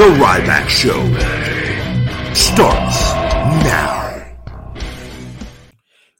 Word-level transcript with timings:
The 0.00 0.06
Ryback 0.06 0.66
Show 0.70 0.98
starts 2.32 3.12
now. 3.62 4.34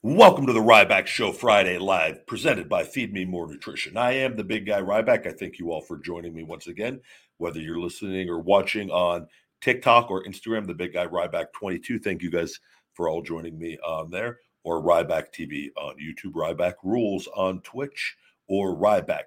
Welcome 0.03 0.47
to 0.49 0.53
the 0.53 0.61
Ryback 0.61 1.07
Show 1.07 1.33
Friday 1.33 1.79
Live, 1.79 2.27
presented 2.27 2.69
by 2.69 2.85
Feed 2.85 3.15
Me 3.15 3.25
More 3.25 3.51
Nutrition. 3.51 3.97
I 3.97 4.13
am 4.17 4.37
the 4.37 4.45
big 4.45 4.67
guy 4.67 4.83
Ryback. 4.83 5.27
I 5.27 5.33
thank 5.33 5.59
you 5.59 5.73
all 5.73 5.81
for 5.81 5.97
joining 5.97 6.35
me 6.35 6.43
once 6.43 6.67
again, 6.67 7.01
whether 7.39 7.59
you're 7.59 7.81
listening 7.81 8.29
or 8.29 8.41
watching 8.41 8.91
on 8.91 9.27
TikTok 9.63 10.11
or 10.11 10.25
Instagram, 10.25 10.67
the 10.67 10.75
big 10.75 10.93
guy 10.93 11.07
Ryback 11.07 11.47
22. 11.55 12.01
Thank 12.01 12.21
you 12.21 12.31
guys 12.31 12.61
for 12.93 13.09
all 13.09 13.23
joining 13.23 13.59
me 13.59 13.79
on 13.79 14.11
there, 14.11 14.41
or 14.63 14.83
Ryback 14.83 15.33
TV 15.33 15.71
on 15.79 15.97
YouTube, 15.97 16.33
Ryback 16.33 16.75
Rules 16.85 17.29
on 17.35 17.63
Twitch, 17.63 18.15
or 18.47 18.77
Ryback 18.77 19.25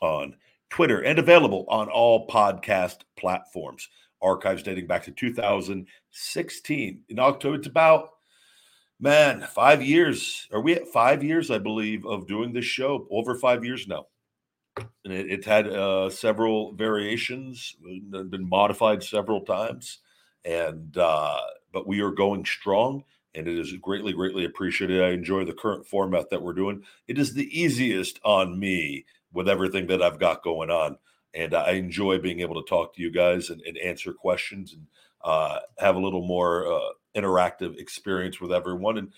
on 0.00 0.34
Twitter, 0.72 1.00
and 1.00 1.18
available 1.18 1.66
on 1.68 1.88
all 1.88 2.26
podcast 2.26 3.00
platforms. 3.16 3.88
Archives 4.22 4.62
dating 4.62 4.86
back 4.86 5.04
to 5.04 5.10
2016. 5.10 7.00
In 7.08 7.18
October, 7.18 7.56
it's 7.56 7.66
about 7.66 8.08
Man, 9.02 9.40
five 9.40 9.82
years. 9.82 10.46
Are 10.52 10.60
we 10.60 10.74
at 10.74 10.86
five 10.86 11.24
years? 11.24 11.50
I 11.50 11.58
believe 11.58 12.06
of 12.06 12.28
doing 12.28 12.52
this 12.52 12.64
show. 12.64 13.08
Over 13.10 13.34
five 13.34 13.64
years 13.64 13.88
now, 13.88 14.06
and 14.76 15.12
it, 15.12 15.28
it's 15.28 15.44
had 15.44 15.66
uh, 15.66 16.08
several 16.08 16.72
variations, 16.74 17.74
been 17.82 18.48
modified 18.48 19.02
several 19.02 19.40
times, 19.40 19.98
and 20.44 20.96
uh, 20.96 21.40
but 21.72 21.88
we 21.88 22.00
are 22.00 22.12
going 22.12 22.44
strong, 22.44 23.02
and 23.34 23.48
it 23.48 23.58
is 23.58 23.72
greatly, 23.82 24.12
greatly 24.12 24.44
appreciated. 24.44 25.02
I 25.02 25.08
enjoy 25.08 25.44
the 25.44 25.52
current 25.52 25.84
format 25.84 26.30
that 26.30 26.40
we're 26.40 26.52
doing. 26.52 26.84
It 27.08 27.18
is 27.18 27.34
the 27.34 27.60
easiest 27.60 28.20
on 28.22 28.56
me 28.56 29.04
with 29.32 29.48
everything 29.48 29.86
that 29.88 30.02
I've 30.02 30.18
got 30.18 30.42
going 30.42 30.70
on, 30.70 30.96
and 31.34 31.54
I 31.54 31.72
enjoy 31.72 32.18
being 32.18 32.40
able 32.40 32.62
to 32.62 32.68
talk 32.68 32.94
to 32.94 33.02
you 33.02 33.10
guys 33.10 33.50
and, 33.50 33.60
and 33.62 33.78
answer 33.78 34.12
questions 34.12 34.72
and 34.72 34.86
uh, 35.24 35.60
have 35.78 35.96
a 35.96 36.00
little 36.00 36.26
more 36.26 36.66
uh, 36.66 36.90
interactive 37.16 37.78
experience 37.78 38.40
with 38.40 38.52
everyone. 38.52 38.98
And 38.98 39.12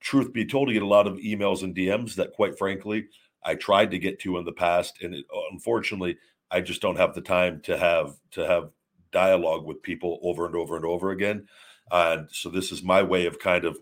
truth 0.00 0.32
be 0.32 0.44
told, 0.44 0.68
you 0.68 0.74
get 0.74 0.82
a 0.82 0.86
lot 0.86 1.06
of 1.06 1.16
emails 1.16 1.62
and 1.62 1.74
DMs 1.74 2.14
that, 2.16 2.32
quite 2.32 2.58
frankly, 2.58 3.06
I 3.42 3.54
tried 3.54 3.90
to 3.92 3.98
get 3.98 4.20
to 4.20 4.38
in 4.38 4.44
the 4.44 4.52
past, 4.52 5.02
and 5.02 5.14
it, 5.14 5.24
unfortunately, 5.52 6.18
I 6.50 6.60
just 6.60 6.80
don't 6.80 6.98
have 6.98 7.14
the 7.14 7.20
time 7.20 7.60
to 7.62 7.78
have 7.78 8.16
to 8.32 8.46
have 8.46 8.70
dialogue 9.12 9.64
with 9.64 9.82
people 9.82 10.18
over 10.22 10.46
and 10.46 10.56
over 10.56 10.76
and 10.76 10.84
over 10.84 11.10
again. 11.10 11.46
And 11.90 12.28
so, 12.30 12.48
this 12.48 12.72
is 12.72 12.82
my 12.82 13.02
way 13.02 13.26
of 13.26 13.38
kind 13.38 13.64
of 13.64 13.78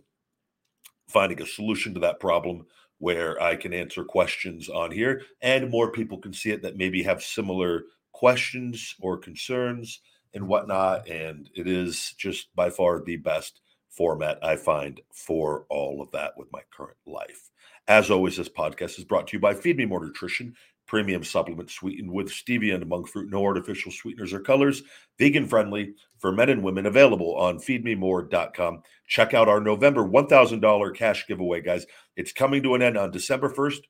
finding 1.08 1.40
a 1.42 1.46
solution 1.46 1.94
to 1.94 2.00
that 2.00 2.20
problem 2.20 2.66
where 3.02 3.42
I 3.42 3.56
can 3.56 3.74
answer 3.74 4.04
questions 4.04 4.68
on 4.68 4.92
here, 4.92 5.22
and 5.40 5.68
more 5.68 5.90
people 5.90 6.18
can 6.18 6.32
see 6.32 6.52
it 6.52 6.62
that 6.62 6.76
maybe 6.76 7.02
have 7.02 7.20
similar 7.20 7.82
questions 8.12 8.94
or 9.00 9.18
concerns 9.18 10.02
and 10.34 10.46
whatnot. 10.46 11.08
And 11.08 11.50
it 11.56 11.66
is 11.66 12.14
just 12.16 12.54
by 12.54 12.70
far 12.70 13.02
the 13.02 13.16
best 13.16 13.60
format 13.90 14.38
I 14.40 14.54
find 14.54 15.00
for 15.12 15.66
all 15.68 16.00
of 16.00 16.12
that 16.12 16.34
with 16.36 16.46
my 16.52 16.60
current 16.70 16.96
life. 17.04 17.50
As 17.88 18.08
always, 18.08 18.36
this 18.36 18.48
podcast 18.48 19.00
is 19.00 19.04
brought 19.04 19.26
to 19.26 19.36
you 19.36 19.40
by 19.40 19.54
Feed 19.54 19.78
Me 19.78 19.84
More 19.84 20.04
Nutrition, 20.04 20.54
premium 20.86 21.24
supplement 21.24 21.70
sweetened 21.70 22.10
with 22.10 22.28
stevia 22.28 22.74
and 22.74 22.86
monk 22.86 23.08
fruit, 23.08 23.30
no 23.30 23.44
artificial 23.44 23.90
sweeteners 23.90 24.32
or 24.32 24.40
colors, 24.40 24.82
vegan 25.18 25.46
friendly 25.46 25.94
for 26.18 26.32
men 26.32 26.50
and 26.50 26.62
women, 26.62 26.86
available 26.86 27.34
on 27.36 27.58
feedmemore.com. 27.58 28.82
Check 29.06 29.34
out 29.34 29.48
our 29.48 29.60
November 29.60 30.06
$1,000 30.06 30.96
cash 30.96 31.26
giveaway, 31.26 31.60
guys. 31.60 31.86
It's 32.16 32.32
coming 32.32 32.62
to 32.62 32.74
an 32.74 32.82
end 32.82 32.98
on 32.98 33.10
December 33.10 33.48
1st. 33.48 33.80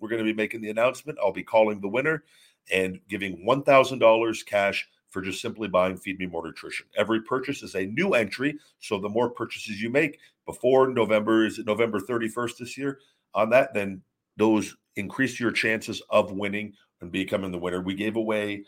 We're 0.00 0.08
going 0.08 0.24
to 0.24 0.30
be 0.30 0.36
making 0.36 0.60
the 0.60 0.70
announcement. 0.70 1.18
I'll 1.22 1.32
be 1.32 1.42
calling 1.42 1.80
the 1.80 1.88
winner 1.88 2.24
and 2.72 3.00
giving 3.08 3.44
$1,000 3.46 4.46
cash 4.46 4.88
for 5.10 5.22
just 5.22 5.40
simply 5.40 5.68
buying 5.68 5.96
Feed 5.96 6.18
Me 6.18 6.26
More 6.26 6.46
Nutrition. 6.46 6.86
Every 6.96 7.22
purchase 7.22 7.62
is 7.62 7.74
a 7.74 7.86
new 7.86 8.14
entry. 8.14 8.58
So 8.80 8.98
the 8.98 9.08
more 9.08 9.30
purchases 9.30 9.80
you 9.80 9.88
make 9.88 10.18
before 10.44 10.88
November, 10.88 11.46
is 11.46 11.58
it 11.58 11.66
November 11.66 12.00
31st 12.00 12.58
this 12.58 12.76
year? 12.76 12.98
On 13.34 13.48
that, 13.50 13.72
then 13.72 14.02
those 14.36 14.76
increase 14.96 15.38
your 15.38 15.52
chances 15.52 16.02
of 16.10 16.32
winning 16.32 16.72
and 17.00 17.12
becoming 17.12 17.52
the 17.52 17.58
winner. 17.58 17.80
We 17.80 17.94
gave 17.94 18.16
away, 18.16 18.64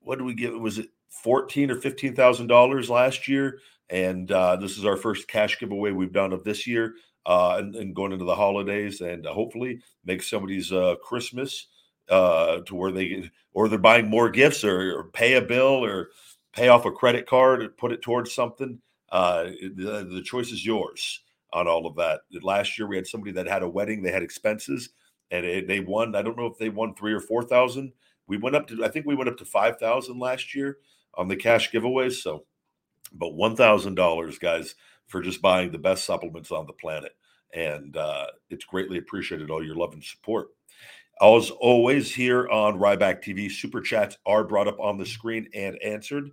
what 0.00 0.18
did 0.18 0.24
we 0.24 0.34
give? 0.34 0.54
Was 0.54 0.78
it 0.78 0.88
14 1.08 1.70
or 1.70 1.76
$15,000 1.76 2.88
last 2.88 3.28
year? 3.28 3.58
And 3.88 4.30
uh, 4.30 4.56
this 4.56 4.78
is 4.78 4.84
our 4.84 4.96
first 4.96 5.26
cash 5.26 5.58
giveaway 5.58 5.90
we've 5.90 6.12
done 6.12 6.32
of 6.32 6.44
this 6.44 6.66
year 6.66 6.94
uh, 7.26 7.56
and, 7.58 7.74
and, 7.74 7.94
going 7.94 8.12
into 8.12 8.24
the 8.24 8.34
holidays 8.34 9.00
and 9.00 9.26
uh, 9.26 9.32
hopefully 9.32 9.80
make 10.04 10.22
somebody's 10.22 10.72
uh, 10.72 10.94
Christmas 11.02 11.66
uh, 12.08 12.60
to 12.60 12.74
where 12.74 12.92
they 12.92 13.30
or 13.52 13.68
they're 13.68 13.78
buying 13.78 14.08
more 14.08 14.30
gifts 14.30 14.64
or, 14.64 14.98
or, 14.98 15.04
pay 15.04 15.34
a 15.34 15.42
bill 15.42 15.84
or 15.84 16.10
pay 16.52 16.68
off 16.68 16.84
a 16.84 16.90
credit 16.90 17.26
card 17.26 17.62
and 17.62 17.76
put 17.76 17.92
it 17.92 18.02
towards 18.02 18.32
something. 18.32 18.80
Uh, 19.10 19.44
the, 19.74 20.08
the 20.10 20.22
choice 20.22 20.50
is 20.50 20.64
yours 20.64 21.20
on 21.52 21.66
all 21.66 21.86
of 21.86 21.96
that. 21.96 22.20
Last 22.42 22.78
year 22.78 22.86
we 22.86 22.96
had 22.96 23.06
somebody 23.06 23.32
that 23.32 23.48
had 23.48 23.62
a 23.62 23.68
wedding, 23.68 24.02
they 24.02 24.12
had 24.12 24.22
expenses, 24.22 24.90
and 25.30 25.46
it, 25.46 25.66
they 25.68 25.80
won. 25.80 26.14
I 26.14 26.22
don't 26.22 26.36
know 26.36 26.46
if 26.46 26.58
they 26.58 26.68
won 26.68 26.94
three 26.94 27.12
or 27.12 27.20
four 27.20 27.42
thousand. 27.42 27.92
We 28.26 28.36
went 28.36 28.56
up 28.56 28.66
to 28.68 28.84
I 28.84 28.88
think 28.88 29.06
we 29.06 29.14
went 29.14 29.28
up 29.28 29.38
to 29.38 29.44
five 29.44 29.78
thousand 29.78 30.18
last 30.18 30.54
year 30.54 30.78
on 31.14 31.28
the 31.28 31.36
cash 31.36 31.70
giveaways. 31.70 32.14
So, 32.22 32.44
but 33.12 33.34
one 33.34 33.56
thousand 33.56 33.94
dollars, 33.94 34.38
guys, 34.38 34.74
for 35.06 35.20
just 35.20 35.42
buying 35.42 35.72
the 35.72 35.78
best 35.78 36.04
supplements 36.04 36.52
on 36.52 36.66
the 36.66 36.72
planet, 36.72 37.12
and 37.52 37.96
uh, 37.96 38.26
it's 38.48 38.64
greatly 38.64 38.98
appreciated. 38.98 39.50
All 39.50 39.64
your 39.64 39.76
love 39.76 39.92
and 39.92 40.04
support. 40.04 40.48
As 41.22 41.50
always, 41.50 42.14
here 42.14 42.48
on 42.48 42.78
Ryback 42.78 43.22
TV, 43.22 43.50
super 43.50 43.82
chats 43.82 44.16
are 44.24 44.42
brought 44.42 44.68
up 44.68 44.80
on 44.80 44.96
the 44.96 45.04
screen 45.04 45.48
and 45.54 45.76
answered. 45.82 46.30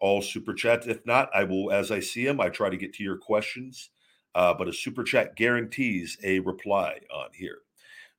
All 0.00 0.22
super 0.22 0.54
chats. 0.54 0.86
If 0.86 1.04
not, 1.04 1.28
I 1.34 1.42
will, 1.42 1.72
as 1.72 1.90
I 1.90 1.98
see 1.98 2.24
them, 2.24 2.40
I 2.40 2.48
try 2.48 2.70
to 2.70 2.76
get 2.76 2.92
to 2.94 3.02
your 3.02 3.16
questions. 3.16 3.90
Uh, 4.34 4.54
but 4.54 4.68
a 4.68 4.72
super 4.72 5.02
chat 5.02 5.34
guarantees 5.34 6.16
a 6.22 6.38
reply 6.38 7.00
on 7.12 7.30
here. 7.34 7.58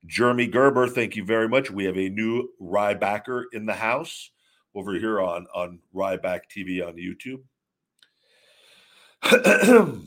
Jeremy 0.05 0.47
Gerber, 0.47 0.87
thank 0.87 1.15
you 1.15 1.23
very 1.23 1.47
much. 1.47 1.71
We 1.71 1.85
have 1.85 1.97
a 1.97 2.09
new 2.09 2.49
Rybacker 2.61 3.45
in 3.53 3.65
the 3.65 3.73
house 3.73 4.31
over 4.75 4.93
here 4.93 5.21
on 5.21 5.47
on 5.53 5.79
Ryback 5.95 6.41
TV 6.55 6.85
on 6.85 6.95
YouTube. 6.95 7.41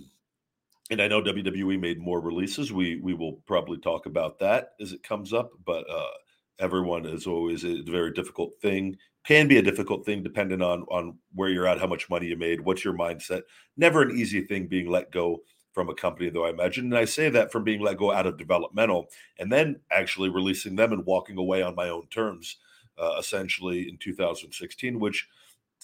and 0.91 1.01
I 1.01 1.09
know 1.09 1.23
WWE 1.23 1.81
made 1.81 1.99
more 1.99 2.21
releases. 2.21 2.73
We 2.73 2.97
we 2.97 3.15
will 3.15 3.35
probably 3.47 3.79
talk 3.79 4.07
about 4.07 4.39
that 4.41 4.71
as 4.81 4.93
it 4.93 5.03
comes 5.03 5.33
up. 5.33 5.51
But 5.65 5.89
uh, 5.91 6.11
everyone 6.59 7.07
is 7.07 7.27
always 7.27 7.65
a 7.65 7.83
very 7.83 8.13
difficult 8.13 8.53
thing. 8.61 8.97
Can 9.27 9.49
be 9.49 9.57
a 9.57 9.63
difficult 9.63 10.05
thing 10.05 10.23
depending 10.23 10.61
on 10.61 10.83
on 10.83 11.19
where 11.35 11.49
you're 11.49 11.67
at, 11.67 11.81
how 11.81 11.87
much 11.87 12.11
money 12.11 12.27
you 12.27 12.37
made, 12.37 12.61
what's 12.61 12.85
your 12.85 12.95
mindset. 12.95 13.43
Never 13.77 14.03
an 14.03 14.17
easy 14.17 14.43
thing 14.43 14.67
being 14.67 14.91
let 14.91 15.11
go 15.11 15.41
from 15.77 15.91
a 15.91 15.95
company, 15.95 16.31
though 16.31 16.47
I 16.47 16.49
imagine. 16.49 16.87
And 16.87 16.97
I 16.97 17.05
say 17.05 17.29
that 17.29 17.53
from 17.53 17.63
being 17.63 17.83
let 17.83 17.99
go 17.99 18.11
out 18.11 18.27
of 18.27 18.39
developmental 18.39 19.11
and 19.39 19.53
then 19.53 19.79
actually 19.91 20.31
releasing 20.31 20.75
them 20.75 20.95
and 20.95 21.05
walking 21.05 21.37
away 21.37 21.61
on 21.61 21.75
my 21.75 21.91
own 21.91 22.07
terms, 22.07 22.57
uh, 22.97 23.17
essentially 23.19 23.87
in 23.91 23.99
2016, 23.99 24.99
which 24.99 25.29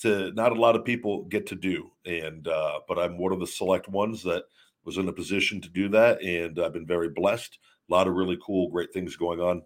to 0.00 0.32
not 0.32 0.50
a 0.50 0.60
lot 0.60 0.76
of 0.76 0.86
people 0.86 1.24
get 1.24 1.46
to 1.48 1.54
do. 1.54 1.90
And 2.06 2.48
uh, 2.48 2.80
but 2.88 2.98
I'm 2.98 3.18
one 3.18 3.34
of 3.34 3.40
the 3.40 3.46
select 3.46 3.86
ones 3.86 4.22
that 4.22 4.44
was 4.86 4.96
in 4.96 5.08
a 5.08 5.12
position 5.12 5.60
to 5.60 5.68
do 5.68 5.90
that, 5.90 6.22
and 6.22 6.58
I've 6.58 6.72
been 6.72 6.86
very 6.86 7.10
blessed. 7.10 7.58
A 7.90 7.92
lot 7.92 8.08
of 8.08 8.14
really 8.14 8.38
cool, 8.42 8.70
great 8.70 8.94
things 8.94 9.14
going 9.14 9.40
on 9.40 9.60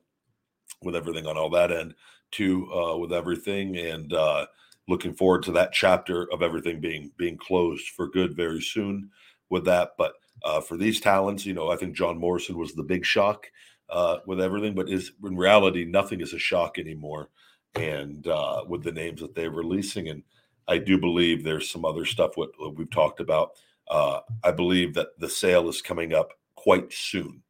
with 0.83 0.97
everything 0.97 1.29
on 1.29 1.37
all 1.37 1.51
that 1.51 1.71
end, 1.71 1.95
too, 2.33 2.69
uh, 2.75 2.97
with 2.97 3.13
everything, 3.13 3.77
and 3.77 4.13
uh, 4.13 4.47
looking 4.89 5.15
forward 5.15 5.45
to 5.45 5.53
that 5.53 5.73
chapter 5.73 6.27
of 6.33 6.43
everything 6.43 6.81
being 6.81 7.13
being 7.17 7.37
closed 7.37 7.91
for 7.91 8.09
good 8.09 8.35
very 8.35 8.61
soon 8.61 9.09
with 9.51 9.65
that. 9.67 9.93
But 9.99 10.15
uh, 10.45 10.61
for 10.61 10.77
these 10.77 11.01
talents, 11.01 11.47
you 11.47 11.55
know, 11.55 11.71
I 11.71 11.77
think 11.77 11.97
John 11.97 12.19
Morrison 12.19 12.59
was 12.59 12.73
the 12.75 12.83
big 12.83 13.05
shock 13.05 13.47
uh, 13.91 14.19
with 14.27 14.41
everything, 14.41 14.75
but 14.75 14.89
is 14.89 15.13
in 15.25 15.37
reality 15.37 15.85
nothing 15.85 16.21
is 16.21 16.33
a 16.33 16.39
shock 16.39 16.79
anymore. 16.79 17.31
And 17.75 18.27
uh, 18.27 18.65
with 18.67 18.83
the 18.83 18.93
names 18.93 19.21
that 19.21 19.35
they're 19.35 19.51
releasing, 19.51 20.09
and 20.09 20.23
I 20.67 20.79
do 20.79 20.99
believe 20.99 21.45
there's 21.45 21.71
some 21.71 21.85
other 21.85 22.05
stuff 22.05 22.37
what, 22.37 22.51
what 22.57 22.77
we've 22.77 22.91
talked 22.91 23.21
about. 23.21 23.53
Uh, 23.89 24.21
I 24.43 24.51
believe 24.51 24.95
that 24.95 25.19
the 25.19 25.29
sale 25.29 25.69
is 25.69 25.83
coming 25.83 26.13
up 26.15 26.33
quite 26.55 26.93
soon, 26.93 27.43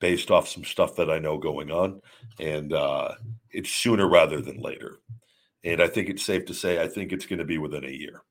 based 0.00 0.30
off 0.30 0.48
some 0.48 0.64
stuff 0.64 0.96
that 0.96 1.10
I 1.10 1.18
know 1.18 1.38
going 1.38 1.70
on, 1.70 2.02
and 2.38 2.72
uh, 2.72 3.14
it's 3.50 3.70
sooner 3.70 4.08
rather 4.08 4.40
than 4.40 4.60
later. 4.60 4.98
And 5.64 5.80
I 5.80 5.88
think 5.88 6.08
it's 6.08 6.24
safe 6.24 6.44
to 6.46 6.54
say 6.54 6.82
I 6.82 6.88
think 6.88 7.12
it's 7.12 7.26
going 7.26 7.38
to 7.38 7.44
be 7.44 7.58
within 7.58 7.84
a 7.84 7.88
year. 7.88 8.22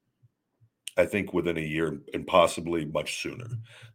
I 0.98 1.06
think 1.06 1.34
within 1.34 1.58
a 1.58 1.62
year 1.62 2.00
and 2.14 2.26
possibly 2.26 2.86
much 2.86 3.22
sooner 3.22 3.48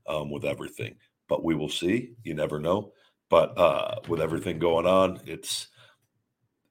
um, 0.06 0.30
with 0.30 0.44
everything. 0.44 0.96
But 1.28 1.44
we 1.44 1.54
will 1.54 1.68
see. 1.68 2.12
You 2.24 2.34
never 2.34 2.58
know. 2.58 2.92
But 3.28 3.56
uh, 3.56 4.00
with 4.08 4.20
everything 4.20 4.58
going 4.58 4.86
on, 4.86 5.20
it's 5.26 5.68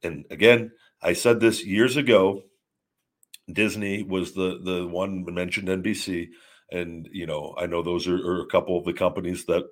and 0.03 0.25
again, 0.29 0.71
I 1.01 1.13
said 1.13 1.39
this 1.39 1.65
years 1.65 1.97
ago. 1.97 2.43
Disney 3.51 4.03
was 4.03 4.33
the 4.33 4.59
the 4.63 4.85
one 4.85 5.25
mentioned 5.33 5.69
NBC, 5.69 6.29
and 6.71 7.09
you 7.11 7.25
know 7.25 7.55
I 7.57 7.65
know 7.65 7.81
those 7.81 8.07
are, 8.07 8.15
are 8.15 8.41
a 8.41 8.47
couple 8.47 8.77
of 8.77 8.85
the 8.85 8.93
companies 8.93 9.45
that 9.45 9.63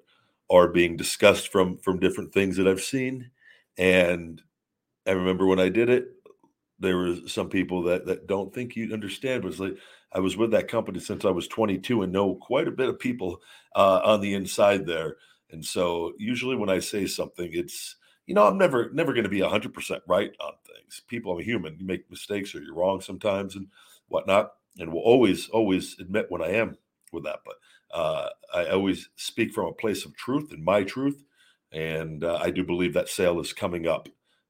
are 0.49 0.69
being 0.69 0.97
discussed 0.97 1.51
from 1.51 1.77
from 1.77 1.99
different 1.99 2.33
things 2.33 2.57
that 2.57 2.67
I've 2.67 2.81
seen, 2.81 3.29
and 3.77 4.41
I 5.05 5.11
remember 5.11 5.45
when 5.45 5.59
I 5.59 5.69
did 5.69 5.89
it, 5.89 6.07
there 6.79 6.97
were 6.97 7.15
some 7.27 7.49
people 7.49 7.83
that 7.83 8.05
that 8.07 8.25
don't 8.25 8.53
think 8.53 8.75
you 8.75 8.91
understand. 8.93 9.43
Was 9.43 9.59
like 9.59 9.77
I 10.13 10.19
was 10.19 10.37
with 10.37 10.51
that 10.51 10.67
company 10.67 10.99
since 10.99 11.25
I 11.25 11.29
was 11.29 11.47
22 11.47 12.03
and 12.03 12.13
know 12.13 12.35
quite 12.35 12.67
a 12.67 12.71
bit 12.71 12.89
of 12.89 12.99
people 12.99 13.41
uh, 13.75 14.01
on 14.03 14.21
the 14.21 14.33
inside 14.33 14.85
there. 14.85 15.17
And 15.51 15.63
so 15.63 16.13
usually 16.17 16.55
when 16.55 16.69
I 16.69 16.79
say 16.79 17.05
something, 17.05 17.49
it's 17.53 17.95
you 18.25 18.35
know 18.35 18.45
I'm 18.45 18.57
never 18.57 18.89
never 18.91 19.13
going 19.13 19.23
to 19.23 19.29
be 19.29 19.41
100 19.41 19.73
percent 19.73 20.03
right 20.07 20.31
on 20.39 20.53
things. 20.65 21.01
People, 21.07 21.31
I'm 21.31 21.39
a 21.39 21.43
human. 21.43 21.77
You 21.79 21.85
make 21.85 22.09
mistakes 22.09 22.53
or 22.53 22.61
you're 22.61 22.75
wrong 22.75 23.01
sometimes 23.01 23.55
and 23.55 23.67
whatnot, 24.09 24.53
and 24.77 24.91
will 24.91 25.01
always 25.01 25.49
always 25.49 25.97
admit 25.99 26.27
when 26.29 26.41
I 26.41 26.51
am 26.51 26.77
with 27.13 27.23
that. 27.23 27.39
But 27.45 27.55
uh, 27.97 28.29
I 28.53 28.67
always 28.67 29.09
speak 29.15 29.53
from 29.53 29.67
a 29.67 29.73
place 29.73 30.05
of 30.05 30.15
truth 30.15 30.51
and 30.51 30.63
my 30.63 30.83
truth, 30.83 31.23
and 31.71 32.23
uh, 32.23 32.39
I 32.41 32.51
do 32.51 32.63
believe 32.63 32.93
that 32.93 33.09
sale 33.09 33.39
is 33.39 33.53
coming 33.53 33.87
up 33.87 34.09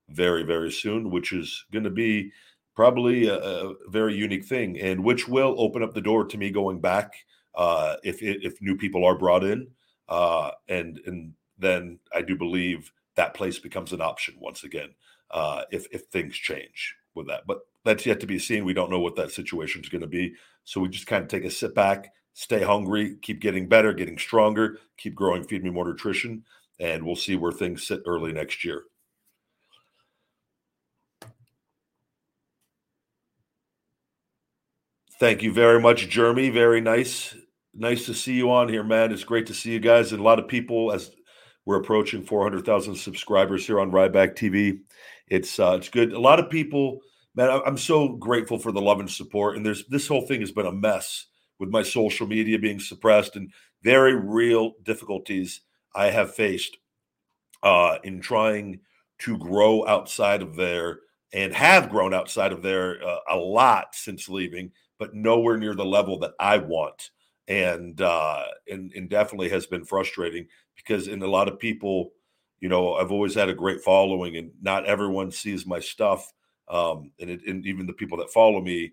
very, 0.09 0.43
very 0.43 0.71
soon, 0.71 1.11
which 1.11 1.33
is 1.33 1.65
going 1.71 1.83
to 1.83 1.89
be 1.89 2.31
probably 2.77 3.27
a, 3.27 3.35
a, 3.35 3.73
very 3.87 4.13
unique 4.13 4.45
thing, 4.45 4.79
and 4.79 5.03
which 5.03 5.27
will 5.27 5.55
open 5.57 5.81
up 5.81 5.95
the 5.95 5.99
door 5.99 6.23
to 6.23 6.37
me 6.37 6.51
going 6.51 6.79
back 6.79 7.11
uh, 7.55 7.95
if 8.03 8.21
if 8.21 8.61
new 8.61 8.77
people 8.77 9.03
are 9.03 9.17
brought 9.17 9.43
in, 9.43 9.67
uh, 10.07 10.51
and 10.69 11.01
and 11.07 11.33
then 11.57 11.99
I 12.15 12.21
do 12.21 12.37
believe 12.37 12.93
that 13.15 13.33
place 13.33 13.57
becomes 13.57 13.93
an 13.93 14.01
option 14.01 14.35
once 14.39 14.63
again 14.63 14.89
uh, 15.31 15.63
if 15.71 15.87
if 15.91 16.03
things 16.03 16.35
change 16.35 16.95
with 17.15 17.27
that. 17.27 17.47
But 17.47 17.61
that's 17.83 18.05
yet 18.05 18.19
to 18.19 18.27
be 18.27 18.37
seen. 18.37 18.63
We 18.63 18.75
don't 18.75 18.91
know 18.91 18.99
what 18.99 19.15
that 19.15 19.31
situation 19.31 19.81
is 19.81 19.89
going 19.89 20.01
to 20.01 20.07
be, 20.07 20.35
so 20.63 20.79
we 20.79 20.87
just 20.87 21.07
kind 21.07 21.23
of 21.23 21.29
take 21.29 21.45
a 21.45 21.49
sit 21.49 21.73
back, 21.73 22.13
stay 22.33 22.61
hungry, 22.61 23.15
keep 23.23 23.41
getting 23.41 23.67
better, 23.67 23.91
getting 23.91 24.19
stronger, 24.19 24.77
keep 24.97 25.15
growing. 25.15 25.43
Feed 25.43 25.63
me 25.63 25.71
more 25.71 25.87
nutrition, 25.87 26.43
and 26.79 27.03
we'll 27.03 27.15
see 27.15 27.35
where 27.35 27.51
things 27.51 27.87
sit 27.87 28.03
early 28.05 28.33
next 28.33 28.63
year. 28.63 28.83
Thank 35.19 35.41
you 35.41 35.51
very 35.51 35.79
much, 35.79 36.09
Jeremy. 36.09 36.49
Very 36.49 36.81
nice. 36.81 37.35
Nice 37.73 38.05
to 38.05 38.13
see 38.13 38.33
you 38.33 38.51
on 38.51 38.69
here, 38.69 38.83
man. 38.83 39.11
It's 39.11 39.23
great 39.23 39.47
to 39.47 39.53
see 39.53 39.71
you 39.71 39.79
guys. 39.79 40.11
And 40.11 40.19
a 40.19 40.23
lot 40.23 40.39
of 40.39 40.47
people, 40.47 40.91
as 40.91 41.11
we're 41.67 41.81
approaching 41.81 42.23
400,000 42.23 42.95
subscribers 42.95 43.67
here 43.67 43.81
on 43.81 43.91
Ryback 43.91 44.35
TV. 44.35 44.79
It's 45.27 45.59
uh, 45.59 45.75
it's 45.77 45.89
good. 45.89 46.13
A 46.13 46.19
lot 46.19 46.39
of 46.39 46.49
people, 46.49 47.01
man, 47.35 47.61
I'm 47.65 47.77
so 47.77 48.07
grateful 48.07 48.57
for 48.57 48.71
the 48.71 48.79
love 48.79 49.01
and 49.01 49.11
support. 49.11 49.57
And 49.57 49.65
there's 49.65 49.85
this 49.87 50.07
whole 50.07 50.25
thing 50.25 50.39
has 50.39 50.53
been 50.53 50.65
a 50.65 50.71
mess 50.71 51.25
with 51.59 51.69
my 51.69 51.83
social 51.83 52.25
media 52.25 52.57
being 52.57 52.79
suppressed 52.79 53.35
and 53.35 53.51
very 53.83 54.15
real 54.15 54.75
difficulties 54.83 55.59
I 55.93 56.05
have 56.05 56.33
faced 56.33 56.77
uh, 57.63 57.97
in 58.01 58.21
trying 58.21 58.79
to 59.19 59.37
grow 59.37 59.85
outside 59.87 60.41
of 60.41 60.55
there 60.55 60.99
and 61.33 61.53
have 61.53 61.89
grown 61.89 62.13
outside 62.13 62.53
of 62.53 62.61
there 62.61 63.05
uh, 63.05 63.17
a 63.29 63.35
lot 63.35 63.87
since 63.93 64.29
leaving 64.29 64.71
but 64.97 65.13
nowhere 65.13 65.57
near 65.57 65.75
the 65.75 65.85
level 65.85 66.19
that 66.19 66.33
I 66.39 66.57
want. 66.57 67.11
And 67.47 68.01
uh, 68.01 68.43
and 68.69 68.91
and 68.93 69.09
definitely 69.09 69.47
has 69.49 69.65
been 69.65 69.85
frustrating 69.85 70.47
because 70.75 71.07
in 71.07 71.21
a 71.21 71.27
lot 71.27 71.47
of 71.47 71.59
people, 71.59 72.11
you 72.59 72.67
know, 72.67 72.95
I've 72.95 73.11
always 73.11 73.35
had 73.35 73.47
a 73.47 73.53
great 73.53 73.81
following, 73.81 74.35
and 74.35 74.51
not 74.61 74.85
everyone 74.85 75.31
sees 75.31 75.65
my 75.65 75.79
stuff. 75.79 76.33
Um, 76.67 77.11
and, 77.21 77.29
it, 77.29 77.39
and 77.47 77.65
even 77.65 77.85
the 77.85 77.93
people 77.93 78.17
that 78.17 78.31
follow 78.31 78.59
me, 78.59 78.91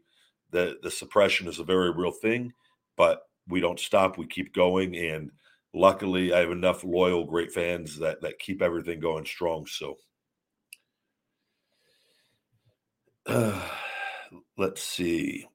the 0.50 0.78
the 0.84 0.90
suppression 0.90 1.48
is 1.48 1.58
a 1.58 1.64
very 1.64 1.90
real 1.90 2.12
thing. 2.12 2.52
But 2.96 3.22
we 3.48 3.58
don't 3.58 3.80
stop; 3.80 4.18
we 4.18 4.26
keep 4.28 4.54
going, 4.54 4.94
and 4.94 5.32
luckily, 5.72 6.32
I 6.32 6.38
have 6.38 6.52
enough 6.52 6.84
loyal, 6.84 7.24
great 7.24 7.50
fans 7.50 7.98
that 7.98 8.20
that 8.20 8.38
keep 8.38 8.62
everything 8.62 9.00
going 9.00 9.26
strong. 9.26 9.66
So. 9.66 9.96
Let's 14.56 14.82
see 14.82 15.48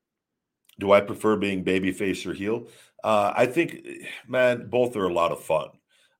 do 0.79 0.91
I 0.91 1.01
prefer 1.01 1.35
being 1.35 1.63
babyface 1.63 2.25
or 2.25 2.33
heel? 2.33 2.67
Uh, 3.03 3.33
I 3.35 3.45
think, 3.45 3.85
man, 4.27 4.69
both 4.69 4.95
are 4.95 5.05
a 5.05 5.13
lot 5.13 5.31
of 5.31 5.43
fun. 5.43 5.69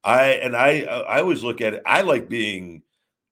I 0.04 0.26
and 0.34 0.56
I 0.56 0.82
I 0.82 1.20
always 1.20 1.44
look 1.44 1.60
at 1.62 1.74
it. 1.74 1.84
I 1.86 2.02
like 2.02 2.30
being 2.30 2.84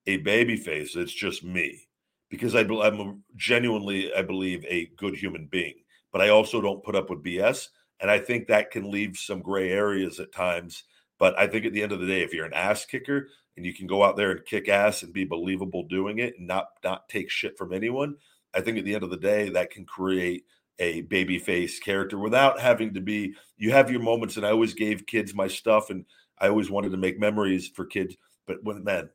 a 0.06 0.22
babyface. 0.22 0.96
It's 0.96 1.12
just 1.12 1.44
me 1.44 1.88
because 2.30 2.54
I, 2.54 2.60
I'm 2.60 3.22
genuinely, 3.36 4.12
I 4.12 4.22
believe, 4.22 4.64
a 4.68 4.90
good 4.96 5.16
human 5.16 5.46
being. 5.46 5.74
But 6.12 6.20
I 6.20 6.28
also 6.28 6.60
don't 6.60 6.82
put 6.82 6.96
up 6.96 7.10
with 7.10 7.24
BS, 7.24 7.68
and 8.00 8.10
I 8.10 8.18
think 8.18 8.46
that 8.46 8.70
can 8.70 8.90
leave 8.90 9.16
some 9.16 9.40
gray 9.40 9.70
areas 9.70 10.20
at 10.20 10.32
times. 10.32 10.84
But 11.18 11.38
I 11.38 11.46
think 11.46 11.66
at 11.66 11.72
the 11.72 11.82
end 11.82 11.92
of 11.92 12.00
the 12.00 12.06
day, 12.06 12.22
if 12.22 12.32
you're 12.32 12.46
an 12.46 12.54
ass 12.54 12.84
kicker 12.84 13.28
and 13.56 13.66
you 13.66 13.74
can 13.74 13.86
go 13.86 14.04
out 14.04 14.16
there 14.16 14.30
and 14.30 14.44
kick 14.44 14.68
ass 14.68 15.02
and 15.02 15.12
be 15.12 15.24
believable 15.24 15.84
doing 15.84 16.18
it 16.18 16.34
and 16.38 16.46
not 16.46 16.68
not 16.84 17.08
take 17.08 17.30
shit 17.30 17.58
from 17.58 17.72
anyone, 17.72 18.16
I 18.54 18.60
think 18.60 18.78
at 18.78 18.84
the 18.84 18.94
end 18.94 19.04
of 19.04 19.10
the 19.10 19.16
day 19.16 19.48
that 19.50 19.70
can 19.70 19.84
create 19.84 20.44
a 20.78 21.02
baby 21.02 21.38
face 21.38 21.78
character 21.78 22.18
without 22.18 22.60
having 22.60 22.94
to 22.94 23.00
be 23.00 23.34
you 23.56 23.72
have 23.72 23.90
your 23.90 24.00
moments 24.00 24.36
and 24.36 24.46
i 24.46 24.50
always 24.50 24.74
gave 24.74 25.06
kids 25.06 25.34
my 25.34 25.48
stuff 25.48 25.90
and 25.90 26.04
i 26.38 26.48
always 26.48 26.70
wanted 26.70 26.90
to 26.90 26.96
make 26.96 27.18
memories 27.18 27.68
for 27.68 27.84
kids 27.84 28.16
but 28.46 28.62
when 28.62 28.82
man 28.84 29.08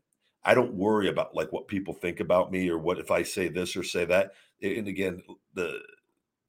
i 0.44 0.54
don't 0.54 0.74
worry 0.74 1.08
about 1.08 1.36
like 1.36 1.52
what 1.52 1.68
people 1.68 1.94
think 1.94 2.20
about 2.20 2.52
me 2.52 2.70
or 2.70 2.78
what 2.78 3.00
if 3.00 3.12
i 3.12 3.24
say 3.24 3.48
this 3.48 3.76
or 3.76 3.84
say 3.84 4.06
that 4.06 4.32
and 4.62 4.88
again 4.88 5.22
the 5.54 5.80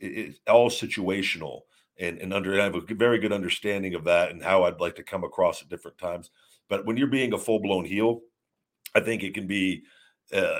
it's 0.00 0.40
all 0.49 0.68
situational 0.68 1.61
and 1.99 2.18
and 2.18 2.35
under 2.35 2.61
i 2.61 2.64
have 2.64 2.75
a 2.75 2.94
very 2.94 3.18
good 3.18 3.33
understanding 3.33 3.94
of 3.94 4.04
that 4.04 4.30
and 4.30 4.42
how 4.42 4.64
i'd 4.64 4.80
like 4.80 4.97
to 4.97 5.02
come 5.02 5.25
across 5.25 5.62
at 5.62 5.68
different 5.68 5.99
times 5.99 6.30
but 6.68 6.85
when 6.87 6.97
you're 6.97 7.06
being 7.06 7.33
a 7.33 7.38
full-blown 7.38 7.85
heel 7.85 8.21
i 8.94 9.00
think 9.00 9.23
it 9.23 9.35
can 9.35 9.47
be 9.47 9.83
uh, 10.33 10.59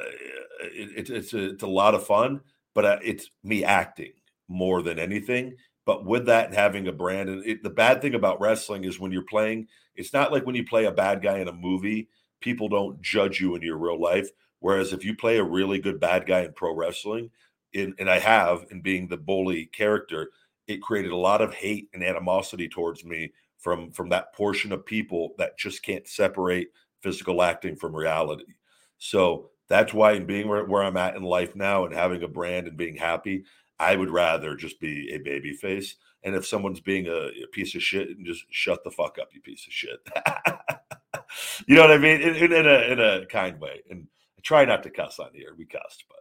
it, 0.61 1.11
it's 1.11 1.32
a, 1.32 1.50
it's 1.50 1.62
a 1.62 1.66
lot 1.66 1.94
of 1.94 2.06
fun 2.06 2.40
but 2.75 2.84
uh, 2.84 2.99
it's 3.02 3.30
me 3.42 3.64
acting 3.64 4.12
more 4.49 4.83
than 4.83 4.99
anything. 4.99 5.57
But 5.87 6.05
with 6.05 6.27
that, 6.27 6.55
having 6.55 6.89
a 6.89 6.93
brand, 6.93 7.29
and 7.29 7.47
it, 7.47 7.63
the 7.63 7.71
bad 7.71 8.01
thing 8.01 8.15
about 8.15 8.41
wrestling 8.41 8.85
is 8.85 8.99
when 8.99 9.13
you're 9.13 9.23
playing, 9.23 9.69
it's 9.97 10.13
not 10.13 10.33
like 10.33 10.47
when 10.47 10.55
you 10.55 10.65
play 10.65 10.87
a 10.87 10.93
bad 10.93 11.23
guy 11.23 11.39
in 11.39 11.49
a 11.49 11.53
movie, 11.53 12.09
people 12.41 12.69
don't 12.69 13.01
judge 13.03 13.41
you 13.41 13.55
in 13.55 13.63
your 13.63 13.77
real 13.77 14.01
life. 14.01 14.29
Whereas 14.61 14.93
if 14.93 15.05
you 15.05 15.15
play 15.15 15.39
a 15.39 15.45
really 15.45 15.79
good 15.79 16.01
bad 16.01 16.27
guy 16.27 16.41
in 16.41 16.53
pro 16.55 16.75
wrestling, 16.75 17.31
in, 17.75 17.95
and 17.99 18.09
I 18.09 18.19
have 18.19 18.65
in 18.71 18.81
being 18.81 19.09
the 19.09 19.17
bully 19.17 19.67
character, 19.67 20.31
it 20.67 20.81
created 20.81 21.13
a 21.13 21.17
lot 21.17 21.43
of 21.43 21.53
hate 21.53 21.89
and 21.93 22.03
animosity 22.03 22.69
towards 22.69 23.05
me 23.05 23.33
from 23.59 23.91
from 23.91 24.09
that 24.11 24.33
portion 24.35 24.73
of 24.73 24.87
people 24.87 25.35
that 25.39 25.59
just 25.59 25.83
can't 25.83 26.07
separate 26.07 26.69
physical 27.03 27.43
acting 27.43 27.77
from 27.77 27.95
reality. 27.95 28.55
So 28.99 29.51
that's 29.69 29.93
why 29.93 30.13
in 30.13 30.27
being 30.27 30.49
where, 30.49 30.65
where 30.65 30.83
I'm 30.83 30.97
at 30.97 31.17
in 31.17 31.23
life 31.23 31.57
now 31.57 31.85
and 31.85 31.95
having 31.95 32.23
a 32.23 32.29
brand 32.29 32.67
and 32.67 32.77
being 32.77 32.97
happy, 32.97 33.45
I 33.78 33.97
would 33.97 34.11
rather 34.11 34.54
just 34.54 34.81
be 34.81 35.12
a 35.12 35.19
baby 35.19 35.52
face. 35.52 35.97
And 36.23 36.35
if 36.35 36.47
someone's 36.47 36.81
being 36.81 37.07
a, 37.07 37.31
a 37.43 37.47
piece 37.52 37.75
of 37.75 37.83
shit, 37.83 38.09
and 38.11 38.25
just 38.25 38.45
shut 38.50 38.83
the 38.85 38.90
fuck 38.90 39.19
up, 39.21 39.28
you 39.33 39.40
piece 39.40 39.66
of 39.66 39.73
shit. 39.73 40.00
you 41.66 41.75
know 41.75 41.83
what 41.83 41.90
I 41.90 41.99
mean? 41.99 42.21
In, 42.21 42.35
in, 42.37 42.52
in, 42.52 42.66
a 42.66 42.93
in 42.93 43.00
a 43.00 43.26
kind 43.26 43.61
way. 43.61 43.83
And 43.90 44.07
I 44.38 44.40
try 44.43 44.64
not 44.64 44.83
to 44.85 44.90
cuss 44.90 45.19
on 45.19 45.31
here. 45.35 45.54
We 45.57 45.66
cussed, 45.66 46.04
but 46.09 46.21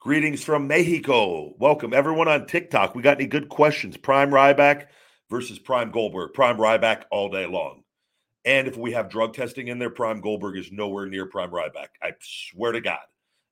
greetings 0.00 0.42
from 0.42 0.68
Mexico. 0.68 1.54
Welcome 1.58 1.92
everyone 1.92 2.28
on 2.28 2.46
TikTok. 2.46 2.94
We 2.94 3.02
got 3.02 3.18
any 3.18 3.26
good 3.26 3.48
questions? 3.48 3.96
Prime 3.96 4.30
Ryback 4.30 4.86
versus 5.28 5.58
Prime 5.58 5.90
Goldberg. 5.90 6.32
Prime 6.32 6.58
Ryback 6.58 7.02
all 7.10 7.28
day 7.28 7.46
long. 7.46 7.82
And 8.44 8.68
if 8.68 8.76
we 8.76 8.92
have 8.92 9.10
drug 9.10 9.34
testing 9.34 9.66
in 9.66 9.80
there, 9.80 9.90
Prime 9.90 10.20
Goldberg 10.20 10.56
is 10.56 10.70
nowhere 10.70 11.06
near 11.06 11.26
Prime 11.26 11.50
Ryback. 11.50 11.88
I 12.00 12.12
swear 12.20 12.70
to 12.70 12.80
God. 12.80 13.00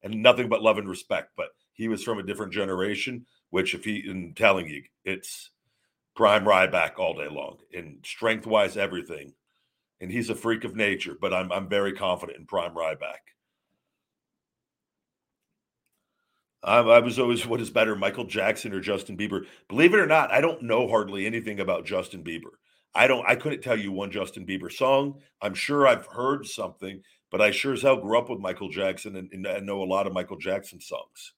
And 0.05 0.23
nothing 0.23 0.49
but 0.49 0.63
love 0.63 0.79
and 0.79 0.89
respect. 0.89 1.33
But 1.37 1.49
he 1.73 1.89
was 1.89 2.05
from 2.05 2.19
a 2.19 2.23
different 2.23 2.53
generation, 2.53 3.27
which 3.51 3.75
if 3.75 3.85
he 3.85 4.09
in 4.09 4.35
telling 4.35 4.69
you, 4.69 4.85
it's 5.05 5.51
prime 6.15 6.45
Ryback 6.45 6.99
all 6.99 7.15
day 7.15 7.29
long 7.29 7.59
in 7.73 7.99
strength 8.05 8.47
wise, 8.47 8.77
everything. 8.77 9.35
And 10.01 10.13
he's 10.13 10.31
a 10.31 10.35
freak 10.35 10.65
of 10.65 10.77
nature, 10.77 11.17
but 11.21 11.35
I'm 11.35 11.51
I'm 11.51 11.69
very 11.69 11.93
confident 11.93 12.39
in 12.39 12.47
prime 12.47 12.75
Ryback. 12.75 13.25
I, 16.63 16.79
I 16.79 16.99
was 17.01 17.19
always 17.19 17.47
what 17.47 17.61
is 17.61 17.71
better, 17.71 17.95
Michael 17.95 18.25
Jackson 18.25 18.73
or 18.73 18.81
Justin 18.81 19.17
Bieber? 19.17 19.47
Believe 19.69 19.95
it 19.95 20.01
or 20.01 20.07
not, 20.07 20.33
I 20.33 20.41
don't 20.41 20.63
know 20.63 20.89
hardly 20.89 21.27
anything 21.27 21.61
about 21.61 21.85
Justin 21.85 22.25
Bieber. 22.25 22.53
I 22.95 23.07
don't. 23.07 23.29
I 23.29 23.35
couldn't 23.35 23.63
tell 23.63 23.79
you 23.79 23.91
one 23.93 24.11
Justin 24.11 24.47
Bieber 24.47 24.73
song. 24.73 25.21
I'm 25.43 25.55
sure 25.55 25.87
I've 25.87 26.07
heard 26.07 26.47
something, 26.47 27.03
but 27.35 27.43
I 27.43 27.51
sure 27.51 27.73
as 27.73 27.83
hell 27.83 27.97
grew 27.97 28.17
up 28.17 28.31
with 28.31 28.39
Michael 28.39 28.69
Jackson 28.69 29.17
and, 29.17 29.29
and 29.33 29.45
I 29.45 29.59
know 29.59 29.83
a 29.83 29.85
lot 29.85 30.07
of 30.07 30.13
Michael 30.13 30.37
Jackson 30.37 30.81
songs. 30.81 31.33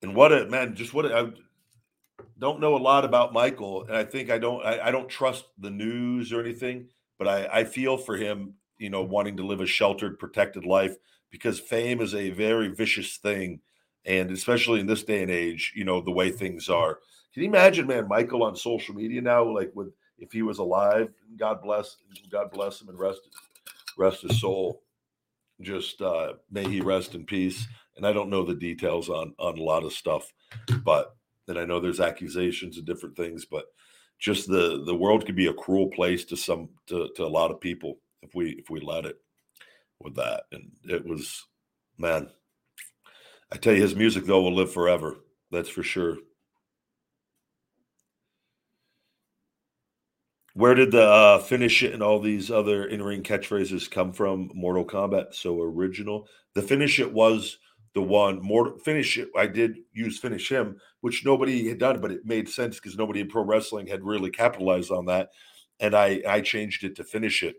And 0.00 0.14
what 0.16 0.32
a 0.32 0.46
man! 0.46 0.74
Just 0.74 0.94
what 0.94 1.04
a, 1.04 1.14
I 1.14 2.22
don't 2.38 2.60
know 2.60 2.76
a 2.76 2.78
lot 2.78 3.04
about 3.04 3.34
Michael, 3.34 3.84
and 3.84 3.94
I 3.94 4.02
think 4.02 4.30
I 4.30 4.38
don't. 4.38 4.64
I, 4.64 4.86
I 4.86 4.90
don't 4.90 5.06
trust 5.10 5.44
the 5.58 5.70
news 5.70 6.32
or 6.32 6.40
anything, 6.40 6.86
but 7.18 7.28
I, 7.28 7.46
I 7.52 7.64
feel 7.64 7.98
for 7.98 8.16
him. 8.16 8.54
You 8.78 8.88
know, 8.88 9.02
wanting 9.02 9.36
to 9.36 9.46
live 9.46 9.60
a 9.60 9.66
sheltered, 9.66 10.18
protected 10.18 10.64
life 10.64 10.96
because 11.30 11.60
fame 11.60 12.00
is 12.00 12.14
a 12.14 12.30
very 12.30 12.68
vicious 12.68 13.18
thing, 13.18 13.60
and 14.06 14.30
especially 14.30 14.80
in 14.80 14.86
this 14.86 15.04
day 15.04 15.20
and 15.20 15.30
age, 15.30 15.74
you 15.76 15.84
know 15.84 16.00
the 16.00 16.10
way 16.10 16.30
things 16.30 16.70
are. 16.70 17.00
Can 17.34 17.42
you 17.42 17.50
imagine, 17.50 17.86
man, 17.86 18.08
Michael 18.08 18.44
on 18.44 18.56
social 18.56 18.94
media 18.94 19.20
now, 19.20 19.44
like 19.44 19.72
with 19.74 19.92
if 20.18 20.32
he 20.32 20.40
was 20.40 20.58
alive, 20.58 21.12
God 21.36 21.60
bless, 21.60 21.98
God 22.30 22.50
bless 22.50 22.80
him 22.80 22.88
and 22.88 22.98
rest 22.98 23.20
rest 23.98 24.22
his 24.22 24.40
soul. 24.40 24.82
Just 25.60 26.02
uh, 26.02 26.34
may 26.50 26.68
he 26.68 26.80
rest 26.80 27.14
in 27.14 27.24
peace 27.24 27.66
and 27.96 28.06
I 28.06 28.12
don't 28.12 28.30
know 28.30 28.44
the 28.44 28.54
details 28.54 29.08
on 29.08 29.34
on 29.38 29.58
a 29.58 29.62
lot 29.62 29.84
of 29.84 29.92
stuff, 29.92 30.32
but 30.84 31.16
and 31.48 31.58
I 31.58 31.64
know 31.64 31.80
there's 31.80 32.00
accusations 32.00 32.76
and 32.76 32.86
different 32.86 33.16
things, 33.16 33.44
but 33.44 33.66
just 34.18 34.48
the 34.48 34.82
the 34.84 34.94
world 34.94 35.26
could 35.26 35.36
be 35.36 35.46
a 35.46 35.54
cruel 35.54 35.88
place 35.88 36.24
to 36.26 36.36
some 36.36 36.70
to, 36.86 37.08
to 37.16 37.24
a 37.24 37.26
lot 37.26 37.50
of 37.50 37.60
people 37.60 37.98
if 38.22 38.34
we 38.34 38.50
if 38.50 38.70
we 38.70 38.80
let 38.80 39.04
it 39.06 39.16
with 40.00 40.16
that. 40.16 40.44
And 40.52 40.72
it 40.84 41.06
was 41.06 41.46
man, 41.98 42.30
I 43.52 43.56
tell 43.56 43.74
you, 43.74 43.82
his 43.82 43.96
music 43.96 44.24
though 44.24 44.42
will 44.42 44.54
live 44.54 44.72
forever. 44.72 45.16
That's 45.50 45.68
for 45.68 45.82
sure. 45.82 46.18
Where 50.54 50.74
did 50.74 50.92
the 50.92 51.02
uh, 51.02 51.38
finish 51.40 51.82
it 51.82 51.92
and 51.92 52.02
all 52.02 52.20
these 52.20 52.50
other 52.50 52.84
in 52.84 53.02
ring 53.02 53.22
catchphrases 53.22 53.90
come 53.90 54.12
from? 54.12 54.50
Mortal 54.54 54.84
Kombat, 54.84 55.34
so 55.34 55.60
original. 55.60 56.28
The 56.54 56.62
finish 56.62 57.00
it 57.00 57.12
was 57.12 57.58
the 57.94 58.02
one 58.02 58.40
more 58.40 58.78
finish 58.78 59.18
it. 59.18 59.28
I 59.36 59.48
did 59.48 59.78
use 59.92 60.18
finish 60.18 60.48
him, 60.48 60.80
which 61.00 61.24
nobody 61.24 61.68
had 61.68 61.78
done, 61.78 62.00
but 62.00 62.12
it 62.12 62.24
made 62.24 62.48
sense 62.48 62.76
because 62.76 62.96
nobody 62.96 63.20
in 63.20 63.28
pro 63.28 63.42
wrestling 63.42 63.88
had 63.88 64.04
really 64.04 64.30
capitalized 64.30 64.92
on 64.92 65.06
that. 65.06 65.30
And 65.80 65.94
I 65.94 66.22
I 66.28 66.40
changed 66.40 66.84
it 66.84 66.94
to 66.96 67.04
finish 67.04 67.42
it. 67.42 67.56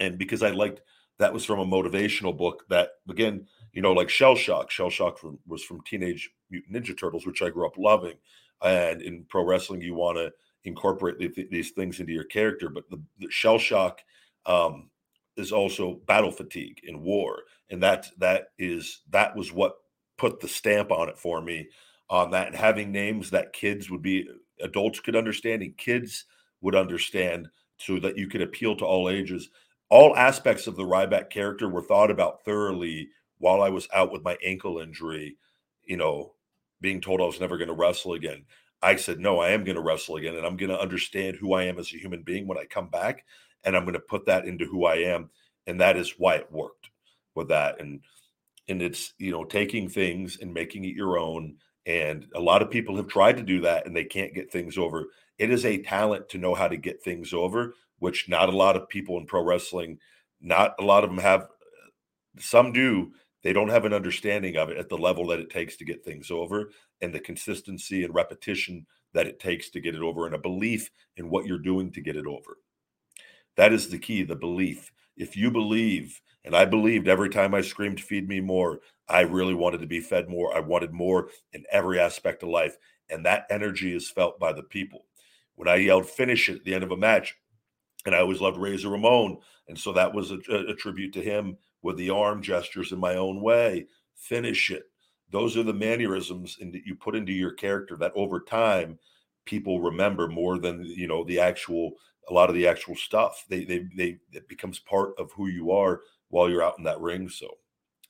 And 0.00 0.18
because 0.18 0.42
I 0.42 0.50
liked 0.50 0.80
that 1.18 1.32
was 1.32 1.44
from 1.44 1.60
a 1.60 1.66
motivational 1.66 2.36
book 2.36 2.64
that 2.70 2.90
again, 3.08 3.46
you 3.72 3.82
know, 3.82 3.92
like 3.92 4.08
Shell 4.08 4.34
Shock. 4.34 4.70
Shell 4.72 4.90
Shock 4.90 5.18
from, 5.18 5.38
was 5.46 5.62
from 5.62 5.82
Teenage 5.82 6.30
Mutant 6.50 6.74
Ninja 6.74 6.98
Turtles, 6.98 7.26
which 7.26 7.42
I 7.42 7.50
grew 7.50 7.66
up 7.66 7.78
loving. 7.78 8.16
And 8.62 9.00
in 9.00 9.24
pro 9.28 9.44
wrestling, 9.44 9.80
you 9.80 9.94
want 9.94 10.18
to 10.18 10.32
incorporate 10.64 11.18
the, 11.18 11.48
these 11.50 11.70
things 11.70 12.00
into 12.00 12.12
your 12.12 12.24
character. 12.24 12.68
But 12.68 12.88
the, 12.90 13.00
the 13.18 13.30
Shell 13.30 13.58
Shock 13.58 14.00
um, 14.46 14.90
is 15.36 15.52
also 15.52 16.00
battle 16.06 16.30
fatigue 16.30 16.80
in 16.84 17.02
war. 17.02 17.42
And 17.70 17.82
that 17.82 18.06
that 18.18 18.48
is 18.58 19.02
that 19.10 19.36
was 19.36 19.52
what 19.52 19.76
put 20.18 20.40
the 20.40 20.48
stamp 20.48 20.90
on 20.90 21.08
it 21.08 21.18
for 21.18 21.40
me 21.40 21.68
on 22.08 22.30
that. 22.32 22.48
And 22.48 22.56
having 22.56 22.92
names 22.92 23.30
that 23.30 23.52
kids 23.52 23.90
would 23.90 24.02
be 24.02 24.28
adults 24.60 25.00
could 25.00 25.16
understand 25.16 25.62
and 25.62 25.76
kids 25.76 26.24
would 26.60 26.74
understand 26.74 27.48
so 27.78 27.98
that 28.00 28.18
you 28.18 28.28
could 28.28 28.42
appeal 28.42 28.76
to 28.76 28.84
all 28.84 29.08
ages. 29.08 29.48
All 29.88 30.16
aspects 30.16 30.66
of 30.66 30.76
the 30.76 30.84
Ryback 30.84 31.30
character 31.30 31.68
were 31.68 31.82
thought 31.82 32.10
about 32.10 32.44
thoroughly 32.44 33.08
while 33.38 33.62
I 33.62 33.70
was 33.70 33.88
out 33.94 34.12
with 34.12 34.22
my 34.22 34.36
ankle 34.44 34.78
injury 34.78 35.36
you 35.90 35.96
know 35.96 36.32
being 36.80 37.00
told 37.00 37.20
I 37.20 37.24
was 37.24 37.40
never 37.40 37.58
going 37.58 37.68
to 37.68 37.74
wrestle 37.74 38.14
again 38.14 38.44
I 38.82 38.96
said 38.96 39.18
no 39.18 39.40
I 39.40 39.50
am 39.50 39.64
going 39.64 39.76
to 39.76 39.82
wrestle 39.82 40.16
again 40.16 40.36
and 40.36 40.46
I'm 40.46 40.56
going 40.56 40.70
to 40.70 40.80
understand 40.80 41.36
who 41.36 41.52
I 41.52 41.64
am 41.64 41.78
as 41.78 41.92
a 41.92 41.98
human 41.98 42.22
being 42.22 42.46
when 42.46 42.58
I 42.58 42.64
come 42.64 42.88
back 42.88 43.24
and 43.64 43.76
I'm 43.76 43.84
going 43.84 43.94
to 43.94 44.00
put 44.00 44.26
that 44.26 44.46
into 44.46 44.64
who 44.64 44.84
I 44.86 44.96
am 44.96 45.30
and 45.66 45.80
that 45.80 45.96
is 45.96 46.14
why 46.18 46.36
it 46.36 46.52
worked 46.52 46.90
with 47.34 47.48
that 47.48 47.80
and 47.80 48.00
and 48.68 48.82
it's 48.82 49.14
you 49.18 49.32
know 49.32 49.44
taking 49.44 49.88
things 49.88 50.38
and 50.40 50.54
making 50.54 50.84
it 50.84 50.94
your 50.94 51.18
own 51.18 51.56
and 51.86 52.26
a 52.34 52.40
lot 52.40 52.62
of 52.62 52.70
people 52.70 52.96
have 52.96 53.08
tried 53.08 53.36
to 53.36 53.42
do 53.42 53.60
that 53.62 53.86
and 53.86 53.96
they 53.96 54.04
can't 54.04 54.34
get 54.34 54.52
things 54.52 54.76
over. 54.76 55.06
It 55.38 55.50
is 55.50 55.64
a 55.64 55.82
talent 55.82 56.28
to 56.28 56.38
know 56.38 56.54
how 56.54 56.68
to 56.68 56.76
get 56.76 57.02
things 57.02 57.32
over 57.32 57.74
which 57.98 58.28
not 58.28 58.48
a 58.48 58.56
lot 58.56 58.76
of 58.76 58.88
people 58.88 59.18
in 59.18 59.26
pro 59.26 59.42
wrestling 59.42 59.98
not 60.40 60.74
a 60.80 60.84
lot 60.84 61.04
of 61.04 61.10
them 61.10 61.18
have 61.18 61.42
uh, 61.42 61.46
some 62.38 62.72
do 62.72 63.12
they 63.42 63.52
don't 63.52 63.68
have 63.68 63.84
an 63.84 63.94
understanding 63.94 64.56
of 64.56 64.68
it 64.68 64.76
at 64.76 64.88
the 64.88 64.98
level 64.98 65.26
that 65.28 65.38
it 65.38 65.50
takes 65.50 65.76
to 65.76 65.84
get 65.84 66.04
things 66.04 66.30
over 66.30 66.70
and 67.02 67.14
the 67.14 67.20
consistency 67.20 68.04
and 68.04 68.14
repetition 68.14 68.86
that 69.12 69.26
it 69.26 69.40
takes 69.40 69.70
to 69.70 69.80
get 69.80 69.94
it 69.94 70.02
over 70.02 70.26
and 70.26 70.34
a 70.34 70.38
belief 70.38 70.90
in 71.16 71.30
what 71.30 71.46
you're 71.46 71.58
doing 71.58 71.90
to 71.90 72.00
get 72.00 72.16
it 72.16 72.26
over 72.26 72.58
that 73.56 73.72
is 73.72 73.88
the 73.88 73.98
key 73.98 74.22
the 74.22 74.36
belief 74.36 74.92
if 75.16 75.36
you 75.36 75.50
believe 75.50 76.20
and 76.44 76.56
I 76.56 76.64
believed 76.64 77.08
every 77.08 77.28
time 77.28 77.54
I 77.54 77.60
screamed, 77.60 78.00
feed 78.00 78.28
me 78.28 78.40
more, 78.40 78.80
I 79.08 79.20
really 79.22 79.54
wanted 79.54 79.80
to 79.80 79.86
be 79.86 80.00
fed 80.00 80.28
more. 80.28 80.56
I 80.56 80.60
wanted 80.60 80.92
more 80.92 81.28
in 81.52 81.64
every 81.70 81.98
aspect 81.98 82.42
of 82.42 82.48
life. 82.48 82.76
And 83.10 83.24
that 83.26 83.46
energy 83.50 83.94
is 83.94 84.10
felt 84.10 84.38
by 84.38 84.52
the 84.52 84.62
people. 84.62 85.04
When 85.56 85.68
I 85.68 85.76
yelled, 85.76 86.08
finish 86.08 86.48
it 86.48 86.56
at 86.56 86.64
the 86.64 86.74
end 86.74 86.84
of 86.84 86.92
a 86.92 86.96
match, 86.96 87.36
and 88.06 88.14
I 88.14 88.20
always 88.20 88.40
loved 88.40 88.56
Razor 88.56 88.88
Ramon. 88.88 89.38
And 89.68 89.78
so 89.78 89.92
that 89.92 90.14
was 90.14 90.30
a, 90.30 90.38
a 90.68 90.74
tribute 90.74 91.12
to 91.14 91.22
him 91.22 91.58
with 91.82 91.96
the 91.96 92.10
arm 92.10 92.40
gestures 92.40 92.92
in 92.92 92.98
my 92.98 93.16
own 93.16 93.42
way. 93.42 93.86
Finish 94.14 94.70
it. 94.70 94.89
Those 95.30 95.56
are 95.56 95.62
the 95.62 95.72
mannerisms 95.72 96.56
in, 96.60 96.72
that 96.72 96.86
you 96.86 96.94
put 96.94 97.14
into 97.14 97.32
your 97.32 97.52
character 97.52 97.96
that 97.96 98.12
over 98.14 98.40
time 98.40 98.98
people 99.44 99.80
remember 99.80 100.28
more 100.28 100.58
than 100.58 100.84
you 100.84 101.06
know 101.06 101.24
the 101.24 101.40
actual 101.40 101.92
a 102.28 102.32
lot 102.32 102.48
of 102.48 102.54
the 102.54 102.66
actual 102.66 102.96
stuff. 102.96 103.44
They 103.48 103.64
they 103.64 103.86
they 103.96 104.18
it 104.32 104.48
becomes 104.48 104.78
part 104.78 105.14
of 105.18 105.32
who 105.32 105.48
you 105.48 105.72
are 105.72 106.00
while 106.28 106.48
you're 106.48 106.62
out 106.62 106.78
in 106.78 106.84
that 106.84 107.00
ring. 107.00 107.28
So 107.28 107.58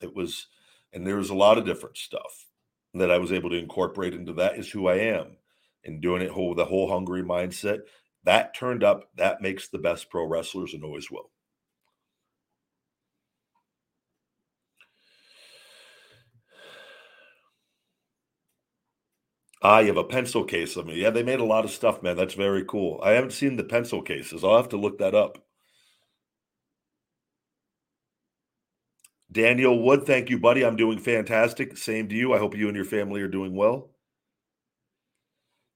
it 0.01 0.15
was, 0.15 0.47
and 0.93 1.05
there 1.05 1.17
was 1.17 1.29
a 1.29 1.35
lot 1.35 1.57
of 1.57 1.65
different 1.65 1.97
stuff 1.97 2.47
that 2.93 3.11
I 3.11 3.17
was 3.17 3.31
able 3.31 3.49
to 3.49 3.57
incorporate 3.57 4.13
into 4.13 4.33
that 4.33 4.57
is 4.57 4.69
who 4.69 4.87
I 4.87 4.95
am 4.95 5.37
and 5.85 6.01
doing 6.01 6.21
it 6.21 6.31
whole 6.31 6.53
the 6.55 6.65
whole 6.65 6.89
hungry 6.89 7.23
mindset. 7.23 7.79
That 8.23 8.55
turned 8.55 8.83
up, 8.83 9.09
that 9.15 9.41
makes 9.41 9.67
the 9.67 9.79
best 9.79 10.09
pro 10.09 10.25
wrestlers 10.25 10.73
and 10.73 10.83
always 10.83 11.09
will. 11.09 11.31
Ah, 19.61 19.79
you 19.79 19.87
have 19.87 19.97
a 19.97 20.05
pencil 20.05 20.45
case 20.45 20.77
of 20.77 20.87
me. 20.87 20.95
Yeah, 21.01 21.11
they 21.11 21.23
made 21.23 21.41
a 21.41 21.45
lot 21.45 21.65
of 21.65 21.71
stuff, 21.71 22.03
man. 22.03 22.17
That's 22.17 22.35
very 22.35 22.65
cool. 22.65 23.01
I 23.03 23.11
haven't 23.11 23.33
seen 23.33 23.57
the 23.57 23.65
pencil 23.65 24.01
cases. 24.01 24.43
I'll 24.43 24.57
have 24.57 24.69
to 24.69 24.77
look 24.77 24.99
that 24.99 25.15
up. 25.15 25.39
Daniel 29.31 29.81
Wood, 29.83 30.05
thank 30.05 30.29
you, 30.29 30.39
buddy. 30.39 30.65
I'm 30.65 30.77
doing 30.77 30.99
fantastic. 30.99 31.77
Same 31.77 32.09
to 32.09 32.15
you. 32.15 32.33
I 32.33 32.39
hope 32.39 32.57
you 32.57 32.67
and 32.67 32.75
your 32.75 32.85
family 32.85 33.21
are 33.21 33.27
doing 33.29 33.55
well. 33.55 33.91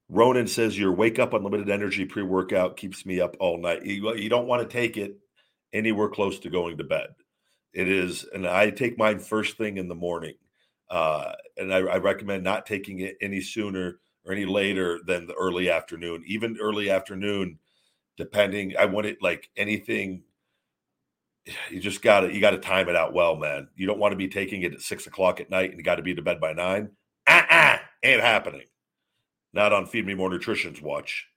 Ronan 0.10 0.48
says 0.48 0.78
your 0.78 0.94
wake 0.94 1.20
up 1.20 1.34
unlimited 1.34 1.70
energy 1.70 2.06
pre 2.06 2.24
workout 2.24 2.78
keeps 2.78 3.06
me 3.06 3.20
up 3.22 3.36
all 3.40 3.58
night. 3.60 3.86
You, 3.86 4.16
you 4.16 4.30
don't 4.30 4.48
want 4.48 4.62
to 4.62 4.68
take 4.74 4.98
it 4.98 5.18
anywhere 5.74 6.10
close 6.10 6.40
to 6.40 6.50
going 6.50 6.78
to 6.78 6.84
bed. 6.84 7.08
It 7.74 7.90
is, 7.90 8.26
and 8.34 8.48
I 8.48 8.72
take 8.72 8.98
mine 8.98 9.20
first 9.20 9.58
thing 9.58 9.78
in 9.78 9.88
the 9.90 9.96
morning. 9.96 10.36
Uh, 10.90 11.34
and 11.58 11.74
I, 11.74 11.78
I 11.80 11.98
recommend 11.98 12.44
not 12.44 12.66
taking 12.66 13.00
it 13.00 13.18
any 13.22 13.42
sooner 13.42 14.00
or 14.26 14.34
any 14.34 14.46
later 14.46 15.00
than 15.06 15.28
the 15.28 15.34
early 15.34 15.70
afternoon, 15.70 16.24
even 16.28 16.58
early 16.62 16.90
afternoon, 16.90 17.60
depending. 18.18 18.76
I 18.78 18.86
want 18.86 19.08
it 19.08 19.18
like 19.22 19.50
anything 19.58 20.24
you 21.70 21.80
just 21.80 22.02
got 22.02 22.22
to 22.22 22.34
you 22.34 22.42
got 22.42 22.52
to 22.52 22.58
time 22.58 22.90
it 22.90 22.96
out 22.96 23.14
well, 23.14 23.36
man. 23.36 23.68
You 23.76 23.88
don't 23.88 24.00
want 24.00 24.12
to 24.12 24.18
be 24.18 24.28
taking 24.28 24.62
it 24.64 24.74
at 24.74 24.82
six 24.82 25.08
o'clock 25.08 25.40
at 25.40 25.50
night 25.50 25.70
and 25.70 25.78
you 25.78 25.84
got 25.84 25.96
to 25.96 26.04
be 26.04 26.16
to 26.16 26.22
bed 26.22 26.40
by 26.40 26.54
nine. 26.54 26.90
uh-uh, 27.28 27.78
ain't 28.04 28.22
happening. 28.22 28.66
Not 29.54 29.74
on 29.74 29.86
Feed 29.86 30.06
Me 30.06 30.14
More 30.14 30.30
Nutrition's 30.30 30.82
watch. 30.82 31.28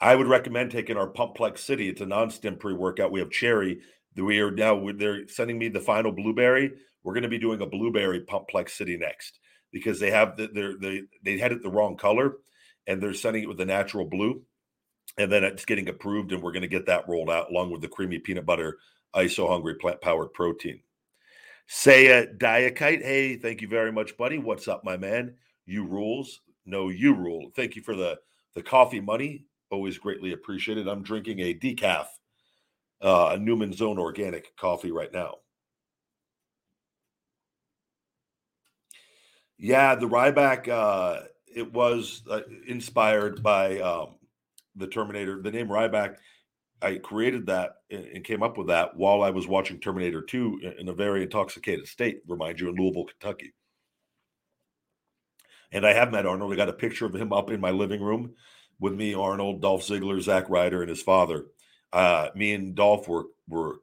I 0.00 0.14
would 0.16 0.26
recommend 0.26 0.70
taking 0.70 0.96
our 0.96 1.06
Pumplex 1.06 1.58
City. 1.58 1.88
It's 1.88 2.00
a 2.00 2.06
non-stim 2.06 2.56
pre-workout. 2.56 3.12
We 3.12 3.20
have 3.20 3.30
cherry. 3.30 3.80
We 4.16 4.40
are 4.40 4.50
now 4.50 4.90
they're 4.94 5.28
sending 5.28 5.58
me 5.58 5.68
the 5.68 5.80
final 5.80 6.12
blueberry. 6.12 6.72
We're 7.02 7.14
going 7.14 7.22
to 7.22 7.28
be 7.28 7.38
doing 7.38 7.60
a 7.60 7.66
blueberry 7.66 8.20
Pumplex 8.20 8.70
City 8.70 8.96
next 8.96 9.40
because 9.72 9.98
they 9.98 10.10
have 10.10 10.36
the, 10.36 10.48
they're, 10.52 10.76
they 10.78 11.02
they 11.24 11.38
had 11.38 11.52
it 11.52 11.62
the 11.62 11.70
wrong 11.70 11.96
color, 11.96 12.36
and 12.86 13.02
they're 13.02 13.14
sending 13.14 13.42
it 13.42 13.48
with 13.48 13.58
the 13.58 13.64
natural 13.64 14.04
blue, 14.04 14.42
and 15.18 15.30
then 15.30 15.44
it's 15.44 15.64
getting 15.64 15.88
approved, 15.88 16.32
and 16.32 16.42
we're 16.42 16.52
going 16.52 16.62
to 16.62 16.68
get 16.68 16.86
that 16.86 17.08
rolled 17.08 17.30
out 17.30 17.50
along 17.50 17.70
with 17.70 17.80
the 17.80 17.88
creamy 17.88 18.18
peanut 18.18 18.46
butter 18.46 18.78
ISO 19.14 19.48
hungry 19.48 19.74
plant 19.74 20.00
powered 20.00 20.32
protein. 20.32 20.80
Saya 21.66 22.26
Diakite, 22.26 23.02
hey, 23.02 23.36
thank 23.36 23.60
you 23.62 23.68
very 23.68 23.92
much, 23.92 24.16
buddy. 24.16 24.38
What's 24.38 24.68
up, 24.68 24.84
my 24.84 24.96
man? 24.96 25.34
You 25.66 25.86
rules. 25.86 26.40
No, 26.66 26.88
you 26.88 27.14
rule. 27.14 27.50
Thank 27.56 27.76
you 27.76 27.82
for 27.82 27.96
the 27.96 28.18
the 28.54 28.62
coffee 28.62 29.00
money. 29.00 29.46
Always 29.70 29.98
greatly 29.98 30.32
appreciated. 30.32 30.86
I'm 30.86 31.02
drinking 31.02 31.40
a 31.40 31.54
decaf, 31.54 32.06
uh, 33.00 33.38
Newman's 33.40 33.80
Own 33.80 33.98
organic 33.98 34.54
coffee 34.56 34.92
right 34.92 35.12
now. 35.12 35.36
Yeah, 39.58 39.94
the 39.94 40.08
Ryback. 40.08 40.68
Uh, 40.68 41.22
it 41.54 41.72
was 41.72 42.22
uh, 42.30 42.40
inspired 42.66 43.42
by 43.42 43.78
um, 43.80 44.14
the 44.76 44.86
Terminator. 44.86 45.40
The 45.42 45.50
name 45.50 45.68
Ryback. 45.68 46.16
I 46.80 46.96
created 46.96 47.46
that 47.46 47.76
and 47.90 48.24
came 48.24 48.42
up 48.42 48.58
with 48.58 48.66
that 48.66 48.96
while 48.96 49.22
I 49.22 49.30
was 49.30 49.46
watching 49.46 49.78
Terminator 49.78 50.20
2 50.20 50.74
in 50.80 50.88
a 50.88 50.92
very 50.92 51.22
intoxicated 51.22 51.86
state. 51.86 52.22
Remind 52.26 52.58
you 52.58 52.70
in 52.70 52.74
Louisville, 52.74 53.04
Kentucky. 53.04 53.54
And 55.70 55.86
I 55.86 55.92
have 55.92 56.10
met 56.10 56.26
Arnold. 56.26 56.52
I 56.52 56.56
got 56.56 56.68
a 56.68 56.72
picture 56.72 57.06
of 57.06 57.14
him 57.14 57.32
up 57.32 57.50
in 57.50 57.60
my 57.60 57.70
living 57.70 58.02
room 58.02 58.34
with 58.80 58.94
me, 58.94 59.14
Arnold, 59.14 59.62
Dolph 59.62 59.82
Ziggler, 59.82 60.20
Zack 60.20 60.50
Ryder, 60.50 60.80
and 60.82 60.90
his 60.90 61.02
father. 61.02 61.46
Uh, 61.92 62.28
me 62.34 62.52
and 62.52 62.74
Dolph 62.74 63.06
were 63.06 63.26
were 63.48 63.76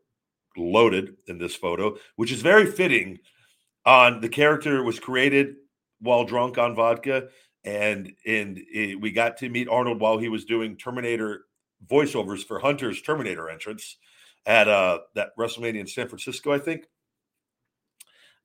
loaded 0.58 1.16
in 1.28 1.38
this 1.38 1.56
photo, 1.56 1.96
which 2.18 2.32
is 2.32 2.42
very 2.42 2.66
fitting. 2.66 3.20
On 3.86 4.22
the 4.22 4.30
character 4.30 4.84
was 4.84 5.00
created 5.00 5.56
while 6.00 6.26
drunk 6.26 6.58
on 6.58 6.76
vodka, 6.76 7.30
and 7.64 8.12
and 8.26 8.60
it, 8.74 9.00
we 9.00 9.12
got 9.12 9.38
to 9.38 9.50
meet 9.50 9.68
Arnold 9.68 10.00
while 10.00 10.18
he 10.18 10.30
was 10.30 10.46
doing 10.46 10.78
Terminator 10.78 11.46
voiceovers 11.90 12.44
for 12.44 12.60
Hunter's 12.60 13.02
Terminator 13.02 13.50
entrance 13.50 13.98
at 14.46 14.68
uh 14.68 15.00
that 15.16 15.30
WrestleMania 15.38 15.80
in 15.80 15.88
San 15.88 16.08
Francisco, 16.08 16.52
I 16.52 16.60
think. 16.60 16.86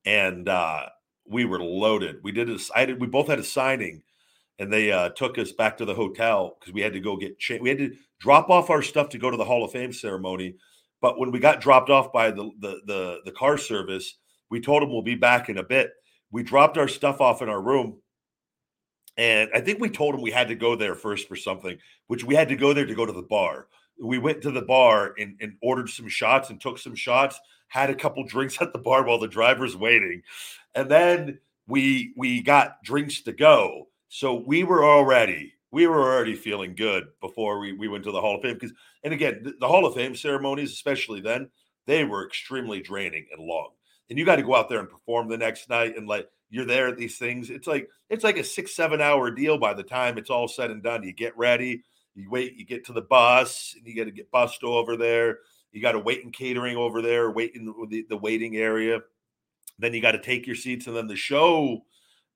And 0.05 0.47
uh 0.47 0.85
we 1.27 1.45
were 1.45 1.59
loaded. 1.59 2.17
We 2.23 2.31
did 2.31 2.47
this. 2.47 2.71
I 2.75 2.85
did. 2.85 3.01
We 3.01 3.07
both 3.07 3.27
had 3.27 3.39
a 3.39 3.43
signing, 3.43 4.03
and 4.59 4.71
they 4.71 4.91
uh, 4.91 5.09
took 5.09 5.37
us 5.37 5.51
back 5.51 5.77
to 5.77 5.85
the 5.85 5.95
hotel 5.95 6.57
because 6.59 6.73
we 6.73 6.81
had 6.81 6.93
to 6.93 6.99
go 6.99 7.17
get. 7.17 7.39
Cha- 7.39 7.57
we 7.59 7.69
had 7.69 7.79
to 7.79 7.95
drop 8.19 8.49
off 8.49 8.69
our 8.69 8.81
stuff 8.81 9.09
to 9.09 9.17
go 9.17 9.31
to 9.31 9.37
the 9.37 9.45
Hall 9.45 9.65
of 9.65 9.71
Fame 9.71 9.91
ceremony. 9.91 10.55
But 11.01 11.19
when 11.19 11.31
we 11.31 11.39
got 11.39 11.61
dropped 11.61 11.89
off 11.89 12.13
by 12.13 12.31
the 12.31 12.51
the 12.59 12.81
the, 12.85 13.19
the 13.25 13.31
car 13.31 13.57
service, 13.57 14.17
we 14.49 14.59
told 14.59 14.81
them 14.81 14.91
we'll 14.91 15.01
be 15.01 15.15
back 15.15 15.49
in 15.49 15.57
a 15.57 15.63
bit 15.63 15.91
we 16.31 16.43
dropped 16.43 16.77
our 16.77 16.87
stuff 16.87 17.21
off 17.21 17.41
in 17.41 17.49
our 17.49 17.61
room 17.61 17.97
and 19.17 19.49
I 19.53 19.61
think 19.61 19.79
we 19.79 19.89
told 19.89 20.13
them 20.13 20.21
we 20.21 20.31
had 20.31 20.49
to 20.49 20.55
go 20.55 20.75
there 20.75 20.95
first 20.95 21.27
for 21.27 21.35
something, 21.35 21.77
which 22.07 22.23
we 22.23 22.35
had 22.35 22.49
to 22.49 22.55
go 22.55 22.73
there 22.73 22.85
to 22.85 22.95
go 22.95 23.05
to 23.05 23.13
the 23.13 23.21
bar. 23.21 23.67
We 24.01 24.17
went 24.17 24.41
to 24.41 24.51
the 24.51 24.61
bar 24.61 25.13
and, 25.17 25.37
and, 25.39 25.53
ordered 25.61 25.89
some 25.89 26.09
shots 26.09 26.49
and 26.49 26.59
took 26.59 26.77
some 26.77 26.95
shots, 26.95 27.39
had 27.69 27.89
a 27.89 27.95
couple 27.95 28.25
drinks 28.25 28.57
at 28.61 28.73
the 28.73 28.79
bar 28.79 29.05
while 29.05 29.19
the 29.19 29.27
driver's 29.27 29.77
waiting. 29.77 30.21
And 30.73 30.91
then 30.91 31.39
we 31.67 32.13
we 32.17 32.41
got 32.41 32.83
drinks 32.83 33.21
to 33.21 33.31
go. 33.31 33.87
So 34.09 34.43
we 34.45 34.63
were 34.63 34.83
already 34.83 35.53
we 35.71 35.87
were 35.87 36.03
already 36.03 36.35
feeling 36.35 36.75
good 36.75 37.05
before 37.21 37.59
we, 37.59 37.73
we 37.73 37.87
went 37.87 38.03
to 38.05 38.11
the 38.11 38.21
Hall 38.21 38.35
of 38.35 38.41
Fame. 38.41 38.55
Because 38.55 38.73
and 39.03 39.13
again, 39.13 39.41
the, 39.43 39.55
the 39.61 39.67
Hall 39.67 39.85
of 39.85 39.95
Fame 39.95 40.15
ceremonies, 40.15 40.73
especially 40.73 41.21
then, 41.21 41.49
they 41.87 42.03
were 42.03 42.25
extremely 42.25 42.81
draining 42.81 43.27
and 43.31 43.41
long 43.41 43.69
and 44.09 44.19
you 44.19 44.25
got 44.25 44.37
to 44.37 44.43
go 44.43 44.55
out 44.55 44.69
there 44.69 44.79
and 44.79 44.89
perform 44.89 45.27
the 45.27 45.37
next 45.37 45.69
night 45.69 45.97
and 45.97 46.07
like 46.07 46.29
you're 46.49 46.65
there 46.65 46.87
at 46.87 46.97
these 46.97 47.17
things. 47.17 47.49
It's 47.49 47.67
like 47.67 47.89
it's 48.09 48.23
like 48.23 48.37
a 48.37 48.43
six 48.43 48.75
seven 48.75 49.01
hour 49.01 49.31
deal 49.31 49.57
by 49.57 49.73
the 49.73 49.83
time 49.83 50.17
it's 50.17 50.29
all 50.29 50.47
said 50.47 50.71
and 50.71 50.83
done. 50.83 51.03
You 51.03 51.13
get 51.13 51.37
ready 51.37 51.83
you 52.15 52.29
wait 52.29 52.55
you 52.55 52.65
get 52.65 52.85
to 52.85 52.93
the 52.93 53.01
bus 53.01 53.75
and 53.77 53.85
you 53.85 53.95
got 53.95 54.05
to 54.05 54.11
get 54.11 54.31
bussed 54.31 54.63
over 54.63 54.97
there. 54.97 55.39
You 55.71 55.81
got 55.81 55.91
to 55.91 55.99
wait 55.99 56.23
in 56.23 56.31
catering 56.31 56.77
over 56.77 57.01
there 57.01 57.29
wait 57.29 57.51
in 57.55 57.65
the, 57.65 58.05
the 58.09 58.17
waiting 58.17 58.55
area. 58.55 59.01
Then 59.77 59.93
you 59.93 60.01
got 60.01 60.13
to 60.13 60.21
take 60.21 60.47
your 60.47 60.55
seats 60.55 60.87
and 60.87 60.95
then 60.95 61.07
the 61.07 61.15
show 61.15 61.81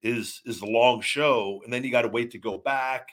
is 0.03 0.41
is 0.45 0.60
the 0.60 0.65
long 0.65 1.01
show 1.01 1.62
and 1.63 1.71
then 1.73 1.84
you 1.84 1.91
got 1.91 2.03
to 2.03 2.10
wait 2.10 2.32
to 2.32 2.38
go 2.38 2.58
back. 2.58 3.10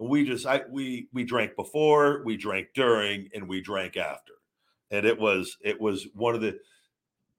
And 0.00 0.08
we 0.08 0.24
just 0.24 0.46
i 0.46 0.62
we 0.68 1.08
we 1.12 1.24
drank 1.24 1.54
before 1.56 2.22
we 2.24 2.36
drank 2.36 2.68
during 2.74 3.28
and 3.32 3.48
we 3.48 3.60
drank 3.60 3.96
after. 3.96 4.34
And 4.90 5.06
it 5.06 5.18
was 5.18 5.56
it 5.62 5.80
was 5.80 6.08
one 6.14 6.34
of 6.34 6.40
the 6.40 6.58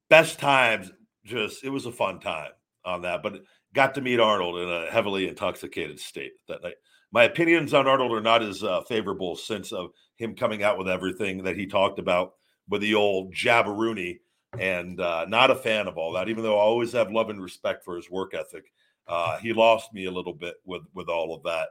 best 0.10 0.40
times. 0.40 0.92
Just 1.26 1.64
it 1.64 1.70
was 1.70 1.86
a 1.86 1.92
fun 1.92 2.20
time 2.20 2.52
on 2.86 3.02
that, 3.04 3.22
but 3.22 3.42
got 3.74 3.94
to 3.96 4.02
meet 4.02 4.20
Arnold 4.20 4.60
in 4.60 4.70
a 4.70 4.90
heavily 4.92 5.28
intoxicated 5.28 6.00
state 6.00 6.32
that 6.48 6.64
night. 6.64 6.76
My 7.12 7.24
opinions 7.24 7.74
on 7.74 7.88
Arnold 7.88 8.12
are 8.14 8.22
not 8.22 8.44
as 8.44 8.64
uh, 8.64 8.82
favorable 8.84 9.36
since 9.36 9.72
of 9.72 9.92
him 10.18 10.36
coming 10.36 10.64
out 10.64 10.78
with 10.78 10.88
everything 10.88 11.44
that 11.44 11.58
he 11.58 11.66
talked 11.66 12.00
about 12.00 12.34
with 12.68 12.82
the 12.82 12.96
old 12.96 13.34
jabberoonie, 13.34 14.20
and 14.60 15.00
uh, 15.02 15.26
not 15.28 15.52
a 15.52 15.56
fan 15.56 15.88
of 15.88 15.98
all 15.98 16.14
that. 16.14 16.30
Even 16.30 16.44
though 16.44 16.58
I 16.58 16.62
always 16.62 16.94
have 16.94 17.12
love 17.12 17.30
and 17.30 17.42
respect 17.42 17.84
for 17.84 17.96
his 17.96 18.10
work 18.10 18.34
ethic, 18.34 18.72
uh, 19.08 19.38
he 19.40 19.54
lost 19.54 19.94
me 19.94 20.06
a 20.06 20.12
little 20.12 20.34
bit 20.34 20.56
with 20.66 20.84
with 20.94 21.10
all 21.10 21.36
of 21.36 21.44
that 21.44 21.70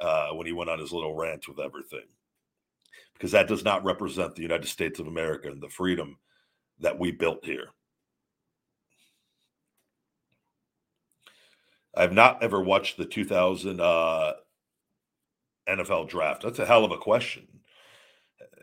uh, 0.00 0.30
when 0.34 0.46
he 0.46 0.52
went 0.52 0.70
on 0.70 0.78
his 0.78 0.92
little 0.92 1.14
rant 1.14 1.48
with 1.48 1.60
everything, 1.60 2.06
because 3.14 3.32
that 3.32 3.48
does 3.48 3.64
not 3.64 3.84
represent 3.84 4.34
the 4.34 4.42
United 4.42 4.68
States 4.68 5.00
of 5.00 5.06
America 5.06 5.48
and 5.48 5.62
the 5.62 5.68
freedom 5.68 6.16
that 6.80 6.98
we 6.98 7.12
built 7.12 7.44
here. 7.44 7.68
I've 11.94 12.12
not 12.12 12.42
ever 12.42 12.60
watched 12.60 12.96
the 12.96 13.04
2000 13.04 13.80
uh, 13.80 14.32
NFL 15.68 16.08
draft. 16.08 16.42
That's 16.42 16.58
a 16.58 16.66
hell 16.66 16.84
of 16.84 16.92
a 16.92 16.98
question. 16.98 17.46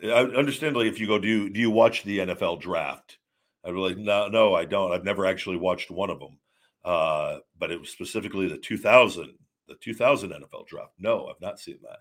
I, 0.03 0.21
understandably, 0.21 0.87
if 0.87 0.99
you 0.99 1.07
go, 1.07 1.19
do 1.19 1.27
you, 1.27 1.49
do 1.49 1.59
you 1.59 1.71
watch 1.71 2.03
the 2.03 2.19
NFL 2.19 2.61
draft? 2.61 3.17
I'd 3.65 3.73
be 3.73 3.79
like, 3.79 3.97
no, 3.97 4.27
no, 4.27 4.53
I 4.53 4.65
don't. 4.65 4.91
I've 4.91 5.03
never 5.03 5.25
actually 5.25 5.57
watched 5.57 5.91
one 5.91 6.09
of 6.09 6.19
them. 6.19 6.37
Uh, 6.85 7.39
but 7.59 7.71
it 7.71 7.79
was 7.79 7.89
specifically 7.89 8.47
the 8.47 8.57
2000, 8.57 9.33
the 9.67 9.75
2000 9.75 10.29
NFL 10.29 10.67
draft. 10.67 10.93
No, 10.97 11.27
I've 11.27 11.41
not 11.41 11.59
seen 11.59 11.79
that. 11.83 11.99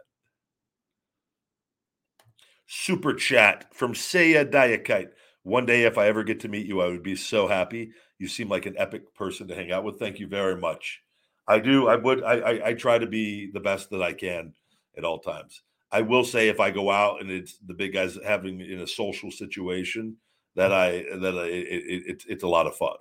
Super 2.67 3.15
chat 3.15 3.75
from 3.75 3.95
Saya 3.95 4.45
Diakite. 4.45 5.11
One 5.43 5.67
day, 5.67 5.85
if 5.85 5.99
I 5.99 6.07
ever 6.07 6.25
get 6.25 6.41
to 6.41 6.49
meet 6.49 6.67
you, 6.67 6.81
I 6.81 6.87
would 6.87 7.03
be 7.03 7.17
so 7.17 7.47
happy. 7.47 7.93
You 8.19 8.29
seem 8.29 8.49
like 8.49 8.67
an 8.67 8.75
epic 8.77 9.15
person 9.15 9.49
to 9.49 9.55
hang 9.55 9.73
out 9.73 9.85
with. 9.85 9.99
Thank 9.99 10.19
you 10.19 10.27
very 10.27 10.57
much. 10.57 11.03
I 11.49 11.59
do. 11.59 11.89
I 11.89 11.97
would. 11.97 12.23
I, 12.25 12.35
I, 12.35 12.69
I 12.69 12.75
try 12.75 12.99
to 12.99 13.07
be 13.07 13.51
the 13.53 13.61
best 13.61 13.91
that 13.91 14.03
I 14.03 14.13
can 14.13 14.53
at 14.97 15.05
all 15.05 15.19
times. 15.19 15.63
I 15.93 16.01
will 16.01 16.25
say 16.25 16.49
if 16.49 16.59
I 16.59 16.71
go 16.71 16.91
out 16.91 17.21
and 17.21 17.31
it's 17.31 17.59
the 17.59 17.75
big 17.75 17.93
guys 17.93 18.19
having 18.25 18.61
in 18.61 18.81
a 18.81 18.87
social 18.87 19.31
situation 19.31 20.17
that 20.57 20.73
I 20.73 21.05
that 21.21 21.39
I, 21.39 21.47
it, 21.47 22.05
it, 22.07 22.25
it's 22.29 22.43
a 22.43 22.49
lot 22.49 22.67
of 22.67 22.77
fun. 22.77 22.97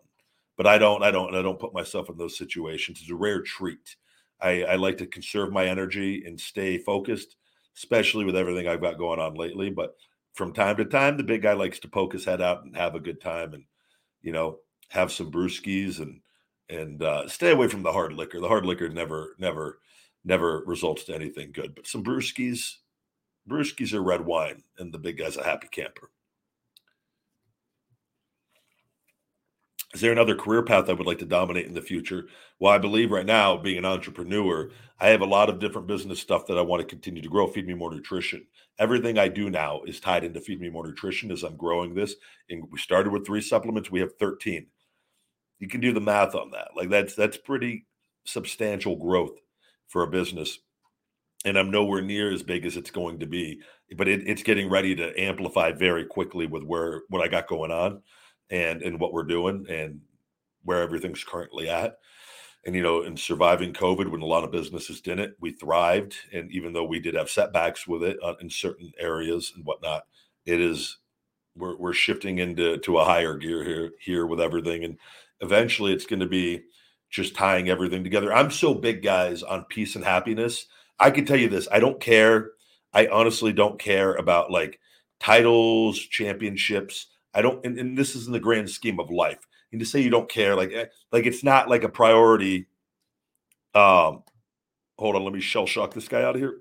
But 0.58 0.68
I 0.68 0.78
don't 0.78 1.04
I 1.04 1.12
don't 1.12 1.34
I 1.36 1.42
don't 1.42 1.60
put 1.60 1.74
myself 1.74 2.10
in 2.10 2.18
those 2.18 2.38
situations. 2.38 3.00
It's 3.02 3.10
a 3.12 3.16
rare 3.16 3.42
treat. 3.42 3.96
I, 4.42 4.64
I 4.64 4.76
like 4.76 4.98
to 4.98 5.08
conserve 5.08 5.52
my 5.52 5.66
energy 5.66 6.24
and 6.26 6.40
stay 6.40 6.78
focused, 6.78 7.38
especially 7.78 8.26
with 8.26 8.36
everything 8.36 8.68
I've 8.68 8.82
got 8.82 8.98
going 8.98 9.20
on 9.20 9.34
lately. 9.34 9.70
But 9.70 9.96
from 10.34 10.54
time 10.54 10.76
to 10.78 10.86
time, 10.86 11.18
the 11.18 11.24
big 11.24 11.42
guy 11.42 11.54
likes 11.54 11.80
to 11.80 11.88
poke 11.88 12.14
his 12.14 12.26
head 12.26 12.42
out 12.42 12.64
and 12.64 12.76
have 12.76 12.96
a 12.96 13.00
good 13.00 13.22
time 13.22 13.54
and 13.54 13.64
you 14.22 14.32
know 14.32 14.60
have 14.90 15.12
some 15.12 15.32
brewskis 15.32 16.00
and 16.00 16.22
and 16.70 17.02
uh, 17.02 17.28
stay 17.28 17.52
away 17.52 17.68
from 17.68 17.84
the 17.84 17.92
hard 17.92 18.14
liquor. 18.14 18.40
The 18.40 18.48
hard 18.48 18.66
liquor 18.66 18.90
never, 18.90 19.36
never, 19.40 19.80
never 20.24 20.64
results 20.66 21.04
to 21.06 21.16
anything 21.16 21.52
good. 21.52 21.76
But 21.76 21.88
some 21.88 22.04
brewskis, 22.04 22.76
brewskis 23.50 23.94
are 23.94 24.04
red 24.04 24.22
wine, 24.22 24.64
and 24.78 24.94
the 24.94 25.00
big 25.00 25.18
guy's 25.18 25.38
a 25.38 25.44
happy 25.44 25.68
camper. 25.70 26.10
Is 29.94 30.02
there 30.02 30.12
another 30.12 30.36
career 30.36 30.62
path 30.62 30.90
I 30.90 30.94
would 30.94 31.08
like 31.08 31.20
to 31.20 31.26
dominate 31.26 31.68
in 31.68 31.74
the 31.74 31.82
future? 31.82 32.26
Well, 32.60 32.74
I 32.74 32.78
believe 32.78 33.12
right 33.12 33.26
now, 33.26 33.56
being 33.56 33.78
an 33.78 33.86
entrepreneur, 33.86 34.70
I 35.00 35.08
have 35.08 35.22
a 35.22 35.26
lot 35.26 35.50
of 35.50 35.60
different 35.60 35.88
business 35.88 36.20
stuff 36.20 36.48
that 36.48 36.58
I 36.58 36.62
want 36.64 36.82
to 36.82 36.88
continue 36.88 37.22
to 37.22 37.30
grow. 37.30 37.48
Feed 37.48 37.66
me 37.66 37.76
more 37.76 37.94
nutrition. 37.94 38.46
Everything 38.78 39.18
I 39.18 39.30
do 39.30 39.50
now 39.50 39.84
is 39.84 40.02
tied 40.02 40.26
into 40.26 40.42
Feed 40.42 40.60
Me 40.60 40.70
More 40.70 40.86
Nutrition 40.86 41.32
as 41.32 41.44
I'm 41.44 41.56
growing 41.56 41.94
this. 41.94 42.16
And 42.50 42.70
we 42.70 42.78
started 42.78 43.14
with 43.14 43.26
three 43.26 43.40
supplements. 43.40 43.90
We 43.90 44.02
have 44.02 44.18
13 44.20 44.68
you 45.66 45.70
can 45.70 45.82
do 45.82 45.94
the 45.94 46.00
math 46.02 46.36
on 46.36 46.52
that. 46.52 46.70
Like 46.78 46.90
that's 46.92 47.16
that's 47.16 47.38
pretty 47.38 47.88
substantial 48.26 48.96
growth 48.98 49.40
for 49.88 50.04
a 50.04 50.08
business. 50.08 50.60
And 51.46 51.58
I'm 51.58 51.72
nowhere 51.72 52.04
near 52.04 52.32
as 52.32 52.44
big 52.44 52.66
as 52.68 52.78
it's 52.78 52.92
going 52.92 53.20
to 53.20 53.28
be, 53.28 53.62
but 53.98 54.08
it, 54.08 54.28
it's 54.28 54.44
getting 54.44 54.70
ready 54.70 54.96
to 54.96 55.20
amplify 55.20 55.72
very 55.72 56.06
quickly 56.06 56.48
with 56.48 56.64
where 56.64 57.02
what 57.10 57.24
I 57.24 57.28
got 57.30 57.48
going 57.48 57.72
on 57.72 58.04
and 58.52 58.84
and 58.84 59.00
what 59.00 59.14
we're 59.14 59.24
doing 59.24 59.66
and 59.70 60.02
where 60.64 60.84
everything's 60.84 61.24
currently 61.24 61.70
at. 61.70 61.98
and 62.66 62.76
you 62.76 62.82
know, 62.84 63.04
in 63.04 63.18
surviving 63.18 63.74
COVID, 63.74 64.10
when 64.10 64.22
a 64.22 64.26
lot 64.26 64.44
of 64.44 64.52
businesses 64.52 65.02
didn't, 65.02 65.36
we 65.40 65.52
thrived. 65.52 66.16
And 66.34 66.52
even 66.52 66.74
though 66.74 66.86
we 66.86 67.00
did 67.00 67.16
have 67.16 67.30
setbacks 67.30 67.88
with 67.88 68.04
it 68.04 68.18
uh, 68.24 68.36
in 68.42 68.50
certain 68.50 68.92
areas 69.00 69.54
and 69.56 69.66
whatnot, 69.66 70.04
it 70.46 70.62
is 70.62 70.98
we're 71.56 71.78
we're 71.78 71.94
shifting 71.94 72.40
into 72.40 72.78
to 72.80 73.00
a 73.00 73.06
higher 73.06 73.36
gear 73.38 73.64
here 73.64 73.92
here 74.00 74.26
with 74.28 74.42
everything, 74.42 74.84
and 74.84 74.98
eventually 75.42 75.94
it's 75.94 76.06
going 76.06 76.20
to 76.20 76.28
be 76.28 76.64
just 77.10 77.36
tying 77.36 77.70
everything 77.70 78.04
together. 78.04 78.34
I'm 78.34 78.52
so 78.52 78.74
big, 78.74 79.02
guys, 79.04 79.44
on 79.44 79.66
peace 79.66 79.96
and 79.96 80.04
happiness. 80.04 80.66
I 81.00 81.12
can 81.12 81.26
tell 81.26 81.40
you 81.40 81.50
this: 81.50 81.68
I 81.72 81.80
don't 81.80 82.00
care. 82.00 82.52
I 82.94 83.08
honestly 83.08 83.54
don't 83.54 83.80
care 83.80 84.16
about 84.16 84.52
like 84.52 84.80
titles, 85.20 86.00
championships. 86.00 87.08
I 87.34 87.42
don't, 87.42 87.66
and, 87.66 87.78
and 87.78 87.98
this 87.98 88.16
is 88.16 88.28
in 88.28 88.34
the 88.34 88.40
grand 88.40 88.70
scheme 88.70 89.00
of 89.00 89.12
life 89.12 89.46
and 89.76 89.80
to 89.82 89.86
say 89.86 90.00
you 90.00 90.10
don't 90.10 90.30
care, 90.30 90.56
like 90.56 90.72
eh, 90.72 90.86
like 91.12 91.26
it's 91.26 91.44
not 91.44 91.70
like 91.70 91.84
a 91.84 91.90
priority. 91.90 92.68
Um, 93.74 94.24
hold 94.98 95.16
on, 95.16 95.24
let 95.24 95.34
me 95.34 95.42
shell 95.42 95.66
shock 95.66 95.94
this 95.94 96.08
guy 96.08 96.24
out 96.24 96.36
of 96.36 96.42
here. 96.42 96.60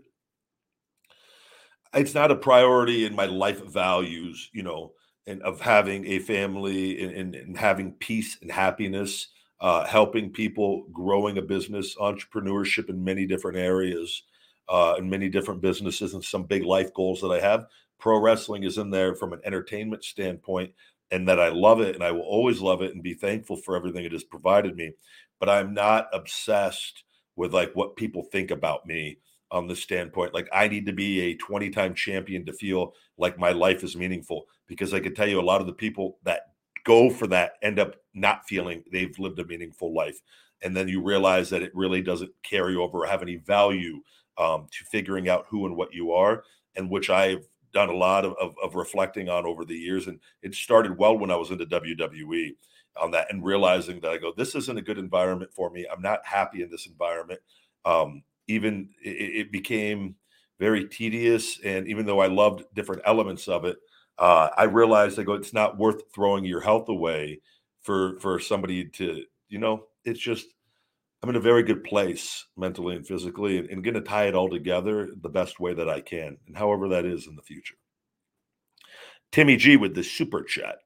It's 1.95 2.15
not 2.15 2.33
a 2.33 2.37
priority 2.37 3.05
in 3.05 3.15
my 3.15 3.27
life 3.27 3.65
values, 3.65 4.51
you 4.53 4.65
know, 4.65 4.95
and 5.27 5.43
of 5.43 5.61
having 5.61 6.07
a 6.07 6.19
family 6.19 7.03
and, 7.03 7.13
and, 7.13 7.35
and 7.35 7.57
having 7.57 7.93
peace 7.93 8.37
and 8.43 8.51
happiness, 8.51 9.29
uh, 9.61 9.87
helping 9.87 10.31
people, 10.31 10.87
growing 10.93 11.39
a 11.39 11.43
business, 11.43 11.97
entrepreneurship 11.97 12.89
in 12.91 13.03
many 13.03 13.27
different 13.27 13.57
areas, 13.57 14.23
uh, 14.69 14.95
in 14.99 15.09
many 15.09 15.29
different 15.29 15.61
businesses, 15.61 16.15
and 16.15 16.25
some 16.25 16.45
big 16.45 16.65
life 16.65 16.93
goals 16.95 17.21
that 17.21 17.29
I 17.31 17.41
have. 17.41 17.67
Pro 17.99 18.21
wrestling 18.21 18.65
is 18.65 18.77
in 18.77 18.91
there 18.91 19.15
from 19.15 19.33
an 19.33 19.41
entertainment 19.45 20.05
standpoint 20.05 20.73
and 21.11 21.29
that 21.29 21.41
I 21.41 21.49
love 21.49 21.81
it 21.81 21.95
and 21.95 22.03
I 22.03 22.11
will 22.11 22.23
always 22.23 22.61
love 22.61 22.83
it 22.83 22.93
and 22.93 23.03
be 23.03 23.15
thankful 23.15 23.57
for 23.57 23.77
everything 23.77 24.05
it 24.05 24.13
has 24.13 24.25
provided 24.25 24.77
me. 24.77 24.93
But 25.41 25.49
I'm 25.49 25.73
not 25.75 26.09
obsessed 26.13 27.05
with 27.37 27.55
like 27.55 27.73
what 27.75 27.97
people 27.97 28.25
think 28.25 28.51
about 28.51 28.87
me 28.87 29.19
on 29.55 29.69
the 29.69 29.77
standpoint. 29.77 30.35
Like 30.35 30.49
I 30.53 30.67
need 30.67 30.85
to 30.87 30.93
be 30.93 31.21
a 31.21 31.37
20 31.37 31.71
time 31.71 31.95
champion 31.95 32.45
to 32.45 32.53
feel 32.53 32.93
like 33.17 33.39
my 33.39 33.53
life 33.53 33.85
is 33.85 33.97
meaningful 33.97 34.47
because 34.67 34.93
I 34.93 34.99
can 34.99 35.15
tell 35.15 35.29
you 35.29 35.41
a 35.41 35.43
lot 35.43 35.61
of 35.61 35.69
the 35.69 35.73
people 35.73 36.19
that 36.25 36.41
go 36.85 37.09
for 37.09 37.29
that 37.29 37.53
end 37.63 37.79
up 37.79 37.95
not 38.15 38.47
feeling 38.49 38.83
they've 38.93 39.17
lived 39.19 39.39
a 39.39 39.47
meaningful 39.47 39.95
life. 39.95 40.21
And 40.63 40.77
then 40.77 40.89
you 40.89 41.01
realize 41.01 41.51
that 41.51 41.63
it 41.63 41.71
really 41.73 42.03
doesn't 42.03 42.33
carry 42.43 42.75
over 42.75 42.99
or 42.99 43.07
have 43.07 43.23
any 43.23 43.37
value 43.37 44.01
um, 44.39 44.67
to 44.73 44.85
figuring 44.91 45.29
out 45.29 45.47
who 45.49 45.67
and 45.67 45.77
what 45.77 45.95
you 45.95 46.13
are, 46.13 46.43
and 46.75 46.91
which 46.91 47.09
I've 47.09 47.47
done 47.73 47.91
a 47.91 47.97
lot 47.97 48.25
of, 48.25 48.35
of, 48.41 48.57
of, 48.63 48.75
reflecting 48.75 49.29
on 49.29 49.47
over 49.47 49.65
the 49.65 49.77
years. 49.77 50.09
And 50.09 50.19
it 50.43 50.55
started 50.55 50.99
well 50.99 51.17
when 51.17 51.31
I 51.31 51.37
was 51.37 51.51
into 51.51 51.67
WWE 51.67 52.57
on 53.01 53.13
that 53.13 53.29
and 53.31 53.45
realizing 53.45 54.01
that 54.01 54.11
I 54.11 54.19
go, 54.19 54.33
this 54.37 54.55
isn't 54.57 54.79
a 54.79 54.83
good 54.83 54.99
environment 54.99 55.53
for 55.55 55.71
me. 55.71 55.87
I'm 55.93 56.03
not 56.03 56.25
happy 56.25 56.63
in 56.63 56.71
this 56.71 56.87
environment. 56.87 57.41
Um, 57.85 58.23
even 58.49 58.91
it, 59.03 59.47
it, 59.47 59.53
became 59.53 60.17
very 60.59 60.87
tedious. 60.87 61.59
And 61.65 61.87
even 61.89 62.07
though 62.07 62.21
I 62.21 62.27
loved 62.27 62.65
different 62.75 63.03
elements 63.05 63.49
of 63.49 63.65
it, 63.65 63.77
uh, 64.19 64.49
I 64.57 64.65
realized 64.65 65.19
I 65.19 65.23
go, 65.23 65.35
it's 65.35 65.53
not 65.53 65.79
worth 65.79 66.03
throwing 66.15 66.45
your 66.45 66.61
health 66.61 66.89
away 66.89 67.41
for 67.83 68.19
for 68.21 68.39
somebody 68.39 68.85
to, 68.85 69.25
you 69.49 69.59
know, 69.59 69.85
it's 70.05 70.21
just 70.21 70.47
I'm 71.23 71.31
in 71.31 71.37
a 71.37 71.41
very 71.41 71.63
good 71.63 71.85
place 71.85 72.45
mentally 72.57 72.97
and 72.97 73.07
physically 73.07 73.59
and, 73.59 73.71
and 73.71 73.83
going 73.83 73.95
to 73.95 74.03
tie 74.03 74.27
it 74.27 74.35
all 74.35 74.51
together 74.51 75.09
the 75.23 75.29
best 75.29 75.59
way 75.59 75.73
that 75.75 75.89
I 75.89 76.01
can, 76.01 76.37
and 76.47 76.57
however 76.57 76.89
that 76.89 77.07
is 77.07 77.27
in 77.27 77.35
the 77.35 77.43
future. 77.43 77.77
Timmy 79.33 79.57
G 79.57 79.77
with 79.77 79.95
the 79.95 80.05
super 80.05 80.43
chat. 80.43 80.77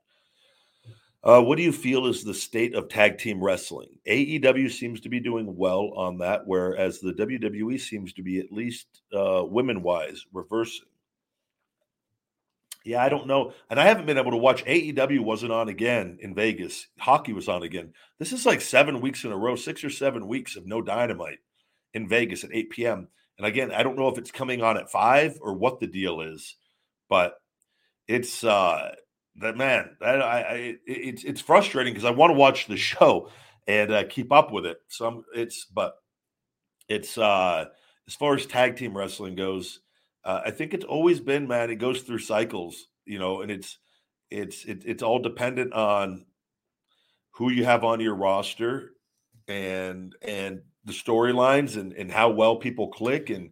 Uh, 1.24 1.42
what 1.42 1.56
do 1.56 1.64
you 1.64 1.72
feel 1.72 2.06
is 2.06 2.22
the 2.22 2.32
state 2.32 2.74
of 2.74 2.88
tag 2.88 3.18
team 3.18 3.42
wrestling? 3.42 3.88
AEW 4.06 4.70
seems 4.70 5.00
to 5.00 5.08
be 5.08 5.18
doing 5.18 5.56
well 5.56 5.92
on 5.96 6.18
that, 6.18 6.46
whereas 6.46 7.00
the 7.00 7.12
WWE 7.12 7.80
seems 7.80 8.12
to 8.12 8.22
be, 8.22 8.38
at 8.38 8.52
least 8.52 8.86
uh, 9.12 9.42
women 9.44 9.82
wise, 9.82 10.24
reversing. 10.32 10.86
Yeah, 12.84 13.02
I 13.02 13.08
don't 13.08 13.26
know. 13.26 13.52
And 13.68 13.80
I 13.80 13.84
haven't 13.84 14.06
been 14.06 14.16
able 14.16 14.30
to 14.30 14.36
watch 14.36 14.64
AEW 14.64 15.20
wasn't 15.20 15.52
on 15.52 15.68
again 15.68 16.18
in 16.22 16.34
Vegas. 16.34 16.86
Hockey 16.98 17.32
was 17.32 17.48
on 17.48 17.64
again. 17.64 17.92
This 18.18 18.32
is 18.32 18.46
like 18.46 18.60
seven 18.60 19.00
weeks 19.00 19.24
in 19.24 19.32
a 19.32 19.36
row, 19.36 19.56
six 19.56 19.82
or 19.82 19.90
seven 19.90 20.28
weeks 20.28 20.56
of 20.56 20.66
no 20.66 20.80
dynamite 20.80 21.40
in 21.92 22.08
Vegas 22.08 22.44
at 22.44 22.54
8 22.54 22.70
p.m. 22.70 23.08
And 23.36 23.46
again, 23.46 23.72
I 23.72 23.82
don't 23.82 23.98
know 23.98 24.08
if 24.08 24.18
it's 24.18 24.30
coming 24.30 24.62
on 24.62 24.76
at 24.76 24.90
five 24.90 25.38
or 25.40 25.54
what 25.54 25.80
the 25.80 25.86
deal 25.86 26.20
is, 26.20 26.56
but 27.08 27.34
it's 28.06 28.42
uh 28.42 28.94
that 29.38 29.56
man, 29.56 29.96
that 30.00 30.22
I, 30.22 30.40
I 30.40 30.76
it's 30.86 31.24
it's 31.24 31.40
frustrating 31.40 31.92
because 31.92 32.04
I 32.04 32.10
want 32.10 32.30
to 32.30 32.38
watch 32.38 32.66
the 32.66 32.76
show 32.76 33.30
and 33.66 33.92
uh, 33.92 34.04
keep 34.04 34.32
up 34.32 34.52
with 34.52 34.66
it. 34.66 34.78
So 34.88 35.24
it's 35.34 35.66
but 35.66 35.94
it's 36.88 37.18
uh 37.18 37.66
as 38.06 38.14
far 38.14 38.34
as 38.34 38.46
tag 38.46 38.76
team 38.76 38.96
wrestling 38.96 39.34
goes, 39.34 39.80
uh, 40.24 40.40
I 40.46 40.50
think 40.50 40.72
it's 40.72 40.84
always 40.84 41.20
been, 41.20 41.46
man. 41.46 41.70
It 41.70 41.76
goes 41.76 42.02
through 42.02 42.20
cycles, 42.20 42.88
you 43.04 43.18
know, 43.18 43.42
and 43.42 43.50
it's 43.50 43.78
it's 44.30 44.64
it, 44.64 44.82
it's 44.84 45.02
all 45.02 45.18
dependent 45.18 45.72
on 45.72 46.24
who 47.32 47.50
you 47.50 47.64
have 47.64 47.84
on 47.84 48.00
your 48.00 48.14
roster 48.14 48.92
and 49.46 50.14
and 50.22 50.62
the 50.84 50.92
storylines 50.92 51.76
and 51.76 51.92
and 51.92 52.10
how 52.10 52.30
well 52.30 52.56
people 52.56 52.88
click 52.88 53.30
and 53.30 53.50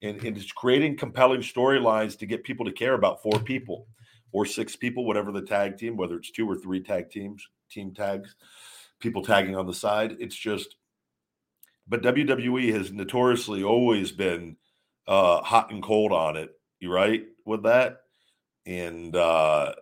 and, 0.00 0.22
and 0.24 0.36
it's 0.36 0.52
creating 0.52 0.96
compelling 0.96 1.40
storylines 1.40 2.18
to 2.18 2.26
get 2.26 2.44
people 2.44 2.64
to 2.64 2.72
care 2.72 2.94
about 2.94 3.22
four 3.22 3.38
people 3.40 3.86
or 4.32 4.44
six 4.44 4.76
people, 4.76 5.04
whatever 5.04 5.32
the 5.32 5.42
tag 5.42 5.78
team, 5.78 5.96
whether 5.96 6.16
it's 6.16 6.30
two 6.30 6.48
or 6.48 6.56
three 6.56 6.80
tag 6.80 7.10
teams, 7.10 7.46
team 7.70 7.94
tags, 7.94 8.34
people 9.00 9.22
tagging 9.22 9.56
on 9.56 9.66
the 9.66 9.74
side. 9.74 10.16
It's 10.18 10.36
just, 10.36 10.76
but 11.86 12.02
WWE 12.02 12.72
has 12.74 12.92
notoriously 12.92 13.62
always 13.62 14.12
been 14.12 14.56
uh, 15.06 15.40
hot 15.42 15.70
and 15.70 15.82
cold 15.82 16.12
on 16.12 16.36
it. 16.36 16.50
You 16.80 16.92
right 16.92 17.24
with 17.44 17.62
that? 17.64 18.02
And 18.66 19.16
uh, 19.16 19.72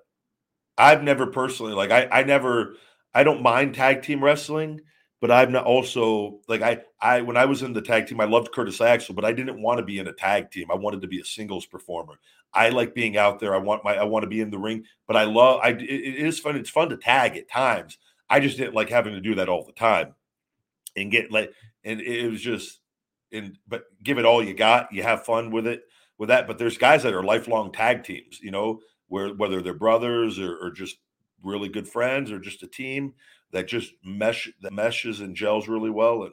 I've 0.78 1.02
never 1.02 1.26
personally 1.26 1.72
like 1.72 1.90
I 1.90 2.06
I 2.06 2.22
never 2.22 2.76
I 3.14 3.24
don't 3.24 3.42
mind 3.42 3.74
tag 3.74 4.02
team 4.02 4.22
wrestling, 4.22 4.80
but 5.20 5.30
I'm 5.30 5.52
not 5.52 5.64
also 5.64 6.40
like 6.48 6.62
I 6.62 6.80
I 7.00 7.22
when 7.22 7.36
I 7.36 7.46
was 7.46 7.62
in 7.62 7.72
the 7.72 7.82
tag 7.82 8.06
team, 8.06 8.20
I 8.20 8.26
loved 8.26 8.52
Curtis 8.52 8.80
Axel, 8.80 9.14
but 9.14 9.24
I 9.24 9.32
didn't 9.32 9.60
want 9.60 9.78
to 9.78 9.84
be 9.84 9.98
in 9.98 10.08
a 10.08 10.12
tag 10.12 10.50
team. 10.50 10.70
I 10.70 10.74
wanted 10.74 11.00
to 11.02 11.08
be 11.08 11.20
a 11.20 11.24
singles 11.24 11.66
performer. 11.66 12.14
I 12.52 12.68
like 12.70 12.94
being 12.94 13.16
out 13.16 13.40
there. 13.40 13.54
I 13.54 13.58
want 13.58 13.84
my 13.84 13.96
I 13.96 14.04
want 14.04 14.24
to 14.24 14.28
be 14.28 14.40
in 14.40 14.50
the 14.50 14.58
ring, 14.58 14.84
but 15.06 15.16
I 15.16 15.24
love 15.24 15.60
I 15.62 15.70
it, 15.70 15.82
is 15.82 16.38
fun. 16.38 16.56
It's 16.56 16.70
fun 16.70 16.90
to 16.90 16.96
tag 16.96 17.36
at 17.36 17.48
times. 17.48 17.98
I 18.28 18.40
just 18.40 18.58
didn't 18.58 18.74
like 18.74 18.90
having 18.90 19.14
to 19.14 19.20
do 19.20 19.36
that 19.36 19.48
all 19.48 19.64
the 19.64 19.72
time 19.72 20.14
and 20.96 21.10
get 21.10 21.30
like 21.30 21.52
and 21.84 22.00
it 22.00 22.30
was 22.30 22.40
just 22.40 22.80
and 23.32 23.58
but 23.66 23.84
give 24.02 24.18
it 24.18 24.24
all 24.24 24.42
you 24.42 24.54
got. 24.54 24.92
You 24.92 25.02
have 25.02 25.24
fun 25.24 25.50
with 25.50 25.66
it 25.66 25.82
with 26.18 26.28
that. 26.28 26.46
But 26.46 26.58
there's 26.58 26.78
guys 26.78 27.02
that 27.04 27.14
are 27.14 27.22
lifelong 27.22 27.72
tag 27.72 28.04
teams, 28.04 28.40
you 28.42 28.50
know, 28.50 28.80
where 29.08 29.28
whether 29.34 29.62
they're 29.62 29.74
brothers 29.74 30.38
or, 30.38 30.56
or 30.58 30.70
just 30.70 30.96
really 31.42 31.68
good 31.68 31.88
friends 31.88 32.30
or 32.32 32.38
just 32.38 32.62
a 32.62 32.66
team 32.66 33.14
that 33.56 33.68
just 33.68 33.92
mesh 34.04 34.48
that 34.62 34.72
meshes 34.72 35.20
and 35.20 35.34
gels 35.34 35.68
really 35.68 35.90
well. 35.90 36.24
And 36.24 36.32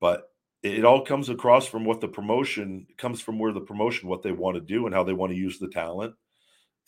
but 0.00 0.30
it 0.62 0.84
all 0.84 1.04
comes 1.04 1.28
across 1.28 1.66
from 1.66 1.84
what 1.84 2.00
the 2.00 2.08
promotion 2.08 2.86
comes 2.98 3.20
from 3.20 3.38
where 3.38 3.52
the 3.52 3.60
promotion 3.60 4.08
what 4.08 4.22
they 4.22 4.32
want 4.32 4.56
to 4.56 4.60
do 4.60 4.86
and 4.86 4.94
how 4.94 5.02
they 5.02 5.12
want 5.12 5.32
to 5.32 5.38
use 5.38 5.58
the 5.58 5.68
talent 5.68 6.14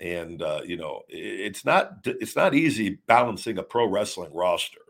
and 0.01 0.42
uh, 0.42 0.61
you 0.64 0.77
know 0.77 1.03
it's 1.09 1.64
not 1.64 1.99
it's 2.05 2.37
not 2.37 2.55
easy 2.55 2.99
balancing 3.07 3.59
a 3.59 3.62
pro 3.62 3.87
wrestling 3.87 4.33
roster 4.35 4.81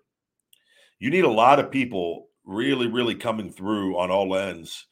you 1.02 1.10
need 1.10 1.24
a 1.24 1.30
lot 1.30 1.58
of 1.58 1.72
people 1.72 2.28
really, 2.44 2.86
really 2.86 3.16
coming 3.16 3.50
through 3.50 3.98
on 3.98 4.12
all 4.12 4.36
ends. 4.36 4.86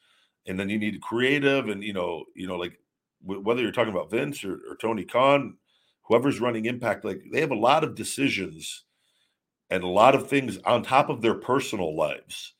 And 0.44 0.58
then 0.58 0.68
you 0.68 0.76
need 0.76 1.00
creative 1.00 1.68
and, 1.68 1.84
you 1.84 1.92
know, 1.92 2.24
you 2.34 2.48
know, 2.48 2.56
like 2.56 2.80
w- 3.22 3.40
whether 3.40 3.62
you're 3.62 3.70
talking 3.70 3.92
about 3.92 4.10
Vince 4.10 4.44
or, 4.44 4.54
or 4.68 4.76
Tony 4.80 5.04
Khan, 5.04 5.56
whoever's 6.02 6.40
running 6.40 6.66
Impact, 6.66 7.04
like 7.04 7.22
they 7.32 7.40
have 7.40 7.52
a 7.52 7.54
lot 7.54 7.84
of 7.84 7.94
decisions 7.94 8.84
and 9.70 9.82
a 9.84 9.88
lot 9.88 10.14
of 10.14 10.28
things 10.28 10.58
on 10.64 10.82
top 10.82 11.08
of 11.08 11.22
their 11.22 11.34
personal 11.34 11.96
lives, 11.96 12.54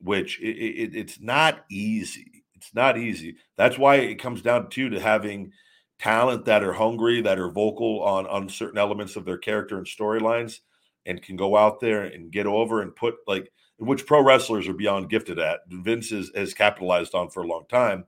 which 0.00 0.40
it, 0.40 0.56
it, 0.56 0.96
it's 0.96 1.20
not 1.20 1.64
easy. 1.70 2.44
It's 2.54 2.74
not 2.74 2.98
easy. 2.98 3.36
That's 3.56 3.78
why 3.78 3.96
it 3.96 4.20
comes 4.20 4.42
down 4.42 4.70
to 4.70 4.88
to 4.90 5.00
having 5.00 5.52
talent 5.98 6.44
that 6.44 6.64
are 6.64 6.74
hungry, 6.74 7.20
that 7.22 7.38
are 7.38 7.50
vocal 7.50 8.02
on 8.02 8.26
on 8.26 8.48
certain 8.48 8.78
elements 8.78 9.16
of 9.16 9.24
their 9.24 9.38
character 9.38 9.76
and 9.78 9.86
storylines, 9.86 10.58
and 11.06 11.22
can 11.22 11.36
go 11.36 11.56
out 11.56 11.80
there 11.80 12.02
and 12.02 12.32
get 12.32 12.46
over 12.46 12.82
and 12.82 12.96
put 12.96 13.14
like 13.26 13.50
which 13.78 14.06
pro 14.06 14.22
wrestlers 14.22 14.66
are 14.68 14.74
beyond 14.74 15.08
gifted 15.08 15.38
at. 15.38 15.60
Vince 15.68 16.10
is, 16.10 16.32
has 16.34 16.52
capitalized 16.52 17.14
on 17.14 17.30
for 17.30 17.42
a 17.42 17.46
long 17.46 17.64
time 17.68 18.04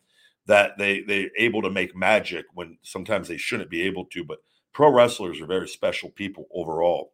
that 0.46 0.76
they 0.78 1.02
they're 1.02 1.30
able 1.38 1.62
to 1.62 1.70
make 1.70 1.94
magic 1.96 2.46
when 2.54 2.78
sometimes 2.82 3.28
they 3.28 3.36
shouldn't 3.36 3.70
be 3.70 3.82
able 3.82 4.04
to. 4.06 4.24
But 4.24 4.38
pro 4.72 4.90
wrestlers 4.92 5.40
are 5.40 5.46
very 5.46 5.68
special 5.68 6.10
people 6.10 6.46
overall, 6.52 7.12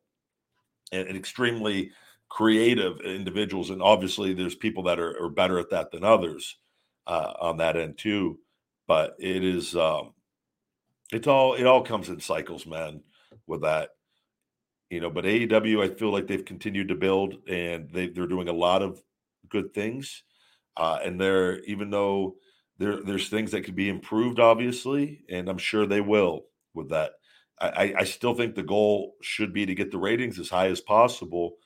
and, 0.92 1.08
and 1.08 1.16
extremely 1.16 1.90
creative 2.28 3.00
individuals. 3.00 3.70
And 3.70 3.82
obviously, 3.82 4.32
there's 4.32 4.54
people 4.54 4.82
that 4.84 4.98
are, 4.98 5.22
are 5.22 5.30
better 5.30 5.58
at 5.58 5.70
that 5.70 5.90
than 5.90 6.04
others 6.04 6.56
uh, 7.06 7.32
on 7.40 7.58
that 7.58 7.76
end 7.76 7.98
too. 7.98 8.38
But 8.86 9.16
it 9.18 9.42
is, 9.44 9.74
um, 9.74 10.12
it's 11.12 11.26
all 11.26 11.54
it 11.54 11.66
all 11.66 11.82
comes 11.82 12.08
in 12.08 12.20
cycles, 12.20 12.66
man. 12.66 13.00
With 13.46 13.62
that, 13.62 13.90
you 14.90 15.00
know, 15.00 15.10
but 15.10 15.24
AEW, 15.24 15.82
I 15.82 15.94
feel 15.94 16.10
like 16.10 16.26
they've 16.26 16.44
continued 16.44 16.88
to 16.88 16.94
build 16.94 17.48
and 17.48 17.90
they 17.90 18.08
they're 18.08 18.26
doing 18.26 18.48
a 18.48 18.52
lot 18.52 18.82
of 18.82 19.02
good 19.48 19.74
things. 19.74 20.22
Uh, 20.76 20.98
and 21.02 21.20
they're 21.20 21.60
even 21.60 21.90
though 21.90 22.36
there 22.78 23.02
there's 23.02 23.28
things 23.28 23.52
that 23.52 23.62
could 23.62 23.76
be 23.76 23.88
improved, 23.88 24.40
obviously, 24.40 25.24
and 25.28 25.48
I'm 25.48 25.58
sure 25.58 25.86
they 25.86 26.00
will 26.00 26.46
with 26.74 26.90
that. 26.90 27.12
I, 27.58 27.94
I 27.98 28.04
still 28.04 28.34
think 28.34 28.54
the 28.54 28.62
goal 28.62 29.14
should 29.22 29.52
be 29.52 29.64
to 29.66 29.74
get 29.74 29.90
the 29.90 29.98
ratings 29.98 30.38
as 30.38 30.50
high 30.50 30.68
as 30.68 30.80
possible, 30.80 31.56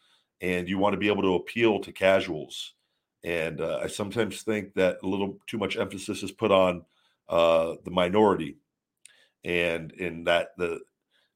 and 0.41 0.69
you 0.69 0.79
want 0.79 0.93
to 0.93 0.99
be 0.99 1.09
able 1.09 1.23
to 1.23 1.35
appeal 1.35 1.81
to 1.81 1.93
casuals. 1.93 2.75
And 3.25 3.61
uh, 3.61 3.81
I 3.83 3.89
sometimes 3.89 4.43
think 4.43 4.75
that 4.75 4.99
a 5.03 5.07
little 5.07 5.39
too 5.47 5.59
much 5.59 5.77
emphasis 5.77 6.23
is 6.23 6.31
put 6.31 6.53
on 6.53 6.85
uh, 7.29 7.75
the 7.85 7.91
minority, 7.91 8.57
and 9.45 9.93
in 9.93 10.25
that 10.25 10.51
the 10.57 10.81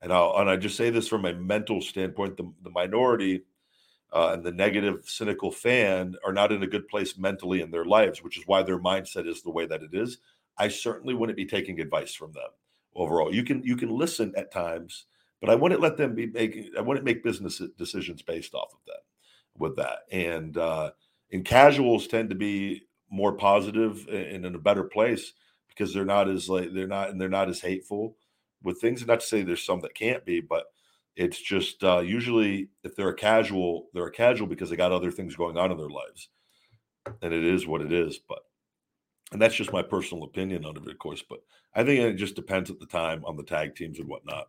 and 0.01 0.13
I 0.13 0.27
and 0.41 0.49
I 0.49 0.57
just 0.57 0.77
say 0.77 0.91
this 0.91 1.09
from 1.09 1.25
a 1.25 1.35
mental 1.35 1.81
standpoint, 1.81 2.37
the, 2.37 2.51
the 2.63 2.71
minority 2.71 3.43
uh, 4.13 4.31
and 4.35 4.45
the 4.45 4.53
negative, 4.53 5.03
cynical 5.05 5.51
fan 5.51 6.15
are 6.25 6.33
not 6.33 6.53
in 6.53 6.63
a 6.63 6.69
good 6.69 6.87
place 6.89 7.19
mentally 7.19 7.61
in 7.61 7.71
their 7.71 7.85
lives, 7.85 8.23
which 8.23 8.39
is 8.39 8.45
why 8.47 8.63
their 8.63 8.79
mindset 8.79 9.27
is 9.29 9.43
the 9.43 9.51
way 9.51 9.67
that 9.67 9.83
it 9.83 9.93
is. 9.93 10.19
I 10.57 10.69
certainly 10.69 11.15
wouldn't 11.15 11.37
be 11.37 11.47
taking 11.47 11.81
advice 11.81 12.15
from 12.15 12.33
them 12.33 12.51
overall. 12.95 13.35
You 13.35 13.45
can 13.45 13.63
you 13.63 13.77
can 13.77 13.91
listen 13.91 14.33
at 14.37 14.53
times, 14.53 15.07
but 15.41 15.51
I 15.51 15.55
wouldn't 15.55 15.81
let 15.81 15.97
them 15.97 16.15
be 16.15 16.27
making. 16.27 16.71
I 16.77 16.81
wouldn't 16.81 17.05
make 17.05 17.25
business 17.25 17.61
decisions 17.79 18.23
based 18.23 18.55
off 18.55 18.73
of 18.73 18.81
that. 18.87 19.01
With 19.57 19.77
that, 19.77 19.99
and 20.11 20.57
uh, 20.57 20.91
and 21.31 21.45
casuals 21.45 22.09
tend 22.09 22.31
to 22.31 22.35
be 22.35 22.83
more 23.09 23.37
positive 23.37 24.09
and 24.09 24.45
in 24.45 24.55
a 24.55 24.59
better 24.59 24.83
place 24.83 25.33
because 25.69 25.95
they're 25.95 26.05
not 26.05 26.29
as 26.29 26.49
like 26.49 26.73
they're 26.73 26.89
not 26.89 27.11
and 27.11 27.21
they're 27.21 27.29
not 27.29 27.49
as 27.49 27.61
hateful 27.61 28.17
with 28.63 28.81
things. 28.81 29.07
Not 29.07 29.21
to 29.21 29.27
say 29.27 29.43
there's 29.43 29.65
some 29.65 29.81
that 29.81 29.95
can't 29.95 30.25
be, 30.25 30.41
but 30.41 30.65
it's 31.17 31.41
just 31.41 31.85
uh, 31.85 32.01
usually 32.01 32.71
if 32.83 32.97
they're 32.97 33.11
a 33.11 33.15
casual, 33.15 33.87
they're 33.95 34.07
a 34.07 34.13
casual 34.13 34.49
because 34.49 34.71
they 34.71 34.77
got 34.77 34.93
other 34.93 35.11
things 35.11 35.37
going 35.37 35.57
on 35.57 35.71
in 35.71 35.79
their 35.79 35.89
lives, 35.89 36.29
and 37.23 37.33
it 37.33 37.45
is 37.45 37.67
what 37.67 37.83
it 37.83 37.93
is. 37.93 38.19
But 38.19 38.41
and 39.33 39.41
that's 39.41 39.55
just 39.55 39.73
my 39.73 39.83
personal 39.83 40.25
opinion 40.25 40.65
on 40.65 40.77
it, 40.77 40.89
of 40.89 40.99
course. 40.99 41.23
But 41.29 41.41
I 41.75 41.85
think 41.85 42.01
it 42.01 42.15
just 42.15 42.37
depends 42.37 42.71
at 42.71 42.79
the 42.79 42.87
time 42.87 43.25
on 43.25 43.37
the 43.37 43.43
tag 43.43 43.75
teams 43.75 43.99
and 43.99 44.09
whatnot. 44.09 44.49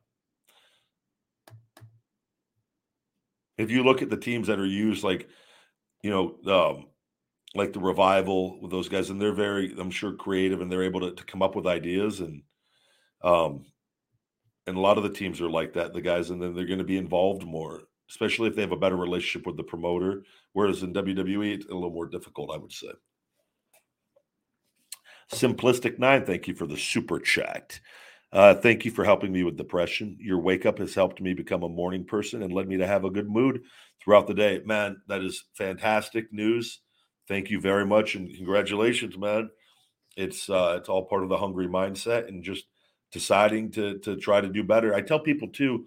If 3.57 3.71
you 3.71 3.83
look 3.83 4.01
at 4.01 4.09
the 4.09 4.17
teams 4.17 4.47
that 4.47 4.59
are 4.59 4.65
used, 4.65 5.03
like 5.03 5.29
you 6.03 6.11
know, 6.11 6.37
um, 6.53 6.85
like 7.55 7.73
the 7.73 7.79
revival 7.79 8.61
with 8.61 8.69
those 8.69 8.89
guys, 8.89 9.09
and 9.09 9.19
they're 9.19 9.33
very, 9.33 9.73
I'm 9.79 9.89
sure, 9.89 10.13
creative, 10.13 10.61
and 10.61 10.71
they're 10.71 10.83
able 10.83 10.99
to, 10.99 11.11
to 11.11 11.23
come 11.23 11.41
up 11.41 11.55
with 11.55 11.65
ideas 11.65 12.19
and 12.19 12.43
um, 13.23 13.65
and 14.67 14.77
a 14.77 14.79
lot 14.79 14.97
of 14.97 15.03
the 15.03 15.09
teams 15.09 15.41
are 15.41 15.49
like 15.49 15.73
that. 15.73 15.93
The 15.93 16.01
guys, 16.01 16.29
and 16.29 16.41
then 16.41 16.53
they're 16.55 16.65
going 16.65 16.79
to 16.79 16.85
be 16.85 16.97
involved 16.97 17.43
more, 17.43 17.83
especially 18.09 18.49
if 18.49 18.55
they 18.55 18.61
have 18.61 18.71
a 18.71 18.77
better 18.77 18.97
relationship 18.97 19.45
with 19.45 19.57
the 19.57 19.63
promoter. 19.63 20.23
Whereas 20.53 20.83
in 20.83 20.93
WWE, 20.93 21.53
it's 21.53 21.65
a 21.65 21.73
little 21.73 21.91
more 21.91 22.07
difficult, 22.07 22.51
I 22.53 22.57
would 22.57 22.71
say. 22.71 22.89
Simplistic 25.31 25.99
Nine, 25.99 26.25
thank 26.25 26.47
you 26.47 26.55
for 26.55 26.67
the 26.67 26.77
super 26.77 27.19
chat. 27.19 27.79
Uh, 28.31 28.53
thank 28.53 28.85
you 28.85 28.91
for 28.91 29.05
helping 29.05 29.31
me 29.31 29.43
with 29.43 29.57
depression. 29.57 30.17
Your 30.19 30.39
wake 30.39 30.65
up 30.65 30.79
has 30.79 30.93
helped 30.93 31.21
me 31.21 31.33
become 31.33 31.63
a 31.63 31.69
morning 31.69 32.03
person 32.03 32.43
and 32.43 32.53
led 32.53 32.67
me 32.67 32.77
to 32.77 32.87
have 32.87 33.05
a 33.05 33.09
good 33.09 33.29
mood 33.29 33.61
throughout 34.01 34.27
the 34.27 34.33
day. 34.33 34.61
Man, 34.65 35.01
that 35.07 35.23
is 35.23 35.45
fantastic 35.53 36.31
news. 36.33 36.81
Thank 37.27 37.49
you 37.49 37.59
very 37.59 37.85
much 37.85 38.15
and 38.15 38.33
congratulations, 38.35 39.17
man. 39.17 39.49
It's 40.17 40.49
uh, 40.49 40.75
it's 40.79 40.89
all 40.89 41.05
part 41.05 41.23
of 41.23 41.29
the 41.29 41.37
hungry 41.37 41.67
mindset 41.67 42.27
and 42.27 42.43
just 42.43 42.65
deciding 43.11 43.71
to 43.71 43.99
to 43.99 44.15
try 44.17 44.41
to 44.41 44.49
do 44.49 44.63
better. 44.63 44.93
I 44.93 45.01
tell 45.01 45.19
people 45.19 45.47
too, 45.47 45.85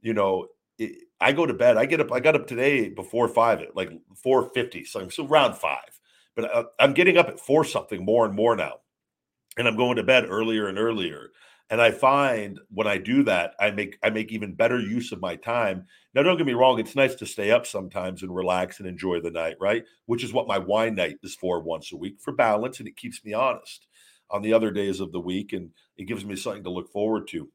you 0.00 0.14
know, 0.14 0.46
it, 0.78 1.02
I 1.20 1.32
go 1.32 1.46
to 1.46 1.54
bed. 1.54 1.76
I 1.76 1.86
get 1.86 2.00
up. 2.00 2.12
I 2.12 2.20
got 2.20 2.34
up 2.36 2.46
today 2.46 2.88
before 2.88 3.28
five, 3.28 3.62
like 3.74 3.90
four 4.16 4.50
fifty, 4.50 4.84
so 4.84 5.00
I'm 5.00 5.10
so 5.10 5.26
around 5.26 5.54
five. 5.56 5.97
But 6.38 6.54
uh, 6.54 6.64
I'm 6.78 6.92
getting 6.94 7.18
up 7.18 7.26
at 7.26 7.40
four 7.40 7.64
something 7.64 8.04
more 8.04 8.24
and 8.24 8.32
more 8.32 8.54
now, 8.54 8.74
and 9.56 9.66
I'm 9.66 9.76
going 9.76 9.96
to 9.96 10.04
bed 10.04 10.24
earlier 10.28 10.68
and 10.68 10.78
earlier. 10.78 11.30
And 11.68 11.82
I 11.82 11.90
find 11.90 12.60
when 12.70 12.86
I 12.86 12.96
do 12.96 13.24
that, 13.24 13.54
I 13.58 13.72
make 13.72 13.98
I 14.04 14.10
make 14.10 14.30
even 14.30 14.54
better 14.54 14.78
use 14.78 15.10
of 15.10 15.20
my 15.20 15.34
time. 15.34 15.86
Now, 16.14 16.22
don't 16.22 16.36
get 16.36 16.46
me 16.46 16.52
wrong; 16.52 16.78
it's 16.78 16.94
nice 16.94 17.16
to 17.16 17.26
stay 17.26 17.50
up 17.50 17.66
sometimes 17.66 18.22
and 18.22 18.32
relax 18.32 18.78
and 18.78 18.88
enjoy 18.88 19.20
the 19.20 19.32
night, 19.32 19.56
right? 19.60 19.82
Which 20.06 20.22
is 20.22 20.32
what 20.32 20.46
my 20.46 20.58
wine 20.58 20.94
night 20.94 21.16
is 21.24 21.34
for 21.34 21.60
once 21.60 21.90
a 21.90 21.96
week 21.96 22.20
for 22.20 22.32
balance, 22.32 22.78
and 22.78 22.86
it 22.86 22.96
keeps 22.96 23.24
me 23.24 23.32
honest 23.32 23.88
on 24.30 24.42
the 24.42 24.52
other 24.52 24.70
days 24.70 25.00
of 25.00 25.10
the 25.10 25.20
week, 25.20 25.52
and 25.52 25.70
it 25.96 26.06
gives 26.06 26.24
me 26.24 26.36
something 26.36 26.62
to 26.62 26.70
look 26.70 26.92
forward 26.92 27.26
to 27.30 27.48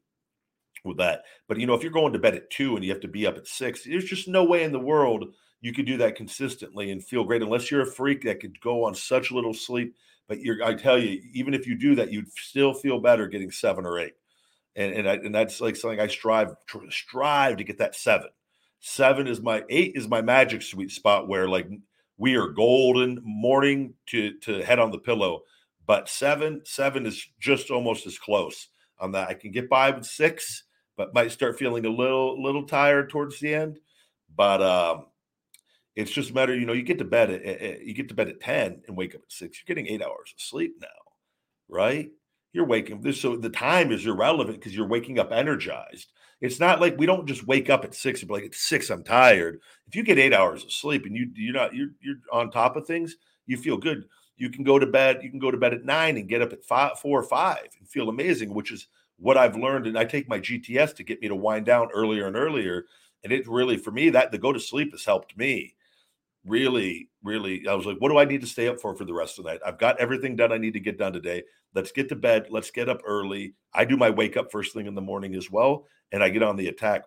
with 0.84 0.98
that. 0.98 1.22
But 1.48 1.58
you 1.58 1.66
know, 1.66 1.72
if 1.72 1.82
you're 1.82 1.90
going 1.90 2.12
to 2.12 2.18
bed 2.18 2.34
at 2.34 2.50
two 2.50 2.76
and 2.76 2.84
you 2.84 2.92
have 2.92 3.00
to 3.00 3.08
be 3.08 3.26
up 3.26 3.38
at 3.38 3.48
six, 3.48 3.84
there's 3.84 4.04
just 4.04 4.28
no 4.28 4.44
way 4.44 4.62
in 4.62 4.72
the 4.72 4.78
world 4.78 5.24
you 5.64 5.72
could 5.72 5.86
do 5.86 5.96
that 5.96 6.16
consistently 6.16 6.90
and 6.90 7.04
feel 7.04 7.24
great 7.24 7.42
unless 7.42 7.70
you're 7.70 7.82
a 7.82 7.86
freak 7.86 8.22
that 8.22 8.40
could 8.40 8.60
go 8.60 8.84
on 8.84 8.94
such 8.94 9.32
little 9.32 9.54
sleep. 9.54 9.96
But 10.28 10.40
you're, 10.40 10.62
I 10.64 10.74
tell 10.74 10.98
you, 10.98 11.20
even 11.32 11.54
if 11.54 11.66
you 11.66 11.74
do 11.74 11.94
that, 11.96 12.12
you'd 12.12 12.32
still 12.32 12.72
feel 12.72 12.98
better 12.98 13.26
getting 13.26 13.50
seven 13.50 13.84
or 13.84 13.98
eight. 13.98 14.14
And 14.76 14.92
and, 14.92 15.08
I, 15.08 15.14
and 15.14 15.34
that's 15.34 15.60
like 15.60 15.76
something 15.76 16.00
I 16.00 16.06
strive 16.06 16.54
strive 16.90 17.56
to 17.56 17.64
get 17.64 17.78
that 17.78 17.94
seven. 17.94 18.28
Seven 18.80 19.26
is 19.26 19.40
my 19.40 19.62
eight 19.68 19.92
is 19.94 20.08
my 20.08 20.20
magic 20.20 20.62
sweet 20.62 20.90
spot 20.90 21.28
where 21.28 21.48
like 21.48 21.68
we 22.16 22.36
are 22.36 22.48
golden 22.48 23.20
morning 23.24 23.94
to 24.06 24.38
to 24.40 24.62
head 24.62 24.78
on 24.78 24.90
the 24.90 24.98
pillow 24.98 25.42
but 25.86 26.08
seven, 26.08 26.62
seven 26.64 27.06
is 27.06 27.26
just 27.38 27.70
almost 27.70 28.06
as 28.06 28.18
close 28.18 28.68
on 28.98 29.12
that. 29.12 29.28
I 29.28 29.34
can 29.34 29.50
get 29.50 29.68
by 29.68 29.90
with 29.90 30.06
six, 30.06 30.64
but 30.96 31.14
might 31.14 31.32
start 31.32 31.58
feeling 31.58 31.84
a 31.84 31.90
little, 31.90 32.42
little 32.42 32.64
tired 32.64 33.10
towards 33.10 33.38
the 33.38 33.54
end. 33.54 33.78
But 34.34 34.62
um, 34.62 35.06
it's 35.96 36.10
just 36.10 36.30
a 36.30 36.34
matter, 36.34 36.54
you 36.54 36.66
know, 36.66 36.72
you 36.72 36.82
get 36.82 36.98
to 36.98 37.04
bed 37.04 37.30
at, 37.30 37.84
you 37.84 37.94
get 37.94 38.08
to 38.08 38.14
bed 38.14 38.28
at 38.28 38.40
ten 38.40 38.82
and 38.86 38.96
wake 38.96 39.14
up 39.14 39.22
at 39.22 39.32
six. 39.32 39.58
You're 39.58 39.74
getting 39.74 39.92
eight 39.92 40.02
hours 40.02 40.32
of 40.34 40.40
sleep 40.40 40.76
now, 40.80 40.88
right? 41.68 42.10
You're 42.52 42.66
waking 42.66 43.00
this, 43.00 43.20
so 43.20 43.36
the 43.36 43.50
time 43.50 43.90
is 43.90 44.06
irrelevant 44.06 44.58
because 44.58 44.74
you're 44.74 44.86
waking 44.86 45.18
up 45.18 45.32
energized. 45.32 46.12
It's 46.40 46.60
not 46.60 46.80
like 46.80 46.98
we 46.98 47.06
don't 47.06 47.26
just 47.26 47.46
wake 47.46 47.70
up 47.70 47.84
at 47.84 47.94
six 47.94 48.20
and 48.20 48.28
be 48.28 48.34
like, 48.34 48.44
"It's 48.44 48.68
six, 48.68 48.90
I'm 48.90 49.02
tired." 49.02 49.60
If 49.86 49.96
you 49.96 50.02
get 50.02 50.18
eight 50.18 50.34
hours 50.34 50.64
of 50.64 50.72
sleep 50.72 51.06
and 51.06 51.16
you 51.16 51.30
you're 51.34 51.54
not 51.54 51.74
you're 51.74 51.90
you're 52.00 52.16
on 52.32 52.50
top 52.50 52.76
of 52.76 52.86
things, 52.86 53.16
you 53.46 53.56
feel 53.56 53.76
good 53.76 54.04
you 54.36 54.50
can 54.50 54.64
go 54.64 54.78
to 54.78 54.86
bed 54.86 55.20
you 55.22 55.30
can 55.30 55.38
go 55.38 55.50
to 55.50 55.56
bed 55.56 55.74
at 55.74 55.84
nine 55.84 56.16
and 56.16 56.28
get 56.28 56.42
up 56.42 56.52
at 56.52 56.64
five 56.64 56.98
four 56.98 57.18
or 57.18 57.24
five 57.24 57.68
and 57.78 57.88
feel 57.88 58.08
amazing 58.08 58.52
which 58.52 58.72
is 58.72 58.88
what 59.18 59.36
i've 59.36 59.56
learned 59.56 59.86
and 59.86 59.98
i 59.98 60.04
take 60.04 60.28
my 60.28 60.38
gts 60.40 60.94
to 60.94 61.04
get 61.04 61.20
me 61.20 61.28
to 61.28 61.36
wind 61.36 61.66
down 61.66 61.88
earlier 61.94 62.26
and 62.26 62.36
earlier 62.36 62.84
and 63.22 63.32
it 63.32 63.46
really 63.48 63.76
for 63.76 63.90
me 63.90 64.10
that 64.10 64.32
the 64.32 64.38
go 64.38 64.52
to 64.52 64.60
sleep 64.60 64.92
has 64.92 65.04
helped 65.04 65.36
me 65.36 65.74
really 66.46 67.08
really 67.22 67.66
i 67.68 67.74
was 67.74 67.86
like 67.86 67.96
what 67.98 68.10
do 68.10 68.18
i 68.18 68.24
need 68.24 68.40
to 68.40 68.46
stay 68.46 68.68
up 68.68 68.78
for 68.78 68.94
for 68.94 69.04
the 69.04 69.14
rest 69.14 69.38
of 69.38 69.44
the 69.44 69.50
night 69.50 69.60
i've 69.64 69.78
got 69.78 69.98
everything 69.98 70.36
done 70.36 70.52
i 70.52 70.58
need 70.58 70.74
to 70.74 70.80
get 70.80 70.98
done 70.98 71.12
today 71.12 71.42
let's 71.74 71.92
get 71.92 72.08
to 72.08 72.16
bed 72.16 72.46
let's 72.50 72.70
get 72.70 72.88
up 72.88 73.00
early 73.06 73.54
i 73.72 73.84
do 73.84 73.96
my 73.96 74.10
wake 74.10 74.36
up 74.36 74.52
first 74.52 74.74
thing 74.74 74.86
in 74.86 74.94
the 74.94 75.00
morning 75.00 75.34
as 75.34 75.50
well 75.50 75.86
and 76.12 76.22
i 76.22 76.28
get 76.28 76.42
on 76.42 76.56
the 76.56 76.68
attack 76.68 77.04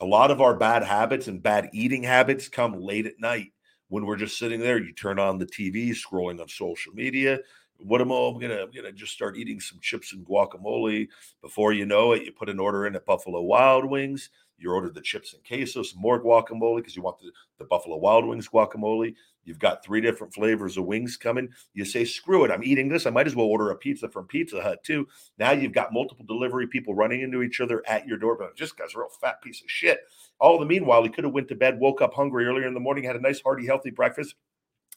a 0.00 0.06
lot 0.06 0.30
of 0.30 0.40
our 0.40 0.56
bad 0.56 0.82
habits 0.82 1.28
and 1.28 1.42
bad 1.42 1.68
eating 1.72 2.02
habits 2.02 2.48
come 2.48 2.80
late 2.80 3.06
at 3.06 3.20
night 3.20 3.52
when 3.92 4.06
we're 4.06 4.16
just 4.16 4.38
sitting 4.38 4.58
there, 4.58 4.78
you 4.78 4.94
turn 4.94 5.18
on 5.18 5.36
the 5.36 5.44
TV, 5.44 5.90
scrolling 5.90 6.40
on 6.40 6.48
social 6.48 6.94
media. 6.94 7.38
What 7.76 8.00
am 8.00 8.10
I 8.10 8.16
I'm 8.16 8.38
gonna? 8.38 8.62
I'm 8.62 8.70
gonna 8.70 8.90
just 8.90 9.12
start 9.12 9.36
eating 9.36 9.60
some 9.60 9.80
chips 9.82 10.14
and 10.14 10.24
guacamole. 10.24 11.08
Before 11.42 11.74
you 11.74 11.84
know 11.84 12.12
it, 12.12 12.22
you 12.22 12.32
put 12.32 12.48
an 12.48 12.58
order 12.58 12.86
in 12.86 12.96
at 12.96 13.04
Buffalo 13.04 13.42
Wild 13.42 13.84
Wings. 13.84 14.30
You 14.62 14.72
order 14.72 14.88
the 14.88 15.00
chips 15.00 15.34
and 15.34 15.44
queso, 15.44 15.82
some 15.82 16.00
more 16.00 16.22
guacamole 16.22 16.76
because 16.76 16.94
you 16.94 17.02
want 17.02 17.18
the, 17.18 17.30
the 17.58 17.64
Buffalo 17.64 17.96
Wild 17.96 18.24
Wings 18.24 18.48
guacamole. 18.48 19.14
You've 19.44 19.58
got 19.58 19.84
three 19.84 20.00
different 20.00 20.32
flavors 20.32 20.76
of 20.76 20.84
wings 20.84 21.16
coming. 21.16 21.48
You 21.74 21.84
say, 21.84 22.04
screw 22.04 22.44
it, 22.44 22.50
I'm 22.50 22.62
eating 22.62 22.88
this. 22.88 23.06
I 23.06 23.10
might 23.10 23.26
as 23.26 23.34
well 23.34 23.46
order 23.46 23.70
a 23.70 23.76
pizza 23.76 24.08
from 24.08 24.26
Pizza 24.26 24.62
Hut 24.62 24.84
too. 24.84 25.08
Now 25.38 25.50
you've 25.50 25.72
got 25.72 25.92
multiple 25.92 26.24
delivery 26.24 26.68
people 26.68 26.94
running 26.94 27.22
into 27.22 27.42
each 27.42 27.60
other 27.60 27.82
at 27.88 28.06
your 28.06 28.18
door, 28.18 28.36
but 28.36 28.56
just 28.56 28.76
guy's 28.76 28.94
a 28.94 28.98
real 28.98 29.08
fat 29.20 29.42
piece 29.42 29.60
of 29.62 29.70
shit. 29.70 30.00
All 30.38 30.58
the 30.58 30.66
meanwhile, 30.66 31.02
he 31.02 31.08
could 31.08 31.24
have 31.24 31.32
went 31.32 31.48
to 31.48 31.56
bed, 31.56 31.80
woke 31.80 32.00
up 32.00 32.14
hungry 32.14 32.46
earlier 32.46 32.68
in 32.68 32.74
the 32.74 32.80
morning, 32.80 33.04
had 33.04 33.16
a 33.16 33.20
nice, 33.20 33.40
hearty, 33.40 33.66
healthy 33.66 33.90
breakfast, 33.90 34.36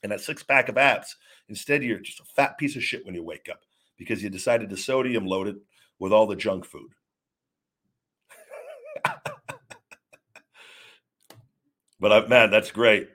and 0.04 0.13
a 0.13 0.19
six 0.19 0.43
pack 0.43 0.69
of 0.69 0.78
abs. 0.78 1.15
Instead, 1.49 1.84
you're 1.84 1.99
just 1.99 2.19
a 2.19 2.25
fat 2.25 2.58
piece 2.58 2.75
of 2.75 2.84
shit 2.84 3.06
when 3.06 3.15
you 3.15 3.23
wake 3.23 3.49
up 3.49 3.62
because 3.97 4.21
you 4.21 4.30
decided 4.30 4.69
to 4.69 4.78
sodium 4.78 5.25
load 5.25 5.47
it 5.47 5.56
with 5.99 6.12
all 6.12 6.28
the 6.28 6.36
junk 6.36 6.65
food. 6.65 6.91
But 12.00 12.12
uh, 12.12 12.28
man, 12.28 12.52
that's 12.52 12.72
great. 12.72 13.10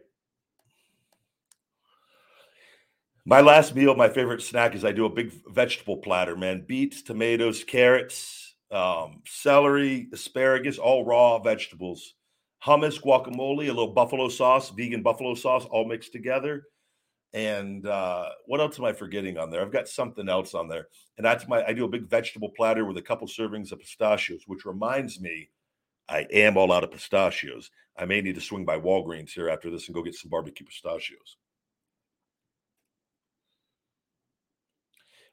My 3.27 3.43
last 3.43 3.75
meal, 3.75 3.95
my 3.95 4.09
favorite 4.09 4.43
snack 4.43 4.75
is 4.75 4.85
I 4.85 4.93
do 4.93 5.05
a 5.05 5.11
big 5.11 5.33
vegetable 5.49 5.99
platter, 5.99 6.37
man. 6.37 6.65
Beets, 6.67 7.03
tomatoes, 7.03 7.63
carrots, 7.63 8.57
um, 8.71 9.23
celery, 9.27 10.09
asparagus, 10.13 10.79
all 10.79 11.05
raw 11.05 11.39
vegetables, 11.39 12.15
hummus, 12.65 13.01
guacamole, 13.01 13.65
a 13.65 13.73
little 13.73 13.93
buffalo 13.93 14.29
sauce, 14.29 14.71
vegan 14.71 15.03
buffalo 15.03 15.35
sauce, 15.35 15.67
all 15.67 15.87
mixed 15.87 16.13
together. 16.13 16.65
And 17.33 17.87
uh, 17.87 18.31
what 18.47 18.61
else 18.61 18.79
am 18.79 18.87
I 18.87 18.93
forgetting 18.93 19.39
on 19.39 19.51
there? 19.51 19.61
I've 19.61 19.73
got 19.73 19.87
something 19.87 20.29
else 20.29 20.55
on 20.55 20.69
there. 20.69 20.89
And 21.17 21.25
that's 21.25 21.47
my, 21.47 21.65
I 21.65 21.73
do 21.73 21.85
a 21.85 21.89
big 21.89 22.09
vegetable 22.09 22.51
platter 22.57 22.85
with 22.85 22.97
a 22.97 23.03
couple 23.03 23.29
servings 23.29 23.71
of 23.71 23.79
pistachios, 23.79 24.43
which 24.47 24.65
reminds 24.65 25.21
me, 25.21 25.51
I 26.11 26.27
am 26.33 26.57
all 26.57 26.73
out 26.73 26.85
of 26.85 26.91
pistachios. 26.91 27.71
I 27.97 28.05
may 28.05 28.21
need 28.21 28.35
to 28.35 28.41
swing 28.41 28.65
by 28.65 28.79
Walgreens 28.79 29.31
here 29.31 29.49
after 29.49 29.71
this 29.71 29.87
and 29.87 29.95
go 29.95 30.03
get 30.03 30.15
some 30.15 30.31
barbecue 30.31 30.67
pistachios. 30.67 31.37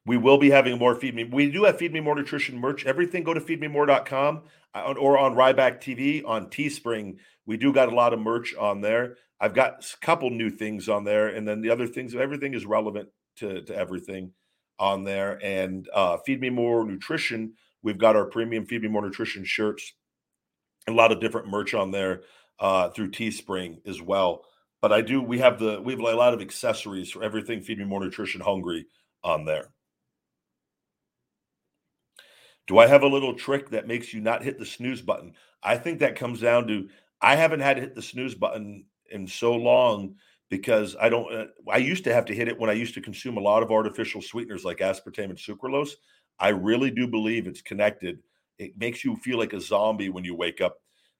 We 0.06 0.16
will 0.16 0.38
be 0.38 0.50
having 0.50 0.78
more 0.78 0.96
Feed 0.96 1.16
Me. 1.16 1.26
We 1.26 1.52
do 1.52 1.66
have 1.66 1.78
Feed 1.78 1.92
Me 1.92 2.00
More 2.00 2.16
Nutrition 2.16 2.58
merch. 2.58 2.86
Everything 2.86 3.24
go 3.24 3.34
to 3.34 3.42
feedmemore.com 3.42 4.44
uh, 4.74 4.94
or 4.98 5.18
on 5.18 5.36
Ryback 5.36 5.82
TV 5.82 6.24
on 6.26 6.50
Teespring. 6.50 7.18
We 7.46 7.58
do 7.58 7.74
got 7.74 7.92
a 7.92 7.96
lot 7.96 8.14
of 8.14 8.20
merch 8.20 8.56
on 8.56 8.80
there. 8.80 9.18
I've 9.42 9.54
got 9.54 9.84
a 9.84 10.06
couple 10.06 10.30
new 10.30 10.50
things 10.50 10.88
on 10.88 11.04
there. 11.04 11.28
And 11.28 11.46
then 11.46 11.62
the 11.62 11.72
other 11.72 11.88
things, 11.88 12.16
everything 12.16 12.54
is 12.54 12.66
relevant 12.66 13.10
to, 13.38 13.64
to 13.64 13.76
everything 13.76 14.32
on 14.80 15.04
there. 15.04 15.40
And 15.44 15.90
uh, 15.94 16.18
Feed 16.26 16.40
Me 16.40 16.50
More 16.50 16.86
Nutrition, 16.86 17.54
we've 17.84 17.98
got 17.98 18.16
our 18.16 18.26
premium 18.26 18.66
Feed 18.66 18.84
Me 18.84 18.88
More 18.88 19.02
Nutrition 19.02 19.44
shirts, 19.44 19.94
a 20.88 20.92
lot 20.92 21.12
of 21.12 21.20
different 21.20 21.50
merch 21.50 21.74
on 21.74 21.92
there 21.92 22.22
uh, 22.60 22.90
through 22.90 23.12
Teespring 23.12 23.80
as 23.88 24.02
well. 24.02 24.44
But 24.82 24.92
I 24.92 25.02
do, 25.02 25.22
we 25.22 25.40
have 25.40 25.60
the, 25.60 25.82
we 25.82 25.94
have 25.94 26.00
a 26.00 26.16
lot 26.16 26.34
of 26.34 26.42
accessories 26.42 27.12
for 27.12 27.24
everything 27.24 27.62
Feed 27.62 27.80
Me 27.80 27.86
More 27.86 28.00
Nutrition 28.00 28.42
Hungry 28.42 28.86
on 29.24 29.46
there. 29.46 29.70
Do 32.68 32.78
I 32.78 32.88
have 32.88 33.04
a 33.04 33.08
little 33.08 33.34
trick 33.34 33.70
that 33.70 33.88
makes 33.88 34.14
you 34.14 34.22
not 34.22 34.44
hit 34.44 34.60
the 34.60 34.66
snooze 34.66 35.02
button? 35.02 35.34
I 35.64 35.78
think 35.78 36.00
that 36.00 36.16
comes 36.16 36.42
down 36.42 36.68
to 36.68 36.90
I 37.22 37.36
haven't 37.36 37.62
had 37.62 37.76
to 37.76 37.82
hit 37.82 37.96
the 37.96 38.02
snooze 38.02 38.36
button 38.36 38.86
in 39.10 39.28
so 39.28 39.56
long 39.56 40.16
because 40.50 40.96
I 41.00 41.10
don't. 41.10 41.34
Uh, 41.34 41.46
I 41.70 41.78
used 41.78 42.04
to 42.04 42.14
have 42.14 42.26
to 42.26 42.36
hit 42.36 42.48
it 42.48 42.60
when 42.60 42.70
I 42.70 42.74
used 42.74 42.94
to 42.96 43.02
consume 43.02 43.38
a 43.38 43.42
lot 43.42 43.64
of 43.64 43.72
artificial 43.72 44.22
sweeteners 44.22 44.66
like 44.66 44.78
aspartame 44.78 45.30
and 45.30 45.38
sucralose. 45.38 45.92
I 46.40 46.50
really 46.50 46.92
do 46.92 47.08
believe 47.08 47.48
it's 47.48 47.62
connected. 47.62 48.20
It 48.58 48.78
makes 48.78 49.04
you 49.04 49.16
feel 49.18 49.38
like 49.38 49.54
a 49.54 49.62
zombie 49.62 50.10
when 50.10 50.24
you 50.24 50.36
wake 50.36 50.62
up. 50.62 50.78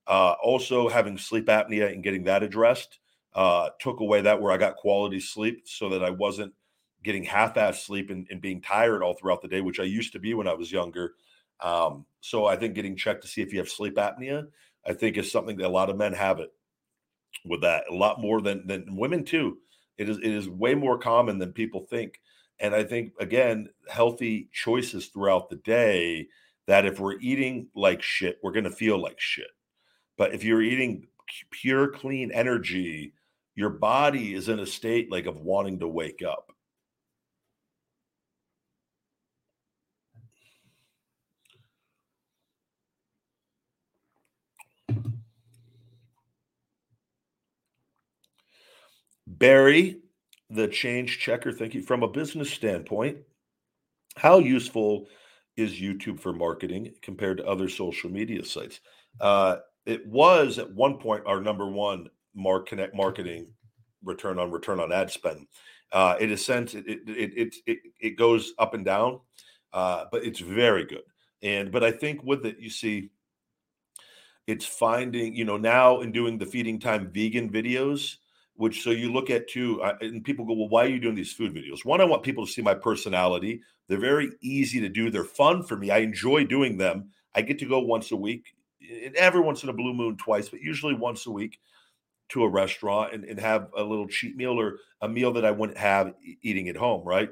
Uh, 0.08 0.36
also, 0.42 0.88
having 0.88 1.18
sleep 1.18 1.48
apnea 1.48 1.92
and 1.92 2.04
getting 2.04 2.24
that 2.24 2.44
addressed 2.44 3.00
uh, 3.34 3.70
took 3.80 4.00
away 4.00 4.22
that 4.22 4.42
where 4.42 4.52
I 4.52 4.58
got 4.58 4.78
quality 4.78 5.20
sleep 5.20 5.64
so 5.66 5.90
that 5.90 6.04
I 6.04 6.10
wasn't 6.10 6.54
getting 7.04 7.24
half-ass 7.24 7.84
sleep 7.84 8.10
and, 8.10 8.28
and 8.32 8.42
being 8.42 8.62
tired 8.62 9.04
all 9.04 9.14
throughout 9.14 9.42
the 9.42 9.48
day, 9.48 9.62
which 9.62 9.80
I 9.80 9.84
used 9.84 10.14
to 10.14 10.20
be 10.20 10.34
when 10.34 10.48
I 10.48 10.54
was 10.54 10.72
younger. 10.72 11.14
Um, 11.60 12.06
so 12.22 12.46
I 12.46 12.56
think 12.56 12.74
getting 12.74 12.96
checked 12.96 13.22
to 13.24 13.28
see 13.28 13.42
if 13.42 13.52
you 13.52 13.60
have 13.60 13.70
sleep 13.70 13.96
apnea, 13.96 14.48
I 14.86 14.94
think 14.94 15.18
is 15.18 15.32
something 15.32 15.58
that 15.58 15.68
a 15.68 15.70
lot 15.70 15.90
of 15.90 15.98
men 15.98 16.14
have 16.14 16.40
it 16.40 16.52
with 17.46 17.62
that 17.62 17.84
a 17.90 17.94
lot 17.94 18.20
more 18.20 18.42
than 18.42 18.66
than 18.68 18.96
women 18.96 19.24
too. 19.24 19.58
It 19.98 20.10
is 20.10 20.18
it 20.18 20.32
is 20.32 20.50
way 20.50 20.76
more 20.76 20.98
common 20.98 21.40
than 21.40 21.54
people 21.54 21.82
think. 21.82 22.20
And 22.60 22.74
I 22.74 22.84
think 22.84 23.14
again, 23.20 23.70
healthy 23.88 24.50
choices 24.52 25.08
throughout 25.08 25.50
the 25.50 25.58
day 25.58 26.28
that 26.68 26.86
if 26.86 27.00
we're 27.00 27.20
eating 27.20 27.68
like 27.76 28.02
shit, 28.02 28.40
we're 28.44 28.52
going 28.52 28.66
to 28.66 28.70
feel 28.70 29.02
like 29.02 29.20
shit. 29.20 29.48
But 30.18 30.34
if 30.34 30.44
you're 30.44 30.62
eating 30.62 31.08
pure 31.52 31.88
clean 31.88 32.32
energy, 32.32 33.14
your 33.56 33.70
body 33.70 34.34
is 34.34 34.50
in 34.50 34.60
a 34.60 34.66
state 34.66 35.12
like 35.12 35.26
of 35.26 35.38
wanting 35.38 35.80
to 35.80 35.88
wake 35.88 36.22
up. 36.22 36.52
Barry, 49.26 50.00
the 50.50 50.68
change 50.68 51.20
checker, 51.20 51.52
thank 51.52 51.74
you. 51.74 51.82
From 51.82 52.02
a 52.02 52.08
business 52.08 52.50
standpoint, 52.50 53.18
how 54.16 54.40
useful 54.40 55.08
is 55.58 55.74
YouTube 55.74 56.20
for 56.20 56.32
marketing 56.32 56.94
compared 57.02 57.38
to 57.38 57.48
other 57.48 57.68
social 57.68 58.10
media 58.10 58.46
sites? 58.46 58.80
Uh, 59.20 59.58
it 59.86 60.06
was 60.08 60.60
at 60.60 60.72
one 60.72 60.98
point 60.98 61.24
our 61.26 61.42
number 61.42 61.68
one 61.68 62.08
mark 62.36 62.68
connect 62.68 62.96
marketing 62.96 63.48
return 64.04 64.40
on 64.40 64.52
return 64.52 64.80
on 64.80 64.92
ad 64.92 65.12
spend. 65.12 65.48
Uh, 65.92 66.16
in 66.20 66.32
a 66.32 66.38
sense, 66.38 66.76
it 66.76 66.86
it, 66.88 67.02
it 67.08 67.56
it 67.66 67.80
it 68.00 68.18
goes 68.18 68.54
up 68.60 68.74
and 68.74 68.86
down, 68.86 69.20
uh, 69.74 70.06
but 70.12 70.24
it's 70.24 70.40
very 70.40 70.86
good. 70.86 71.04
And 71.42 71.72
but 71.72 71.84
I 71.84 71.92
think 71.92 72.24
with 72.24 72.46
it, 72.46 72.60
you 72.60 72.70
see, 72.70 73.10
it's 74.46 74.66
finding 74.66 75.36
you 75.36 75.46
know 75.46 75.58
now 75.58 76.02
in 76.02 76.12
doing 76.12 76.38
the 76.38 76.46
feeding 76.46 76.80
time 76.80 77.10
vegan 77.12 77.50
videos 77.50 78.18
which 78.58 78.84
so 78.84 78.90
you 78.90 79.14
look 79.14 79.30
at 79.30 79.48
too, 79.48 79.82
uh, 79.84 79.94
and 80.02 80.24
people 80.24 80.44
go, 80.44 80.54
well, 80.54 80.68
why 80.68 80.86
are 80.86 80.90
you 80.90 81.00
doing 81.00 81.16
these 81.16 81.32
food 81.32 81.54
videos? 81.54 81.86
One, 81.86 82.02
I 82.02 82.06
want 82.06 82.24
people 82.24 82.46
to 82.46 82.52
see 82.52 82.64
my 82.64 82.74
personality. 82.74 83.62
They're 83.88 84.00
very 84.00 84.32
easy 84.42 84.82
to 84.82 84.90
do. 84.90 85.10
They're 85.10 85.24
fun 85.24 85.64
for 85.64 85.78
me. 85.78 85.92
I 85.92 86.00
enjoy 86.00 86.44
doing 86.44 86.78
them. 86.78 87.12
I 87.36 87.42
get 87.42 87.60
to 87.60 87.66
go 87.66 87.80
once 87.80 88.12
a 88.12 88.16
week, 88.16 88.56
and 88.82 89.16
every 89.16 89.42
once 89.42 89.62
in 89.62 89.70
a 89.70 89.74
blue 89.74 89.94
moon, 89.94 90.18
twice, 90.18 90.50
but 90.50 90.62
usually 90.62 90.96
once 90.96 91.28
a 91.28 91.32
week 91.32 91.60
to 92.30 92.44
a 92.44 92.50
restaurant 92.50 93.14
and, 93.14 93.24
and 93.24 93.40
have 93.40 93.70
a 93.78 93.84
little 93.84 94.08
cheat 94.08 94.36
meal 94.36 94.60
or 94.60 94.80
a 95.02 95.08
meal 95.08 95.34
that 95.34 95.46
I 95.46 95.52
wouldn't 95.52 95.78
have 95.78 96.14
eating 96.42 96.68
at 96.68 96.76
home, 96.76 97.06
right? 97.06 97.30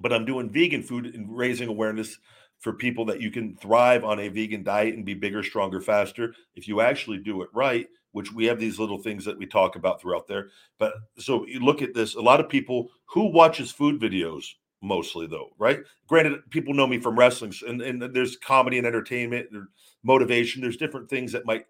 But 0.00 0.12
I'm 0.12 0.26
doing 0.26 0.50
vegan 0.50 0.82
food 0.82 1.06
and 1.06 1.34
raising 1.34 1.68
awareness 1.68 2.18
for 2.60 2.72
people 2.72 3.04
that 3.04 3.20
you 3.20 3.30
can 3.30 3.56
thrive 3.56 4.04
on 4.04 4.18
a 4.18 4.28
vegan 4.28 4.62
diet 4.62 4.94
and 4.94 5.04
be 5.04 5.14
bigger, 5.14 5.42
stronger, 5.42 5.80
faster 5.80 6.34
if 6.54 6.66
you 6.66 6.80
actually 6.80 7.18
do 7.18 7.42
it 7.42 7.48
right 7.52 7.86
which 8.16 8.32
we 8.32 8.46
have 8.46 8.58
these 8.58 8.78
little 8.78 8.96
things 8.96 9.26
that 9.26 9.36
we 9.36 9.44
talk 9.44 9.76
about 9.76 10.00
throughout 10.00 10.26
there. 10.26 10.48
But 10.78 10.94
so 11.18 11.46
you 11.46 11.60
look 11.60 11.82
at 11.82 11.92
this, 11.92 12.14
a 12.14 12.20
lot 12.22 12.40
of 12.40 12.48
people 12.48 12.88
who 13.04 13.30
watches 13.30 13.70
food 13.70 14.00
videos 14.00 14.46
mostly 14.80 15.26
though, 15.26 15.50
right? 15.58 15.80
Granted, 16.08 16.40
people 16.48 16.72
know 16.72 16.86
me 16.86 16.98
from 16.98 17.18
wrestling 17.18 17.52
and, 17.68 17.82
and 17.82 18.00
there's 18.14 18.38
comedy 18.38 18.78
and 18.78 18.86
entertainment 18.86 19.48
and 19.52 19.68
motivation. 20.02 20.62
There's 20.62 20.78
different 20.78 21.10
things 21.10 21.30
that 21.32 21.44
might 21.44 21.66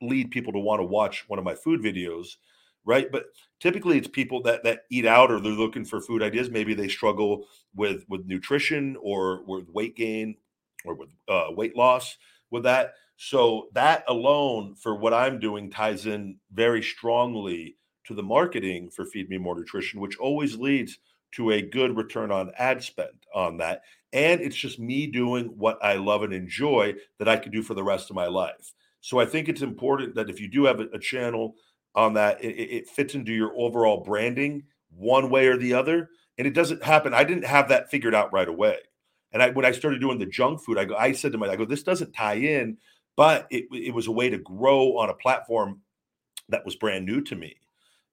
lead 0.00 0.30
people 0.30 0.54
to 0.54 0.58
want 0.58 0.80
to 0.80 0.86
watch 0.86 1.28
one 1.28 1.38
of 1.38 1.44
my 1.44 1.54
food 1.54 1.82
videos, 1.82 2.36
right? 2.84 3.10
But 3.10 3.26
typically 3.60 3.98
it's 3.98 4.08
people 4.08 4.42
that 4.42 4.62
that 4.64 4.82
eat 4.90 5.06
out 5.06 5.30
or 5.30 5.40
they're 5.40 5.52
looking 5.52 5.84
for 5.84 6.00
food 6.00 6.22
ideas. 6.22 6.50
Maybe 6.50 6.74
they 6.74 6.88
struggle 6.88 7.46
with 7.74 8.04
with 8.08 8.26
nutrition 8.26 8.96
or 9.00 9.42
with 9.46 9.68
weight 9.68 9.96
gain 9.96 10.36
or 10.84 10.94
with 10.94 11.10
uh, 11.28 11.46
weight 11.50 11.76
loss 11.76 12.16
with 12.50 12.64
that. 12.64 12.94
So 13.16 13.68
that 13.74 14.04
alone 14.08 14.74
for 14.74 14.96
what 14.96 15.14
I'm 15.14 15.38
doing 15.38 15.70
ties 15.70 16.06
in 16.06 16.36
very 16.52 16.82
strongly 16.82 17.76
to 18.06 18.14
the 18.14 18.22
marketing 18.22 18.90
for 18.90 19.04
Feed 19.06 19.30
Me 19.30 19.38
More 19.38 19.56
Nutrition, 19.56 20.00
which 20.00 20.18
always 20.18 20.56
leads 20.56 20.98
to 21.32 21.50
a 21.50 21.62
good 21.62 21.96
return 21.96 22.30
on 22.30 22.52
ad 22.58 22.82
spend 22.82 23.26
on 23.34 23.58
that. 23.58 23.82
And 24.12 24.40
it's 24.40 24.56
just 24.56 24.78
me 24.78 25.06
doing 25.06 25.46
what 25.46 25.78
I 25.82 25.94
love 25.94 26.22
and 26.22 26.32
enjoy 26.32 26.94
that 27.18 27.28
I 27.28 27.36
can 27.36 27.50
do 27.50 27.62
for 27.62 27.74
the 27.74 27.82
rest 27.82 28.10
of 28.10 28.16
my 28.16 28.26
life. 28.26 28.72
So 29.00 29.18
I 29.18 29.26
think 29.26 29.48
it's 29.48 29.62
important 29.62 30.14
that 30.14 30.30
if 30.30 30.40
you 30.40 30.48
do 30.48 30.64
have 30.64 30.80
a, 30.80 30.86
a 30.94 30.98
channel 30.98 31.56
on 31.94 32.14
that, 32.14 32.42
it, 32.42 32.48
it 32.48 32.88
fits 32.88 33.14
into 33.14 33.32
your 33.32 33.52
overall 33.56 34.02
branding 34.02 34.64
one 34.90 35.30
way 35.30 35.46
or 35.46 35.56
the 35.56 35.74
other. 35.74 36.10
And 36.38 36.46
it 36.46 36.54
doesn't 36.54 36.82
happen. 36.82 37.14
I 37.14 37.24
didn't 37.24 37.44
have 37.44 37.68
that 37.68 37.90
figured 37.90 38.14
out 38.14 38.32
right 38.32 38.48
away. 38.48 38.78
And 39.32 39.42
I, 39.42 39.50
when 39.50 39.64
I 39.64 39.72
started 39.72 40.00
doing 40.00 40.18
the 40.18 40.26
junk 40.26 40.60
food, 40.60 40.78
I 40.78 40.84
go, 40.84 40.96
I 40.96 41.12
said 41.12 41.32
to 41.32 41.38
myself, 41.38 41.54
I 41.54 41.58
go, 41.58 41.64
this 41.64 41.82
doesn't 41.82 42.12
tie 42.12 42.34
in 42.34 42.76
but 43.16 43.46
it, 43.50 43.66
it 43.72 43.94
was 43.94 44.06
a 44.06 44.12
way 44.12 44.28
to 44.30 44.38
grow 44.38 44.96
on 44.98 45.10
a 45.10 45.14
platform 45.14 45.80
that 46.48 46.64
was 46.64 46.76
brand 46.76 47.06
new 47.06 47.20
to 47.22 47.36
me 47.36 47.56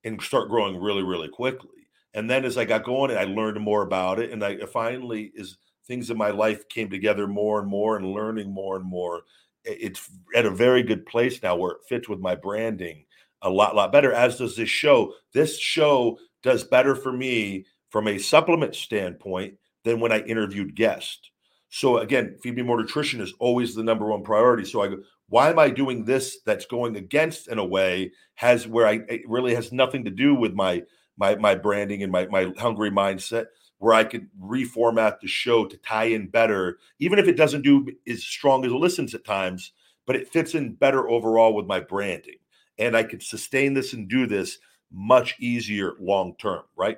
and 0.04 0.22
start 0.22 0.50
growing 0.50 0.80
really, 0.80 1.04
really 1.04 1.30
quickly. 1.30 1.70
And 2.14 2.30
then 2.30 2.46
as 2.46 2.58
I 2.58 2.66
got 2.66 2.84
going, 2.84 3.16
I 3.16 3.24
learned 3.24 3.60
more 3.62 3.84
about 3.84 4.20
it. 4.20 4.32
And 4.32 4.44
I 4.44 4.56
uh, 4.58 4.68
finally, 4.68 5.32
as 5.40 5.58
things 5.88 6.10
in 6.10 6.18
my 6.18 6.30
life 6.30 6.68
came 6.70 6.90
together 6.90 7.28
more 7.28 7.60
and 7.60 7.68
more 7.68 7.98
and 7.98 8.06
learning 8.06 8.52
more 8.52 8.76
and 8.76 8.86
more, 8.86 9.24
it's 9.64 10.10
at 10.36 10.46
a 10.46 10.52
very 10.52 10.84
good 10.84 11.06
place 11.06 11.42
now 11.42 11.56
where 11.56 11.74
it 11.74 11.86
fits 11.88 12.10
with 12.10 12.20
my 12.20 12.36
branding 12.36 13.06
a 13.42 13.50
lot, 13.50 13.76
lot 13.76 13.92
better, 13.92 14.14
as 14.14 14.38
does 14.38 14.56
this 14.56 14.70
show. 14.70 15.14
This 15.34 15.60
show 15.60 16.18
does 16.44 16.64
better 16.64 16.96
for 16.96 17.12
me 17.12 17.66
from 17.90 18.08
a 18.08 18.18
supplement 18.18 18.76
standpoint 18.76 19.56
than 19.84 20.00
when 20.00 20.12
I 20.12 20.22
interviewed 20.22 20.76
guests. 20.76 21.32
So 21.70 21.98
again, 21.98 22.38
feed 22.44 22.56
me 22.56 22.64
more 22.64 22.80
nutrition 22.80 23.22
is 23.22 23.34
always 23.40 23.76
the 23.76 23.84
number 23.84 24.06
one 24.06 24.24
priority. 24.24 24.66
So 24.66 24.82
I 24.82 24.88
go, 24.90 24.98
why 25.30 25.50
am 25.50 25.60
I 25.60 25.70
doing 25.70 26.04
this 26.04 26.40
that's 26.46 26.66
going 26.66 26.98
against 26.98 27.48
in 27.48 27.58
a 27.58 27.66
way 27.66 28.12
has 28.36 28.68
where 28.68 28.86
I 28.86 29.00
it 29.08 29.22
really 29.28 29.56
has 29.56 29.72
nothing 29.72 30.04
to 30.04 30.12
do 30.12 30.36
with 30.36 30.54
my 30.54 30.84
my 31.18 31.36
my 31.36 31.56
branding 31.56 32.04
and 32.04 32.12
my 32.12 32.28
my 32.28 32.52
hungry 32.58 32.92
mindset 32.92 33.46
where 33.78 33.94
I 33.94 34.04
could 34.04 34.28
reformat 34.40 35.22
the 35.22 35.28
show 35.28 35.66
to 35.66 35.78
tie 35.78 36.04
in 36.04 36.28
better, 36.28 36.78
even 37.00 37.18
if 37.18 37.28
it 37.28 37.38
doesn't 37.38 37.64
do 37.64 37.88
as 38.08 38.24
strong 38.24 38.64
as 38.64 38.72
it 38.72 38.76
listens 38.76 39.16
at 39.16 39.26
times, 39.26 39.72
but 40.06 40.16
it 40.16 40.32
fits 40.32 40.54
in 40.54 40.74
better 40.74 41.10
overall 41.10 41.56
with 41.56 41.66
my 41.66 41.80
branding. 41.80 42.36
And 42.82 42.98
I 42.98 43.04
could 43.04 43.24
sustain 43.24 43.74
this 43.74 43.94
and 43.94 44.10
do 44.10 44.28
this 44.28 44.58
much 44.92 45.36
easier 45.40 45.94
long 46.00 46.36
term, 46.38 46.64
right? 46.76 46.98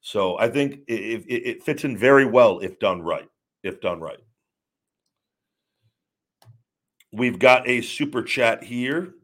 So 0.00 0.38
I 0.38 0.48
think 0.48 0.80
it, 0.86 1.24
it, 1.26 1.32
it 1.48 1.62
fits 1.62 1.84
in 1.84 1.96
very 1.96 2.26
well 2.26 2.58
if 2.60 2.78
done 2.78 3.02
right 3.02 3.28
if 3.62 3.80
done 3.80 4.00
right. 4.00 4.18
We've 7.12 7.38
got 7.38 7.68
a 7.68 7.80
super 7.80 8.22
chat 8.22 8.62
here. 8.62 9.14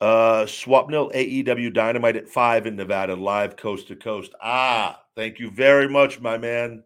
Uh 0.00 0.44
Swapnil 0.44 1.14
AEW 1.14 1.72
Dynamite 1.72 2.16
at 2.16 2.28
five 2.28 2.66
in 2.66 2.76
Nevada, 2.76 3.14
live 3.14 3.56
coast 3.56 3.88
to 3.88 3.96
coast. 3.96 4.32
Ah, 4.42 5.00
thank 5.14 5.38
you 5.38 5.50
very 5.50 5.88
much, 5.88 6.20
my 6.20 6.36
man. 6.36 6.82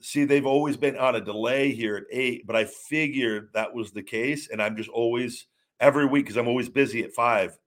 See, 0.00 0.24
they've 0.24 0.46
always 0.46 0.76
been 0.76 0.96
on 0.96 1.16
a 1.16 1.20
delay 1.20 1.72
here 1.72 1.96
at 1.96 2.04
eight, 2.10 2.46
but 2.46 2.56
I 2.56 2.64
figured 2.64 3.50
that 3.54 3.72
was 3.72 3.92
the 3.92 4.02
case, 4.02 4.48
and 4.50 4.62
I'm 4.62 4.76
just 4.76 4.88
always 4.88 5.46
every 5.82 6.06
week 6.06 6.24
because 6.24 6.38
I'm 6.38 6.48
always 6.48 6.70
busy 6.70 7.04
at 7.04 7.12
five. 7.12 7.58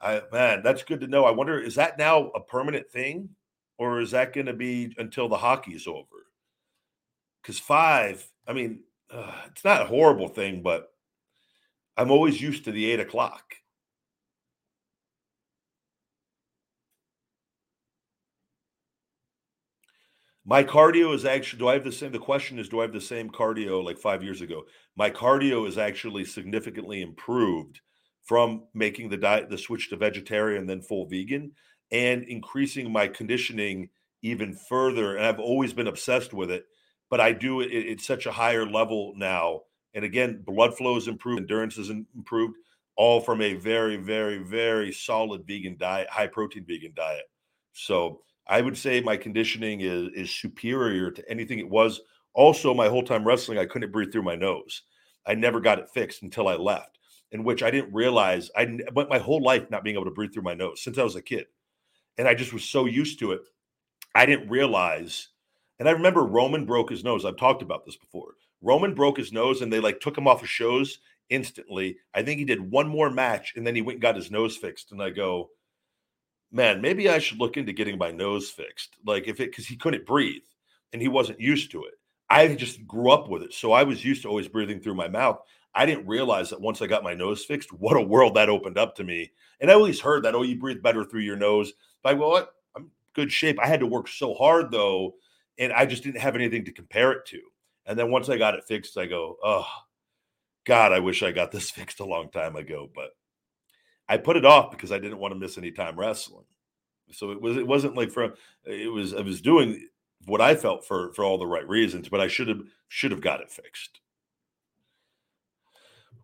I 0.00 0.22
man, 0.30 0.62
that's 0.62 0.84
good 0.84 1.00
to 1.00 1.08
know. 1.08 1.24
I 1.24 1.32
wonder 1.32 1.58
is 1.58 1.74
that 1.74 1.98
now 1.98 2.28
a 2.28 2.40
permanent 2.40 2.88
thing, 2.90 3.30
or 3.78 4.00
is 4.00 4.12
that 4.12 4.34
going 4.34 4.46
to 4.46 4.52
be 4.52 4.94
until 4.98 5.28
the 5.28 5.38
hockey's 5.38 5.88
over? 5.88 6.26
Because 7.42 7.58
five, 7.58 8.24
I 8.46 8.52
mean, 8.52 8.80
uh, 9.10 9.32
it's 9.50 9.64
not 9.64 9.82
a 9.82 9.86
horrible 9.86 10.28
thing, 10.28 10.62
but 10.62 10.90
I'm 11.96 12.10
always 12.10 12.40
used 12.40 12.64
to 12.64 12.72
the 12.72 12.90
eight 12.90 13.00
o'clock. 13.00 13.54
My 20.46 20.62
cardio 20.62 21.14
is 21.14 21.24
actually, 21.24 21.60
do 21.60 21.68
I 21.68 21.74
have 21.74 21.84
the 21.84 21.92
same? 21.92 22.12
The 22.12 22.18
question 22.18 22.58
is, 22.58 22.68
do 22.68 22.80
I 22.80 22.82
have 22.82 22.92
the 22.92 23.00
same 23.00 23.30
cardio 23.30 23.82
like 23.82 23.98
five 23.98 24.22
years 24.22 24.42
ago? 24.42 24.64
My 24.94 25.10
cardio 25.10 25.66
is 25.66 25.78
actually 25.78 26.26
significantly 26.26 27.00
improved 27.00 27.80
from 28.24 28.64
making 28.74 29.08
the 29.08 29.16
diet, 29.16 29.48
the 29.48 29.56
switch 29.56 29.88
to 29.90 29.96
vegetarian, 29.96 30.66
then 30.66 30.82
full 30.82 31.06
vegan, 31.06 31.52
and 31.90 32.24
increasing 32.24 32.92
my 32.92 33.08
conditioning 33.08 33.88
even 34.22 34.54
further. 34.68 35.16
And 35.16 35.26
I've 35.26 35.40
always 35.40 35.72
been 35.72 35.86
obsessed 35.86 36.34
with 36.34 36.50
it, 36.50 36.64
but 37.10 37.20
I 37.20 37.32
do 37.32 37.60
it 37.60 37.90
at 37.90 38.00
such 38.00 38.26
a 38.26 38.32
higher 38.32 38.66
level 38.66 39.14
now. 39.16 39.60
And 39.94 40.04
again, 40.04 40.42
blood 40.44 40.76
flow 40.76 40.96
is 40.96 41.08
improved, 41.08 41.40
endurance 41.40 41.78
is 41.78 41.90
improved, 41.90 42.56
all 42.96 43.20
from 43.20 43.40
a 43.40 43.54
very, 43.54 43.96
very, 43.96 44.38
very 44.38 44.92
solid 44.92 45.46
vegan 45.46 45.76
diet, 45.78 46.08
high 46.10 46.26
protein 46.26 46.64
vegan 46.66 46.92
diet. 46.94 47.24
So, 47.72 48.20
I 48.46 48.60
would 48.60 48.76
say 48.76 49.00
my 49.00 49.16
conditioning 49.16 49.80
is 49.80 50.10
is 50.14 50.30
superior 50.30 51.10
to 51.10 51.30
anything 51.30 51.58
it 51.58 51.68
was. 51.68 52.00
Also, 52.34 52.74
my 52.74 52.88
whole 52.88 53.02
time 53.02 53.24
wrestling, 53.24 53.58
I 53.58 53.66
couldn't 53.66 53.92
breathe 53.92 54.12
through 54.12 54.22
my 54.22 54.34
nose. 54.34 54.82
I 55.26 55.34
never 55.34 55.60
got 55.60 55.78
it 55.78 55.88
fixed 55.88 56.22
until 56.22 56.48
I 56.48 56.56
left, 56.56 56.98
in 57.32 57.44
which 57.44 57.62
I 57.62 57.70
didn't 57.70 57.94
realize 57.94 58.50
I 58.56 58.78
went 58.92 59.08
my 59.08 59.18
whole 59.18 59.42
life 59.42 59.70
not 59.70 59.84
being 59.84 59.96
able 59.96 60.04
to 60.04 60.10
breathe 60.10 60.32
through 60.34 60.42
my 60.42 60.54
nose 60.54 60.82
since 60.82 60.98
I 60.98 61.04
was 61.04 61.16
a 61.16 61.22
kid, 61.22 61.46
and 62.18 62.28
I 62.28 62.34
just 62.34 62.52
was 62.52 62.64
so 62.64 62.86
used 62.86 63.18
to 63.20 63.32
it. 63.32 63.40
I 64.14 64.26
didn't 64.26 64.50
realize, 64.50 65.28
and 65.78 65.88
I 65.88 65.92
remember 65.92 66.24
Roman 66.24 66.66
broke 66.66 66.90
his 66.90 67.04
nose. 67.04 67.24
I've 67.24 67.36
talked 67.36 67.62
about 67.62 67.86
this 67.86 67.96
before. 67.96 68.34
Roman 68.60 68.94
broke 68.94 69.16
his 69.16 69.32
nose, 69.32 69.62
and 69.62 69.72
they 69.72 69.80
like 69.80 70.00
took 70.00 70.16
him 70.18 70.28
off 70.28 70.42
of 70.42 70.48
shows 70.48 70.98
instantly. 71.30 71.96
I 72.14 72.22
think 72.22 72.38
he 72.38 72.44
did 72.44 72.70
one 72.70 72.88
more 72.88 73.10
match, 73.10 73.54
and 73.56 73.66
then 73.66 73.74
he 73.74 73.82
went 73.82 73.96
and 73.96 74.02
got 74.02 74.16
his 74.16 74.30
nose 74.30 74.56
fixed. 74.56 74.92
And 74.92 75.02
I 75.02 75.10
go, 75.10 75.50
man, 76.52 76.80
maybe 76.80 77.08
I 77.08 77.18
should 77.18 77.38
look 77.38 77.56
into 77.56 77.72
getting 77.72 77.98
my 77.98 78.10
nose 78.10 78.50
fixed. 78.50 78.96
Like 79.06 79.28
if 79.28 79.40
it 79.40 79.50
because 79.50 79.66
he 79.66 79.76
couldn't 79.76 80.06
breathe 80.06 80.42
and 80.92 81.02
he 81.02 81.08
wasn't 81.08 81.40
used 81.40 81.70
to 81.72 81.84
it. 81.84 81.94
I 82.30 82.54
just 82.54 82.86
grew 82.86 83.10
up 83.10 83.28
with 83.28 83.42
it. 83.42 83.52
So 83.52 83.72
I 83.72 83.82
was 83.82 84.04
used 84.04 84.22
to 84.22 84.28
always 84.28 84.48
breathing 84.48 84.80
through 84.80 84.94
my 84.94 85.08
mouth. 85.08 85.40
I 85.74 85.86
didn't 85.86 86.06
realize 86.06 86.50
that 86.50 86.60
once 86.60 86.80
I 86.80 86.86
got 86.86 87.02
my 87.02 87.14
nose 87.14 87.44
fixed, 87.44 87.72
what 87.78 87.96
a 87.96 88.00
world 88.00 88.34
that 88.34 88.48
opened 88.48 88.78
up 88.78 88.94
to 88.96 89.04
me. 89.04 89.32
And 89.60 89.70
I 89.70 89.74
always 89.74 90.00
heard 90.00 90.24
that, 90.24 90.34
oh, 90.34 90.42
you 90.42 90.58
breathe 90.58 90.82
better 90.82 91.04
through 91.04 91.22
your 91.22 91.36
nose. 91.36 91.72
But 92.02 92.18
well, 92.18 92.30
what? 92.30 92.54
I'm 92.76 92.90
good 93.14 93.30
shape. 93.30 93.58
I 93.60 93.66
had 93.66 93.80
to 93.80 93.86
work 93.86 94.08
so 94.08 94.34
hard 94.34 94.70
though, 94.70 95.14
and 95.58 95.72
I 95.72 95.86
just 95.86 96.02
didn't 96.02 96.20
have 96.20 96.34
anything 96.34 96.64
to 96.64 96.72
compare 96.72 97.12
it 97.12 97.26
to. 97.26 97.40
And 97.86 97.98
then 97.98 98.10
once 98.10 98.28
I 98.28 98.38
got 98.38 98.54
it 98.54 98.64
fixed, 98.64 98.96
I 98.96 99.06
go, 99.06 99.36
oh, 99.42 99.66
God, 100.64 100.92
I 100.92 101.00
wish 101.00 101.22
I 101.22 101.32
got 101.32 101.52
this 101.52 101.70
fixed 101.72 102.00
a 102.00 102.04
long 102.04 102.30
time 102.30 102.56
ago. 102.56 102.88
But 102.94 103.10
I 104.08 104.16
put 104.18 104.36
it 104.36 104.44
off 104.44 104.70
because 104.70 104.92
I 104.92 104.98
didn't 104.98 105.18
want 105.18 105.32
to 105.32 105.38
miss 105.38 105.58
any 105.58 105.70
time 105.70 105.98
wrestling. 105.98 106.44
So 107.12 107.30
it 107.30 107.40
was 107.40 107.56
it 107.56 107.66
wasn't 107.66 107.96
like 107.96 108.10
from 108.10 108.34
it 108.64 108.90
was 108.92 109.14
I 109.14 109.20
was 109.20 109.40
doing 109.40 109.88
what 110.26 110.40
I 110.40 110.54
felt 110.54 110.86
for 110.86 111.12
for 111.12 111.24
all 111.24 111.38
the 111.38 111.46
right 111.46 111.68
reasons, 111.68 112.08
but 112.08 112.20
I 112.20 112.28
should 112.28 112.48
have 112.48 112.62
should 112.88 113.10
have 113.10 113.20
got 113.20 113.40
it 113.40 113.50
fixed. 113.50 114.00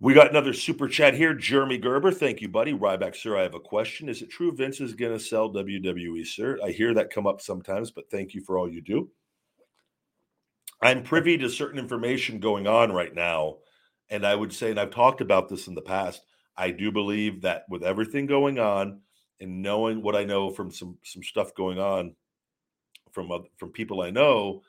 We 0.03 0.14
got 0.14 0.31
another 0.31 0.55
super 0.55 0.89
chat 0.89 1.12
here. 1.12 1.35
Jeremy 1.35 1.76
Gerber, 1.76 2.11
thank 2.11 2.41
you, 2.41 2.49
buddy. 2.49 2.72
Ryback, 2.72 3.14
sir, 3.14 3.37
I 3.37 3.43
have 3.43 3.55
a 3.55 3.61
question. 3.61 4.09
Is 4.09 4.22
it 4.22 4.31
true 4.31 4.51
Vince 4.51 4.81
is 4.81 4.95
going 4.95 5.12
to 5.12 5.22
sell 5.22 5.53
WWE, 5.53 6.26
sir? 6.26 6.59
I 6.64 6.70
hear 6.70 6.95
that 6.95 7.12
come 7.12 7.26
up 7.26 7.43
sometimes, 7.43 7.91
but 7.91 8.11
thank 8.11 8.33
you 8.33 8.41
for 8.41 8.57
all 8.59 8.66
you 8.66 8.81
do. 8.81 9.11
I'm 10.81 11.03
privy 11.03 11.37
to 11.37 11.51
certain 11.51 11.78
information 11.78 12.41
going 12.41 12.66
on 12.66 12.93
right 12.93 13.14
now. 13.14 13.59
And 14.09 14.26
I 14.26 14.35
would 14.35 14.55
say, 14.55 14.70
and 14.70 14.81
I've 14.81 14.91
talked 14.91 15.20
about 15.20 15.51
this 15.51 15.68
in 15.68 15.74
the 15.74 15.83
past, 15.83 16.22
I 16.57 16.70
do 16.70 16.92
believe 16.92 17.42
that 17.42 17.64
with 17.68 17.82
everything 17.82 18.26
going 18.26 18.59
on 18.59 19.01
and 19.40 19.62
knowing 19.62 20.03
what 20.03 20.16
I 20.16 20.24
know 20.24 20.51
from 20.51 20.70
some 20.70 20.98
some 21.05 21.22
stuff 21.22 21.55
going 21.55 21.78
on 21.78 22.14
from 23.12 23.30
from 23.57 23.70
people 23.70 24.03
I 24.03 24.11
know, 24.11 24.62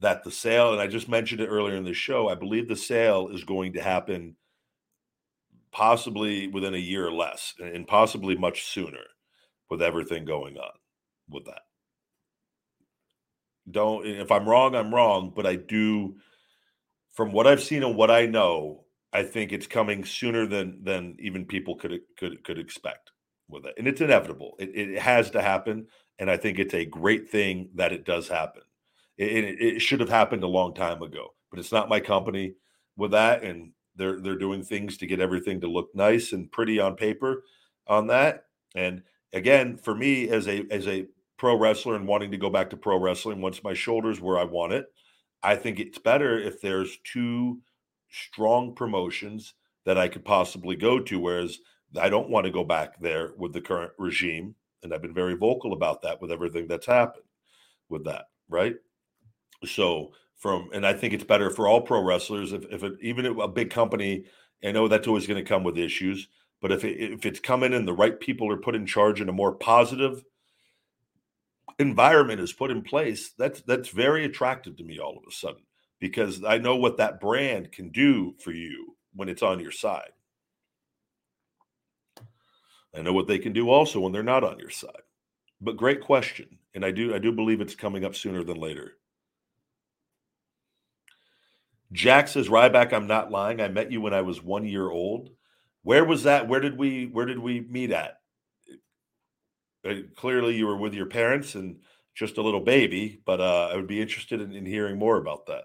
that 0.00 0.22
the 0.22 0.30
sale, 0.30 0.72
and 0.72 0.80
I 0.80 0.86
just 0.86 1.08
mentioned 1.08 1.40
it 1.40 1.48
earlier 1.48 1.76
in 1.76 1.84
the 1.84 1.94
show, 1.94 2.28
I 2.28 2.34
believe 2.34 2.68
the 2.68 2.76
sale 2.76 3.28
is 3.28 3.44
going 3.44 3.72
to 3.74 3.82
happen 3.82 4.36
possibly 5.72 6.48
within 6.48 6.74
a 6.74 6.78
year 6.78 7.06
or 7.06 7.12
less, 7.12 7.54
and 7.58 7.86
possibly 7.86 8.36
much 8.36 8.64
sooner 8.64 9.04
with 9.70 9.82
everything 9.82 10.24
going 10.24 10.56
on 10.56 10.72
with 11.28 11.44
that. 11.46 11.62
Don't 13.70 14.06
if 14.06 14.30
I'm 14.30 14.48
wrong, 14.48 14.74
I'm 14.74 14.94
wrong, 14.94 15.32
but 15.34 15.46
I 15.46 15.56
do 15.56 16.16
from 17.12 17.32
what 17.32 17.46
I've 17.46 17.62
seen 17.62 17.82
and 17.82 17.96
what 17.96 18.10
I 18.10 18.26
know, 18.26 18.84
I 19.12 19.22
think 19.22 19.52
it's 19.52 19.66
coming 19.66 20.04
sooner 20.04 20.46
than 20.46 20.82
than 20.84 21.16
even 21.18 21.46
people 21.46 21.76
could 21.76 22.00
could 22.18 22.44
could 22.44 22.58
expect 22.58 23.10
with 23.48 23.64
it, 23.64 23.74
and 23.78 23.88
it's 23.88 24.00
inevitable. 24.00 24.56
It, 24.58 24.70
it 24.74 24.98
has 24.98 25.30
to 25.30 25.42
happen, 25.42 25.86
and 26.18 26.30
I 26.30 26.36
think 26.36 26.58
it's 26.58 26.74
a 26.74 26.84
great 26.84 27.30
thing 27.30 27.70
that 27.74 27.92
it 27.92 28.04
does 28.04 28.28
happen. 28.28 28.62
It, 29.16 29.44
it, 29.44 29.60
it 29.60 29.82
should 29.82 30.00
have 30.00 30.10
happened 30.10 30.44
a 30.44 30.48
long 30.48 30.74
time 30.74 31.02
ago, 31.02 31.34
but 31.50 31.58
it's 31.58 31.72
not 31.72 31.88
my 31.88 32.00
company 32.00 32.54
with 32.96 33.12
that, 33.12 33.42
and 33.42 33.72
they're 33.96 34.20
they're 34.20 34.38
doing 34.38 34.62
things 34.62 34.96
to 34.98 35.06
get 35.06 35.20
everything 35.20 35.60
to 35.60 35.68
look 35.68 35.88
nice 35.94 36.32
and 36.32 36.50
pretty 36.50 36.78
on 36.78 36.94
paper 36.94 37.44
on 37.86 38.06
that. 38.08 38.44
And 38.74 39.02
again, 39.32 39.76
for 39.76 39.94
me 39.94 40.28
as 40.28 40.46
a 40.48 40.64
as 40.70 40.86
a 40.86 41.06
pro 41.38 41.56
wrestler 41.56 41.94
and 41.96 42.06
wanting 42.06 42.30
to 42.32 42.36
go 42.36 42.50
back 42.50 42.70
to 42.70 42.76
pro 42.76 42.98
wrestling 42.98 43.40
once 43.40 43.62
my 43.62 43.74
shoulders 43.74 44.20
where 44.20 44.38
I 44.38 44.44
want 44.44 44.72
it, 44.72 44.86
I 45.42 45.56
think 45.56 45.80
it's 45.80 45.98
better 45.98 46.38
if 46.38 46.60
there's 46.60 46.98
two 47.04 47.60
strong 48.10 48.74
promotions 48.74 49.54
that 49.84 49.98
I 49.98 50.08
could 50.08 50.24
possibly 50.24 50.76
go 50.76 50.98
to. 51.00 51.20
Whereas 51.20 51.58
I 51.98 52.08
don't 52.08 52.30
want 52.30 52.46
to 52.46 52.52
go 52.52 52.64
back 52.64 53.00
there 53.00 53.32
with 53.36 53.52
the 53.52 53.60
current 53.60 53.92
regime. 53.98 54.54
And 54.82 54.92
I've 54.92 55.02
been 55.02 55.14
very 55.14 55.34
vocal 55.34 55.72
about 55.72 56.02
that 56.02 56.20
with 56.20 56.30
everything 56.30 56.68
that's 56.68 56.86
happened 56.86 57.24
with 57.88 58.04
that. 58.04 58.26
Right. 58.48 58.76
So, 59.64 60.12
from, 60.36 60.68
and 60.72 60.86
I 60.86 60.92
think 60.92 61.14
it's 61.14 61.24
better 61.24 61.50
for 61.50 61.66
all 61.66 61.80
pro 61.80 62.02
wrestlers 62.02 62.52
if, 62.52 62.64
if 62.70 62.84
it, 62.84 62.94
even 63.00 63.26
a 63.26 63.48
big 63.48 63.70
company, 63.70 64.24
I 64.64 64.70
know 64.70 64.86
that's 64.86 65.08
always 65.08 65.26
going 65.26 65.42
to 65.42 65.48
come 65.48 65.64
with 65.64 65.76
issues, 65.76 66.28
but 66.62 66.70
if, 66.70 66.84
it, 66.84 66.96
if 67.00 67.26
it's 67.26 67.40
coming 67.40 67.74
and 67.74 67.88
the 67.88 67.92
right 67.92 68.18
people 68.18 68.50
are 68.52 68.56
put 68.56 68.76
in 68.76 68.86
charge 68.86 69.20
in 69.20 69.28
a 69.28 69.32
more 69.32 69.52
positive 69.52 70.22
environment 71.80 72.40
is 72.40 72.52
put 72.52 72.70
in 72.70 72.82
place, 72.82 73.30
that's, 73.36 73.62
that's 73.62 73.88
very 73.88 74.24
attractive 74.24 74.76
to 74.76 74.84
me 74.84 75.00
all 75.00 75.18
of 75.18 75.24
a 75.28 75.32
sudden 75.32 75.62
because 76.00 76.44
I 76.44 76.58
know 76.58 76.76
what 76.76 76.98
that 76.98 77.20
brand 77.20 77.72
can 77.72 77.90
do 77.90 78.34
for 78.38 78.52
you 78.52 78.96
when 79.14 79.28
it's 79.28 79.42
on 79.42 79.60
your 79.60 79.72
side. 79.72 80.10
I 82.96 83.02
know 83.02 83.12
what 83.12 83.26
they 83.26 83.38
can 83.38 83.52
do 83.52 83.70
also 83.70 84.00
when 84.00 84.12
they're 84.12 84.22
not 84.22 84.44
on 84.44 84.58
your 84.58 84.70
side. 84.70 85.02
But 85.60 85.76
great 85.76 86.00
question, 86.00 86.58
and 86.74 86.84
I 86.84 86.90
do 86.90 87.14
I 87.14 87.18
do 87.18 87.32
believe 87.32 87.60
it's 87.60 87.74
coming 87.74 88.04
up 88.04 88.14
sooner 88.14 88.44
than 88.44 88.58
later. 88.58 88.92
Jack 91.92 92.28
says, 92.28 92.48
Ryback, 92.48 92.92
I'm 92.92 93.06
not 93.06 93.30
lying. 93.30 93.60
I 93.60 93.68
met 93.68 93.90
you 93.90 94.00
when 94.00 94.14
I 94.14 94.20
was 94.20 94.42
one 94.42 94.64
year 94.64 94.90
old. 94.90 95.30
Where 95.82 96.04
was 96.04 96.24
that? 96.24 96.48
Where 96.48 96.60
did 96.60 96.78
we 96.78 97.06
where 97.06 97.26
did 97.26 97.38
we 97.38 97.60
meet 97.60 97.90
at? 97.90 98.20
Uh, 99.88 99.94
clearly 100.16 100.56
you 100.56 100.66
were 100.66 100.76
with 100.76 100.94
your 100.94 101.06
parents 101.06 101.54
and 101.54 101.78
just 102.14 102.36
a 102.36 102.42
little 102.42 102.60
baby, 102.60 103.20
but 103.24 103.40
uh, 103.40 103.70
I 103.72 103.76
would 103.76 103.86
be 103.86 104.00
interested 104.00 104.40
in, 104.40 104.52
in 104.52 104.66
hearing 104.66 104.98
more 104.98 105.16
about 105.16 105.46
that. 105.46 105.64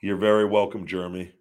You're 0.00 0.16
very 0.16 0.46
welcome, 0.46 0.86
Jeremy. 0.86 1.32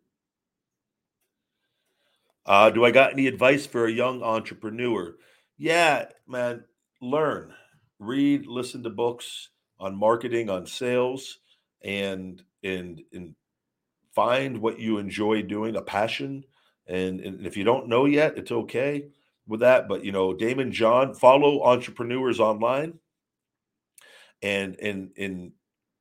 Uh, 2.45 2.69
do 2.69 2.83
I 2.83 2.91
got 2.91 3.13
any 3.13 3.27
advice 3.27 3.65
for 3.65 3.85
a 3.85 3.91
young 3.91 4.21
entrepreneur? 4.21 5.15
Yeah, 5.57 6.05
man, 6.27 6.65
learn, 7.01 7.53
read, 7.99 8.47
listen 8.47 8.83
to 8.83 8.89
books 8.89 9.49
on 9.79 9.95
marketing, 9.95 10.49
on 10.49 10.65
sales, 10.65 11.39
and 11.83 12.41
and 12.63 13.01
and 13.13 13.35
find 14.13 14.59
what 14.59 14.79
you 14.79 14.97
enjoy 14.97 15.41
doing, 15.41 15.75
a 15.77 15.81
passion. 15.81 16.43
And, 16.87 17.21
and 17.21 17.45
if 17.45 17.55
you 17.55 17.63
don't 17.63 17.87
know 17.87 18.05
yet, 18.05 18.37
it's 18.37 18.51
okay 18.51 19.05
with 19.47 19.61
that. 19.61 19.87
But 19.87 20.03
you 20.03 20.11
know, 20.11 20.33
Daymond 20.33 20.71
John, 20.71 21.13
follow 21.13 21.63
entrepreneurs 21.63 22.39
online 22.41 22.99
and 24.41 24.75
and 24.81 25.11
and 25.17 25.51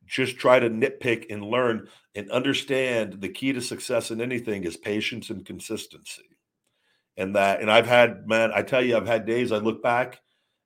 just 0.09 0.39
try 0.39 0.59
to 0.61 0.71
nitpick 0.71 1.27
and 1.31 1.45
learn 1.45 1.89
and 2.17 2.31
understand 2.33 3.21
the 3.21 3.31
key 3.31 3.53
to 3.53 3.63
success 3.63 4.11
in 4.11 4.21
anything 4.21 4.65
is 4.65 4.77
patience 4.77 5.31
and 5.31 5.47
consistency. 5.47 6.39
And 7.17 7.35
that, 7.37 7.61
and 7.61 7.71
I've 7.71 7.87
had, 7.87 8.27
man, 8.29 8.53
I 8.55 8.63
tell 8.63 8.85
you, 8.85 8.97
I've 8.97 9.07
had 9.07 9.27
days 9.27 9.51
I 9.53 9.59
look 9.59 9.83
back 9.83 10.21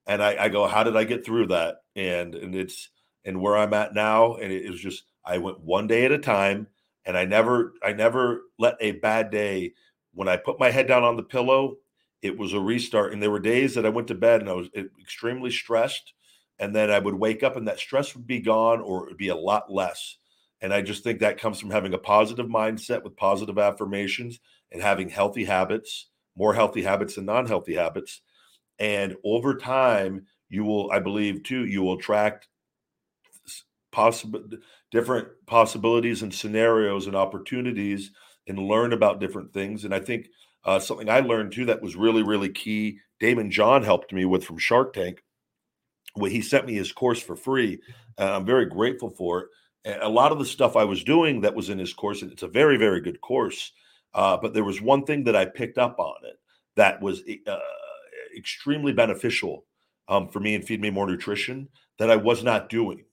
And 0.08 0.22
I, 0.22 0.36
I 0.46 0.50
go, 0.50 0.66
how 0.68 0.84
did 0.84 0.96
I 0.98 1.04
get 1.04 1.24
through 1.26 1.48
that? 1.48 1.78
And 1.96 2.36
and 2.36 2.56
it's 2.56 2.90
and 3.26 3.40
where 3.40 3.56
I'm 3.58 3.74
at 3.74 3.94
now, 3.94 4.36
and 4.36 4.52
it 4.52 4.70
was 4.70 4.80
just 4.82 5.04
I 5.26 5.38
went 5.38 5.60
one 5.62 5.88
day 5.88 6.06
at 6.06 6.12
a 6.12 6.18
time, 6.18 6.68
and 7.06 7.18
I 7.18 7.26
never 7.26 7.74
I 7.84 7.94
never 7.94 8.42
let 8.60 8.76
a 8.82 8.92
bad 8.94 9.30
day 9.32 9.74
when 10.14 10.28
I 10.28 10.36
put 10.38 10.60
my 10.60 10.70
head 10.70 10.88
down 10.88 11.04
on 11.04 11.16
the 11.16 11.24
pillow, 11.24 11.76
it 12.22 12.38
was 12.38 12.52
a 12.54 12.60
restart. 12.60 13.14
And 13.14 13.22
there 13.22 13.30
were 13.32 13.40
days 13.40 13.74
that 13.76 13.86
I 13.86 13.90
went 13.90 14.08
to 14.08 14.16
bed 14.16 14.42
and 14.42 14.50
I 14.50 14.54
was 14.54 14.68
eh, 14.76 14.84
extremely 15.00 15.50
stressed. 15.52 16.14
And 16.58 16.74
then 16.74 16.90
I 16.90 16.98
would 16.98 17.14
wake 17.14 17.42
up 17.42 17.56
and 17.56 17.66
that 17.68 17.78
stress 17.78 18.14
would 18.14 18.26
be 18.26 18.40
gone 18.40 18.80
or 18.80 19.04
it 19.04 19.08
would 19.08 19.16
be 19.16 19.28
a 19.28 19.36
lot 19.36 19.72
less. 19.72 20.16
And 20.60 20.72
I 20.72 20.80
just 20.80 21.02
think 21.02 21.18
that 21.20 21.40
comes 21.40 21.58
from 21.58 21.70
having 21.70 21.92
a 21.92 21.98
positive 21.98 22.46
mindset 22.46 23.02
with 23.02 23.16
positive 23.16 23.58
affirmations 23.58 24.38
and 24.70 24.80
having 24.80 25.08
healthy 25.08 25.44
habits, 25.44 26.08
more 26.36 26.54
healthy 26.54 26.82
habits 26.82 27.16
than 27.16 27.24
non 27.24 27.46
healthy 27.46 27.74
habits. 27.74 28.20
And 28.78 29.16
over 29.24 29.56
time, 29.56 30.26
you 30.48 30.64
will, 30.64 30.90
I 30.92 31.00
believe, 31.00 31.42
too, 31.42 31.66
you 31.66 31.82
will 31.82 31.94
attract 31.94 32.48
possible 33.90 34.42
different 34.90 35.28
possibilities 35.46 36.22
and 36.22 36.32
scenarios 36.32 37.06
and 37.06 37.16
opportunities 37.16 38.10
and 38.46 38.58
learn 38.58 38.92
about 38.92 39.20
different 39.20 39.52
things. 39.52 39.84
And 39.84 39.94
I 39.94 40.00
think 40.00 40.28
uh, 40.64 40.78
something 40.78 41.08
I 41.08 41.20
learned 41.20 41.52
too 41.52 41.64
that 41.66 41.82
was 41.82 41.96
really, 41.96 42.22
really 42.22 42.48
key. 42.48 42.98
Daymond 43.20 43.50
John 43.50 43.82
helped 43.82 44.12
me 44.12 44.24
with 44.24 44.44
from 44.44 44.58
Shark 44.58 44.92
Tank. 44.92 45.22
Well, 46.16 46.30
he 46.30 46.42
sent 46.42 46.66
me 46.66 46.74
his 46.74 46.92
course 46.92 47.22
for 47.22 47.36
free. 47.36 47.80
And 48.18 48.28
I'm 48.28 48.46
very 48.46 48.66
grateful 48.66 49.10
for 49.10 49.40
it. 49.40 49.48
And 49.84 50.02
a 50.02 50.08
lot 50.08 50.32
of 50.32 50.38
the 50.38 50.44
stuff 50.44 50.76
I 50.76 50.84
was 50.84 51.02
doing 51.02 51.40
that 51.40 51.54
was 51.54 51.70
in 51.70 51.78
his 51.78 51.92
course, 51.92 52.22
it's 52.22 52.42
a 52.42 52.48
very, 52.48 52.76
very 52.76 53.00
good 53.00 53.20
course. 53.20 53.72
Uh, 54.14 54.36
but 54.36 54.54
there 54.54 54.64
was 54.64 54.80
one 54.80 55.04
thing 55.04 55.24
that 55.24 55.36
I 55.36 55.46
picked 55.46 55.78
up 55.78 55.98
on 55.98 56.16
it 56.24 56.36
that 56.76 57.00
was 57.00 57.22
uh, 57.46 57.56
extremely 58.36 58.92
beneficial 58.92 59.64
um, 60.08 60.28
for 60.28 60.40
me 60.40 60.54
and 60.54 60.64
Feed 60.64 60.80
Me 60.80 60.90
More 60.90 61.06
Nutrition 61.06 61.68
that 61.98 62.10
I 62.10 62.16
was 62.16 62.44
not 62.44 62.68
doing. 62.68 63.04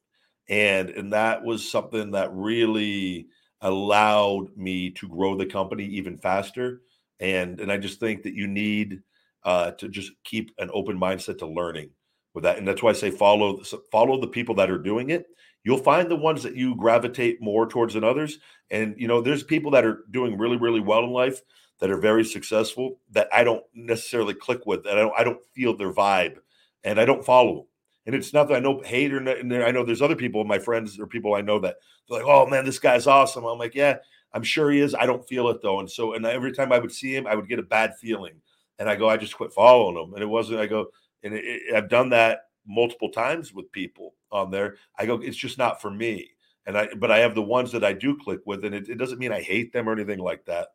And, 0.49 0.89
and 0.89 1.13
that 1.13 1.43
was 1.43 1.69
something 1.69 2.11
that 2.11 2.29
really 2.33 3.27
allowed 3.61 4.55
me 4.55 4.89
to 4.91 5.07
grow 5.07 5.35
the 5.35 5.45
company 5.45 5.85
even 5.85 6.17
faster. 6.17 6.81
And 7.19 7.59
and 7.59 7.71
I 7.71 7.77
just 7.77 7.99
think 7.99 8.23
that 8.23 8.33
you 8.33 8.47
need 8.47 9.01
uh, 9.43 9.71
to 9.71 9.89
just 9.89 10.11
keep 10.23 10.51
an 10.57 10.69
open 10.73 10.97
mindset 10.99 11.39
to 11.39 11.47
learning 11.47 11.91
with 12.39 12.43
that. 12.45 12.57
And 12.57 12.67
that's 12.67 12.81
why 12.81 12.91
I 12.91 12.93
say 12.93 13.11
follow 13.11 13.61
follow 13.91 14.19
the 14.19 14.27
people 14.27 14.55
that 14.55 14.71
are 14.71 14.77
doing 14.77 15.09
it. 15.09 15.25
You'll 15.63 15.77
find 15.77 16.09
the 16.09 16.15
ones 16.15 16.43
that 16.43 16.55
you 16.55 16.75
gravitate 16.75 17.41
more 17.41 17.67
towards 17.67 17.93
than 17.93 18.03
others. 18.03 18.39
And 18.71 18.95
you 18.97 19.07
know, 19.07 19.21
there's 19.21 19.43
people 19.43 19.71
that 19.71 19.85
are 19.85 20.05
doing 20.09 20.37
really, 20.37 20.57
really 20.57 20.79
well 20.79 21.03
in 21.03 21.11
life 21.11 21.41
that 21.79 21.91
are 21.91 21.99
very 21.99 22.23
successful 22.23 22.99
that 23.11 23.27
I 23.33 23.43
don't 23.43 23.63
necessarily 23.73 24.33
click 24.33 24.65
with. 24.65 24.85
and 24.85 24.97
I 24.97 25.01
don't 25.01 25.13
I 25.17 25.23
don't 25.23 25.45
feel 25.53 25.75
their 25.75 25.93
vibe, 25.93 26.37
and 26.83 26.99
I 26.99 27.05
don't 27.05 27.25
follow 27.25 27.55
them. 27.55 27.65
And 28.05 28.15
it's 28.15 28.33
not 28.33 28.47
that 28.47 28.55
I 28.55 28.59
know 28.59 28.81
hate 28.83 29.13
or 29.13 29.17
and 29.17 29.53
I 29.53 29.71
know 29.71 29.83
there's 29.83 30.01
other 30.01 30.15
people, 30.15 30.43
my 30.45 30.59
friends 30.59 30.99
or 30.99 31.07
people 31.07 31.35
I 31.35 31.41
know 31.41 31.59
that 31.59 31.75
they're 32.07 32.19
like, 32.19 32.27
oh 32.27 32.45
man, 32.47 32.65
this 32.65 32.79
guy's 32.79 33.07
awesome. 33.07 33.45
I'm 33.45 33.59
like, 33.59 33.75
yeah, 33.75 33.97
I'm 34.33 34.43
sure 34.43 34.71
he 34.71 34.79
is. 34.79 34.95
I 34.95 35.05
don't 35.05 35.27
feel 35.27 35.49
it 35.49 35.61
though. 35.61 35.79
And 35.79 35.91
so, 35.91 36.13
and 36.13 36.25
every 36.25 36.53
time 36.53 36.71
I 36.71 36.79
would 36.79 36.91
see 36.91 37.15
him, 37.15 37.27
I 37.27 37.35
would 37.35 37.49
get 37.49 37.59
a 37.59 37.63
bad 37.63 37.97
feeling. 37.97 38.35
And 38.79 38.89
I 38.89 38.95
go, 38.95 39.09
I 39.09 39.17
just 39.17 39.35
quit 39.35 39.51
following 39.51 40.01
him. 40.01 40.13
And 40.13 40.23
it 40.23 40.27
wasn't, 40.27 40.61
I 40.61 40.65
go, 40.65 40.87
and 41.23 41.33
it, 41.33 41.43
it, 41.45 41.75
I've 41.75 41.89
done 41.89 42.09
that 42.09 42.41
multiple 42.67 43.09
times 43.09 43.53
with 43.53 43.71
people 43.71 44.15
on 44.31 44.51
there. 44.51 44.75
I 44.97 45.05
go, 45.05 45.15
it's 45.15 45.37
just 45.37 45.57
not 45.57 45.81
for 45.81 45.89
me. 45.91 46.29
And 46.65 46.77
I, 46.77 46.89
but 46.97 47.11
I 47.11 47.19
have 47.19 47.35
the 47.35 47.41
ones 47.41 47.71
that 47.71 47.83
I 47.83 47.93
do 47.93 48.17
click 48.17 48.41
with, 48.45 48.63
and 48.63 48.75
it, 48.75 48.89
it 48.89 48.97
doesn't 48.97 49.19
mean 49.19 49.31
I 49.31 49.41
hate 49.41 49.73
them 49.73 49.89
or 49.89 49.93
anything 49.93 50.19
like 50.19 50.45
that. 50.45 50.67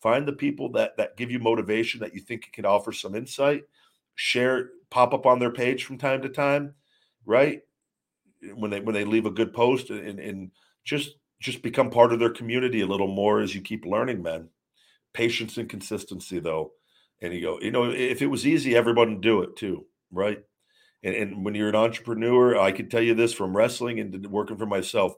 Find 0.00 0.26
the 0.26 0.32
people 0.32 0.72
that 0.72 0.96
that 0.96 1.16
give 1.16 1.30
you 1.30 1.38
motivation 1.38 2.00
that 2.00 2.14
you 2.14 2.20
think 2.20 2.50
can 2.52 2.64
offer 2.64 2.92
some 2.92 3.14
insight. 3.14 3.64
Share, 4.14 4.70
pop 4.90 5.14
up 5.14 5.26
on 5.26 5.38
their 5.38 5.52
page 5.52 5.84
from 5.84 5.98
time 5.98 6.22
to 6.22 6.28
time, 6.28 6.74
right? 7.26 7.60
When 8.54 8.70
they 8.70 8.80
when 8.80 8.94
they 8.94 9.04
leave 9.04 9.26
a 9.26 9.30
good 9.30 9.52
post 9.52 9.90
and 9.90 10.18
and 10.18 10.50
just 10.84 11.16
just 11.40 11.62
become 11.62 11.90
part 11.90 12.12
of 12.12 12.18
their 12.18 12.30
community 12.30 12.80
a 12.80 12.86
little 12.86 13.08
more 13.08 13.40
as 13.40 13.54
you 13.54 13.60
keep 13.60 13.84
learning, 13.84 14.22
man. 14.22 14.48
Patience 15.12 15.58
and 15.58 15.68
consistency, 15.68 16.38
though. 16.38 16.72
And 17.20 17.34
you 17.34 17.40
go, 17.40 17.60
you 17.60 17.70
know, 17.70 17.90
if 17.90 18.22
it 18.22 18.28
was 18.28 18.46
easy, 18.46 18.74
everyone 18.74 19.10
would 19.10 19.20
do 19.20 19.42
it 19.42 19.56
too, 19.56 19.86
right? 20.12 20.38
And, 21.02 21.14
and 21.14 21.44
when 21.44 21.54
you're 21.54 21.68
an 21.68 21.74
entrepreneur, 21.74 22.58
I 22.58 22.70
can 22.72 22.88
tell 22.88 23.02
you 23.02 23.14
this 23.14 23.32
from 23.32 23.56
wrestling 23.56 23.98
and 24.00 24.24
working 24.26 24.56
for 24.56 24.66
myself. 24.66 25.14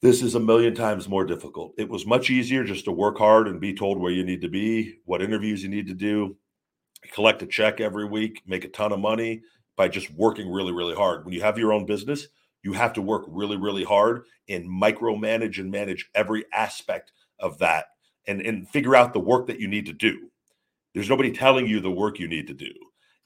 This 0.00 0.22
is 0.22 0.36
a 0.36 0.40
million 0.40 0.74
times 0.74 1.08
more 1.08 1.24
difficult. 1.24 1.74
It 1.76 1.88
was 1.88 2.06
much 2.06 2.30
easier 2.30 2.62
just 2.62 2.84
to 2.84 2.92
work 2.92 3.18
hard 3.18 3.48
and 3.48 3.60
be 3.60 3.74
told 3.74 3.98
where 3.98 4.12
you 4.12 4.24
need 4.24 4.40
to 4.42 4.48
be, 4.48 4.98
what 5.04 5.22
interviews 5.22 5.62
you 5.62 5.68
need 5.68 5.88
to 5.88 5.94
do, 5.94 6.36
collect 7.12 7.42
a 7.42 7.46
check 7.46 7.80
every 7.80 8.04
week, 8.04 8.42
make 8.46 8.64
a 8.64 8.68
ton 8.68 8.92
of 8.92 9.00
money 9.00 9.42
by 9.76 9.88
just 9.88 10.10
working 10.12 10.50
really, 10.50 10.72
really 10.72 10.94
hard. 10.94 11.24
When 11.24 11.34
you 11.34 11.42
have 11.42 11.58
your 11.58 11.72
own 11.72 11.84
business, 11.84 12.28
you 12.62 12.72
have 12.72 12.92
to 12.92 13.02
work 13.02 13.24
really, 13.28 13.56
really 13.56 13.84
hard 13.84 14.24
and 14.48 14.68
micromanage 14.68 15.58
and 15.58 15.70
manage 15.70 16.08
every 16.14 16.44
aspect 16.52 17.12
of 17.38 17.58
that 17.58 17.86
and, 18.26 18.40
and 18.40 18.68
figure 18.68 18.96
out 18.96 19.12
the 19.12 19.20
work 19.20 19.46
that 19.46 19.60
you 19.60 19.68
need 19.68 19.86
to 19.86 19.92
do. 19.92 20.30
There's 20.94 21.08
nobody 21.08 21.32
telling 21.32 21.66
you 21.66 21.80
the 21.80 21.90
work 21.90 22.18
you 22.18 22.28
need 22.28 22.46
to 22.48 22.54
do. 22.54 22.72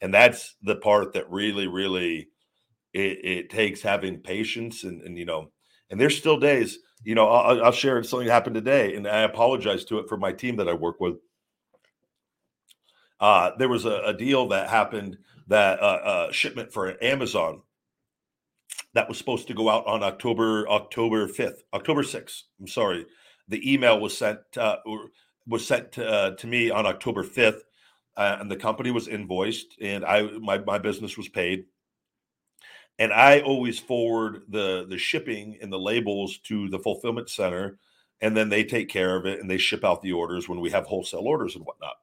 And 0.03 0.13
that's 0.13 0.57
the 0.63 0.77
part 0.77 1.13
that 1.15 1.31
really, 1.31 1.69
really 1.69 2.29
it, 2.93 3.25
it 3.25 3.51
takes 3.51 3.81
having 3.81 4.19
patience 4.19 4.83
and, 4.83 5.01
and, 5.01 5.17
you 5.17 5.25
know, 5.25 5.53
and 5.91 5.99
there's 5.99 6.19
still 6.19 6.39
days, 6.39 6.81
you 7.05 7.15
know, 7.15 7.29
I'll, 7.29 7.67
I'll 7.67 7.73
share 7.73 8.03
something 8.03 8.27
that 8.27 8.35
happened 8.35 8.57
today 8.57 8.97
and 8.97 9.07
I 9.07 9.21
apologize 9.21 9.85
to 9.87 9.99
it 10.01 10.09
for 10.09 10.17
my 10.17 10.33
team 10.33 10.57
that 10.57 10.69
I 10.69 10.75
work 10.75 11.01
with. 11.01 11.15
Uh, 13.21 13.53
there 13.57 13.69
was 13.69 13.85
a, 13.85 14.03
a, 14.07 14.13
deal 14.13 14.49
that 14.49 14.69
happened 14.69 15.17
that 15.47 15.81
uh, 15.81 16.01
uh, 16.05 16.33
shipment 16.33 16.73
for 16.73 16.97
Amazon 17.03 17.63
that 18.95 19.09
was 19.09 19.17
supposed 19.17 19.47
to 19.47 19.55
go 19.55 19.69
out 19.69 19.87
on 19.87 20.03
October 20.03 20.69
October 20.69 21.29
5th, 21.29 21.59
October 21.73 22.03
6th. 22.03 22.43
I'm 22.59 22.67
sorry. 22.67 23.07
The 23.47 23.73
email 23.73 24.01
was 24.01 24.19
sent 24.19 24.41
uh, 24.57 24.79
was 25.47 25.65
sent 25.65 25.93
to, 25.93 26.05
uh, 26.05 26.31
to 26.33 26.47
me 26.49 26.71
on 26.71 26.85
October 26.85 27.23
5th 27.23 27.61
uh, 28.17 28.37
and 28.41 28.51
the 28.51 28.57
company 28.57 28.91
was 28.91 29.09
invoiced 29.09 29.77
and 29.81 30.05
I 30.05 30.23
my 30.39 30.59
my 30.59 30.79
business 30.79 31.17
was 31.17 31.29
paid. 31.29 31.67
And 32.99 33.13
I 33.13 33.41
always 33.41 33.79
forward 33.79 34.43
the 34.49 34.87
the 34.89 34.99
shipping 34.99 35.59
and 35.63 35.73
the 35.73 35.79
labels 35.79 36.39
to 36.45 36.69
the 36.69 36.79
fulfillment 36.79 37.31
center 37.31 37.79
and 38.21 38.37
then 38.37 38.49
they 38.49 38.65
take 38.65 38.89
care 38.89 39.17
of 39.17 39.27
it 39.27 39.41
and 39.41 39.51
they 39.51 39.59
ship 39.59 39.85
out 39.85 40.03
the 40.03 40.13
orders 40.13 40.49
when 40.49 40.61
we 40.61 40.71
have 40.71 40.87
wholesale 40.87 41.27
orders 41.27 41.57
and 41.57 41.65
whatnot. 41.65 41.97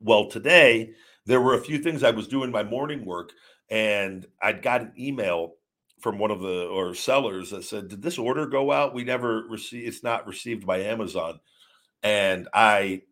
Well, 0.00 0.28
today 0.28 0.92
there 1.26 1.40
were 1.40 1.54
a 1.54 1.60
few 1.60 1.78
things 1.78 2.04
I 2.04 2.10
was 2.10 2.28
doing 2.28 2.50
my 2.50 2.62
morning 2.62 3.04
work 3.04 3.32
and 3.70 4.26
I'd 4.40 4.62
got 4.62 4.82
an 4.82 4.92
email 4.98 5.54
from 6.00 6.18
one 6.18 6.30
of 6.30 6.40
the 6.40 6.66
or 6.66 6.94
sellers 6.94 7.50
that 7.50 7.64
said, 7.64 7.88
"Did 7.88 8.02
this 8.02 8.18
order 8.18 8.46
go 8.46 8.70
out? 8.70 8.94
We 8.94 9.04
never 9.04 9.42
receive. 9.48 9.88
It's 9.88 10.04
not 10.04 10.26
received 10.26 10.64
by 10.64 10.78
Amazon." 10.82 11.40
And 12.02 12.48
I 12.54 13.02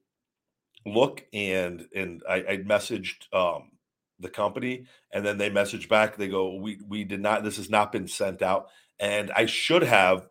look 0.86 1.24
and 1.32 1.86
and 1.94 2.22
I, 2.28 2.36
I 2.36 2.56
messaged 2.58 3.32
um, 3.34 3.72
the 4.20 4.30
company, 4.30 4.86
and 5.12 5.26
then 5.26 5.38
they 5.38 5.50
messaged 5.50 5.88
back. 5.88 6.16
They 6.16 6.28
go, 6.28 6.54
"We 6.56 6.78
we 6.86 7.04
did 7.04 7.20
not. 7.20 7.44
This 7.44 7.56
has 7.58 7.70
not 7.70 7.92
been 7.92 8.08
sent 8.08 8.42
out." 8.42 8.68
And 8.98 9.30
I 9.32 9.46
should 9.46 9.82
have, 9.82 10.26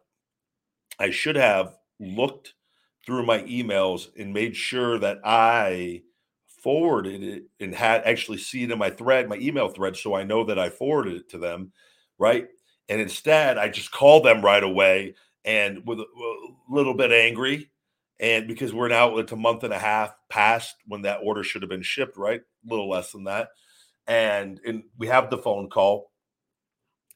I 0.99 1.11
should 1.11 1.35
have 1.35 1.75
looked 1.99 2.53
through 3.05 3.25
my 3.25 3.39
emails 3.43 4.07
and 4.17 4.33
made 4.33 4.55
sure 4.55 4.97
that 4.99 5.19
I 5.23 6.01
forwarded 6.63 7.21
it 7.23 7.43
and 7.59 7.75
had 7.75 8.03
actually 8.05 8.39
seen 8.39 8.71
in 8.71 8.79
my 8.79 8.89
thread, 8.89 9.29
my 9.29 9.35
email 9.37 9.69
thread, 9.69 9.95
so 9.95 10.15
I 10.15 10.23
know 10.23 10.43
that 10.45 10.57
I 10.57 10.69
forwarded 10.69 11.15
it 11.17 11.29
to 11.29 11.37
them, 11.37 11.71
right? 12.17 12.47
And 12.89 12.99
instead, 12.99 13.57
I 13.59 13.69
just 13.69 13.91
called 13.91 14.25
them 14.25 14.41
right 14.43 14.63
away 14.63 15.15
and 15.43 15.85
with 15.85 15.99
a 15.99 16.05
little 16.69 16.95
bit 16.95 17.11
angry, 17.11 17.69
and 18.19 18.47
because 18.47 18.73
we're 18.73 18.87
now 18.87 19.17
it's 19.17 19.31
a 19.31 19.37
month 19.37 19.63
and 19.63 19.73
a 19.73 19.79
half 19.79 20.15
past 20.29 20.75
when 20.87 21.03
that 21.03 21.19
order 21.23 21.43
should 21.43 21.61
have 21.61 21.69
been 21.69 21.81
shipped, 21.81 22.17
right? 22.17 22.41
A 22.41 22.69
little 22.69 22.89
less 22.89 23.11
than 23.11 23.25
that, 23.25 23.49
and 24.07 24.59
and 24.65 24.83
we 24.97 25.07
have 25.07 25.29
the 25.29 25.37
phone 25.37 25.69
call, 25.69 26.11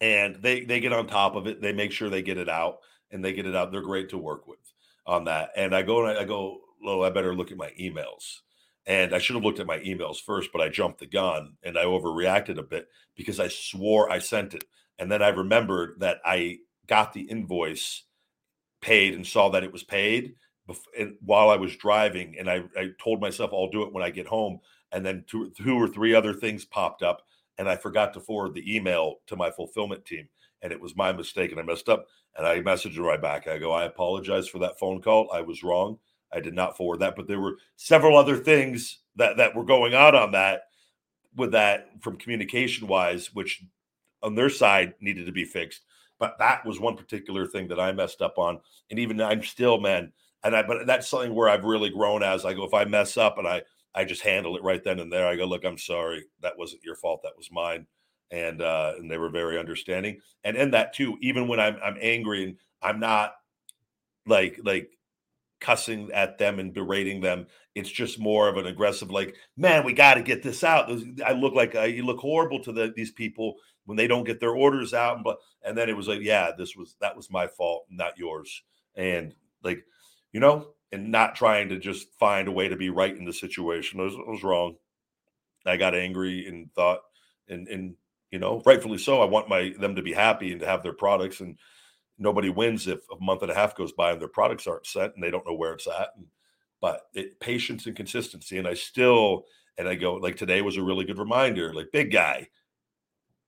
and 0.01 0.35
they 0.41 0.61
they 0.61 0.79
get 0.79 0.93
on 0.93 1.07
top 1.07 1.35
of 1.35 1.47
it. 1.47 1.61
They 1.61 1.73
make 1.73 1.91
sure 1.91 2.09
they 2.09 2.21
get 2.21 2.37
it 2.37 2.49
out, 2.49 2.79
and 3.11 3.23
they 3.23 3.33
get 3.33 3.45
it 3.45 3.55
out. 3.55 3.71
They're 3.71 3.81
great 3.81 4.09
to 4.09 4.17
work 4.17 4.47
with 4.47 4.59
on 5.05 5.25
that. 5.25 5.49
And 5.55 5.75
I 5.75 5.81
go 5.81 6.05
and 6.05 6.17
I, 6.17 6.23
go, 6.23 6.59
well, 6.83 7.03
I 7.03 7.09
better 7.09 7.35
look 7.35 7.51
at 7.51 7.57
my 7.57 7.71
emails 7.79 8.37
and 8.85 9.13
I 9.13 9.19
should 9.19 9.35
have 9.35 9.43
looked 9.43 9.59
at 9.59 9.67
my 9.67 9.79
emails 9.79 10.17
first, 10.21 10.51
but 10.53 10.61
I 10.61 10.69
jumped 10.69 10.99
the 10.99 11.07
gun 11.07 11.57
and 11.63 11.77
I 11.77 11.85
overreacted 11.85 12.57
a 12.57 12.63
bit 12.63 12.87
because 13.15 13.39
I 13.39 13.47
swore 13.47 14.09
I 14.09 14.19
sent 14.19 14.53
it. 14.53 14.63
And 14.97 15.11
then 15.11 15.21
I 15.21 15.29
remembered 15.29 15.99
that 15.99 16.19
I 16.23 16.59
got 16.87 17.13
the 17.13 17.21
invoice 17.21 18.03
paid 18.81 19.13
and 19.13 19.25
saw 19.25 19.49
that 19.49 19.63
it 19.63 19.73
was 19.73 19.83
paid 19.83 20.35
while 21.21 21.49
I 21.49 21.55
was 21.55 21.75
driving. 21.75 22.35
And 22.39 22.49
I, 22.49 22.63
I 22.77 22.89
told 23.01 23.21
myself 23.21 23.51
I'll 23.53 23.69
do 23.69 23.83
it 23.83 23.93
when 23.93 24.03
I 24.03 24.09
get 24.09 24.27
home. 24.27 24.59
And 24.91 25.05
then 25.05 25.23
two, 25.27 25.51
two 25.51 25.75
or 25.75 25.87
three 25.87 26.15
other 26.15 26.33
things 26.33 26.65
popped 26.65 27.03
up 27.03 27.23
and 27.57 27.69
I 27.69 27.75
forgot 27.75 28.13
to 28.13 28.19
forward 28.19 28.53
the 28.53 28.75
email 28.75 29.17
to 29.27 29.35
my 29.35 29.51
fulfillment 29.51 30.05
team. 30.05 30.27
And 30.61 30.71
it 30.71 30.81
was 30.81 30.95
my 30.95 31.11
mistake 31.11 31.51
and 31.51 31.59
I 31.59 31.63
messed 31.63 31.89
up. 31.89 32.07
And 32.37 32.47
I 32.47 32.61
messaged 32.61 32.95
her 32.95 33.03
right 33.03 33.21
back. 33.21 33.47
I 33.47 33.57
go, 33.57 33.71
I 33.71 33.85
apologize 33.85 34.47
for 34.47 34.59
that 34.59 34.79
phone 34.79 35.01
call. 35.01 35.29
I 35.33 35.41
was 35.41 35.63
wrong. 35.63 35.97
I 36.31 36.39
did 36.39 36.53
not 36.53 36.77
forward 36.77 36.99
that, 36.99 37.15
but 37.15 37.27
there 37.27 37.39
were 37.39 37.57
several 37.75 38.15
other 38.15 38.37
things 38.37 38.99
that 39.15 39.37
that 39.37 39.55
were 39.55 39.65
going 39.65 39.95
on 39.95 40.15
on 40.15 40.31
that 40.31 40.63
with 41.35 41.51
that 41.51 41.89
from 42.01 42.17
communication 42.17 42.87
wise, 42.87 43.33
which 43.33 43.63
on 44.21 44.35
their 44.35 44.49
side 44.49 44.93
needed 45.01 45.25
to 45.25 45.31
be 45.31 45.43
fixed. 45.43 45.81
But 46.19 46.37
that 46.39 46.65
was 46.65 46.79
one 46.79 46.95
particular 46.95 47.47
thing 47.47 47.67
that 47.69 47.79
I 47.79 47.91
messed 47.91 48.21
up 48.21 48.37
on. 48.37 48.59
And 48.89 48.99
even 48.99 49.21
I'm 49.21 49.43
still, 49.43 49.79
man, 49.79 50.11
and 50.43 50.55
I 50.55 50.63
but 50.63 50.87
that's 50.87 51.09
something 51.09 51.33
where 51.33 51.49
I've 51.49 51.63
really 51.63 51.89
grown 51.89 52.23
as 52.23 52.45
I 52.45 52.53
go, 52.53 52.63
if 52.63 52.73
I 52.73 52.85
mess 52.85 53.17
up 53.17 53.37
and 53.37 53.47
I 53.47 53.63
I 53.93 54.05
just 54.05 54.21
handle 54.21 54.55
it 54.55 54.63
right 54.63 54.83
then 54.83 54.99
and 54.99 55.11
there. 55.11 55.27
I 55.27 55.35
go, 55.35 55.45
look, 55.45 55.65
I'm 55.65 55.77
sorry. 55.77 56.25
That 56.41 56.57
wasn't 56.57 56.83
your 56.83 56.95
fault. 56.95 57.21
That 57.23 57.37
was 57.37 57.51
mine. 57.51 57.87
And 58.31 58.61
uh, 58.61 58.93
and 58.97 59.09
they 59.09 59.17
were 59.17 59.29
very 59.29 59.57
understanding. 59.57 60.19
And 60.43 60.55
in 60.55 60.71
that 60.71 60.93
too, 60.93 61.17
even 61.21 61.47
when 61.47 61.59
I'm 61.59 61.77
I'm 61.83 61.97
angry 61.99 62.43
and 62.43 62.57
I'm 62.81 62.99
not 62.99 63.33
like 64.25 64.59
like 64.63 64.89
cussing 65.59 66.11
at 66.13 66.37
them 66.37 66.59
and 66.59 66.73
berating 66.73 67.21
them. 67.21 67.47
It's 67.75 67.89
just 67.89 68.19
more 68.19 68.47
of 68.49 68.57
an 68.57 68.65
aggressive, 68.65 69.11
like, 69.11 69.35
man, 69.57 69.85
we 69.85 69.93
got 69.93 70.15
to 70.15 70.21
get 70.21 70.43
this 70.43 70.63
out. 70.63 70.91
I 71.25 71.33
look 71.33 71.53
like 71.53 71.75
I, 71.75 71.85
you 71.85 72.03
look 72.05 72.19
horrible 72.19 72.61
to 72.63 72.71
the, 72.71 72.93
these 72.95 73.11
people 73.11 73.55
when 73.85 73.97
they 73.97 74.07
don't 74.07 74.25
get 74.25 74.39
their 74.39 74.55
orders 74.55 74.93
out. 74.93 75.17
And, 75.17 75.25
and 75.63 75.77
then 75.77 75.89
it 75.89 75.95
was 75.95 76.07
like, 76.07 76.21
yeah, 76.21 76.51
this 76.57 76.75
was 76.75 76.95
that 77.01 77.15
was 77.15 77.31
my 77.31 77.47
fault, 77.47 77.85
not 77.89 78.17
yours. 78.17 78.63
And 78.95 79.33
like, 79.63 79.83
you 80.31 80.39
know, 80.39 80.67
and 80.91 81.11
not 81.11 81.35
trying 81.35 81.69
to 81.69 81.79
just 81.79 82.07
find 82.19 82.47
a 82.47 82.51
way 82.51 82.67
to 82.67 82.75
be 82.75 82.89
right 82.89 83.15
in 83.15 83.25
the 83.25 83.33
situation. 83.33 83.99
I 83.99 84.03
was, 84.03 84.15
I 84.15 84.29
was 84.29 84.43
wrong. 84.43 84.75
I 85.65 85.77
got 85.77 85.95
angry 85.95 86.47
and 86.47 86.73
thought, 86.73 87.01
and 87.47 87.67
and 87.67 87.95
you 88.31 88.39
know, 88.39 88.61
rightfully 88.65 88.97
so. 88.97 89.21
I 89.21 89.25
want 89.25 89.49
my 89.49 89.73
them 89.79 89.95
to 89.95 90.01
be 90.01 90.13
happy 90.13 90.51
and 90.51 90.61
to 90.61 90.67
have 90.67 90.83
their 90.83 90.93
products 90.93 91.39
and 91.41 91.57
nobody 92.19 92.49
wins 92.49 92.87
if 92.87 92.99
a 93.09 93.23
month 93.23 93.41
and 93.41 93.51
a 93.51 93.55
half 93.55 93.75
goes 93.75 93.93
by 93.93 94.11
and 94.11 94.21
their 94.21 94.27
products 94.27 94.67
aren't 94.67 94.85
sent 94.85 95.15
and 95.15 95.23
they 95.23 95.31
don't 95.31 95.47
know 95.47 95.55
where 95.55 95.73
it's 95.73 95.87
at. 95.87 96.09
And, 96.15 96.27
but 96.81 97.07
it, 97.13 97.39
patience 97.39 97.85
and 97.87 97.95
consistency. 97.95 98.57
And 98.57 98.67
I 98.67 98.73
still, 98.73 99.45
and 99.77 99.87
I 99.87 99.95
go, 99.95 100.15
like 100.15 100.35
today 100.35 100.61
was 100.61 100.77
a 100.77 100.83
really 100.83 101.05
good 101.05 101.17
reminder, 101.17 101.73
like 101.73 101.91
big 101.91 102.11
guy, 102.11 102.49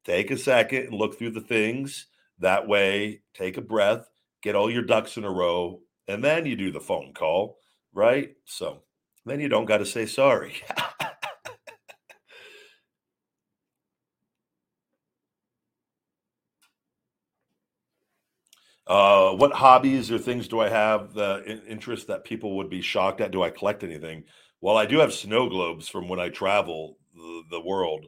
take 0.06 0.32
a 0.32 0.38
second 0.38 0.88
and 0.88 0.94
look 0.94 1.18
through 1.18 1.32
the 1.32 1.42
things. 1.42 2.08
That 2.40 2.68
way, 2.68 3.22
take 3.34 3.58
a 3.58 3.62
breath, 3.62 4.10
get 4.42 4.56
all 4.56 4.72
your 4.72 4.82
ducks 4.82 5.18
in 5.18 5.26
a 5.26 5.32
row, 5.32 5.82
and 6.08 6.24
then 6.24 6.46
you 6.46 6.56
do 6.56 6.72
the 6.72 6.80
phone 6.80 7.14
call, 7.14 7.58
right? 7.94 8.36
So 8.46 8.84
then 9.26 9.40
you 9.40 9.50
don't 9.50 9.66
got 9.66 9.78
to 9.80 9.86
say 9.86 10.06
sorry. 10.06 10.56
Uh, 18.88 19.32
what 19.34 19.54
hobbies 19.54 20.12
or 20.12 20.18
things 20.18 20.48
do 20.48 20.60
I 20.60 20.70
have 20.70 21.14
the 21.14 21.44
in- 21.46 21.62
interest 21.68 22.08
that 22.08 22.24
people 22.24 22.58
would 22.58 22.70
be 22.70 22.82
shocked 22.82 23.22
at? 23.22 23.32
Do 23.32 23.44
I 23.44 23.50
collect 23.50 23.84
anything? 23.84 24.26
Well, 24.60 24.78
I 24.78 24.86
do 24.86 25.00
have 25.00 25.14
snow 25.14 25.50
globes 25.50 25.88
from 25.88 26.08
when 26.10 26.20
I 26.20 26.30
travel 26.30 26.98
the, 27.16 27.44
the 27.52 27.62
world. 27.62 28.08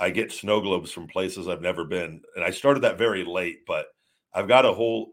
I 0.00 0.10
get 0.10 0.32
snow 0.32 0.60
globes 0.60 0.92
from 0.92 1.08
places 1.08 1.48
I've 1.48 1.62
never 1.62 1.84
been, 1.84 2.22
and 2.36 2.44
I 2.44 2.50
started 2.50 2.80
that 2.84 2.98
very 2.98 3.24
late, 3.24 3.60
but 3.66 3.86
I've 4.34 4.48
got 4.48 4.66
a 4.66 4.72
whole 4.72 5.12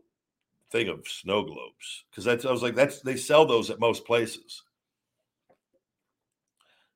thing 0.72 0.88
of 0.88 1.07
snow 1.07 1.43
globes 1.43 2.05
because 2.09 2.24
that's 2.24 2.45
I 2.45 2.51
was 2.51 2.63
like 2.63 2.76
that's 2.76 3.01
they 3.01 3.17
sell 3.17 3.45
those 3.45 3.69
at 3.69 3.80
most 3.80 4.05
places. 4.05 4.63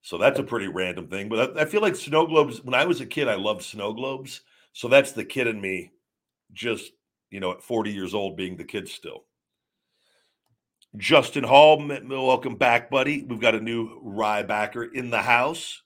So 0.01 0.17
that's 0.17 0.39
a 0.39 0.43
pretty 0.43 0.67
random 0.67 1.07
thing, 1.07 1.30
but 1.30 1.57
I, 1.57 1.61
I 1.63 1.65
feel 1.65 1.82
like 1.82 1.95
snow 1.95 2.28
globes. 2.28 2.63
When 2.63 2.76
I 2.76 2.86
was 2.86 3.01
a 3.01 3.07
kid, 3.07 3.28
I 3.28 3.36
loved 3.36 3.63
snow 3.63 3.91
globes, 3.91 4.41
so 4.71 4.88
that's 4.88 5.13
the 5.13 5.26
kid 5.26 5.47
in 5.47 5.59
me, 5.59 5.91
just 6.53 6.91
you 7.32 7.39
know, 7.39 7.51
at 7.51 7.63
40 7.63 7.91
years 7.91 8.13
old, 8.13 8.38
being 8.38 8.55
the 8.55 8.63
kid 8.63 8.88
still. 8.88 9.26
Justin 10.95 11.43
Hall, 11.43 11.86
welcome 12.07 12.55
back, 12.55 12.89
buddy. 12.89 13.23
We've 13.23 13.41
got 13.41 13.55
a 13.55 13.59
new 13.59 14.01
Rybacker 14.01 14.93
in 14.93 15.09
the 15.09 15.21
house. 15.21 15.82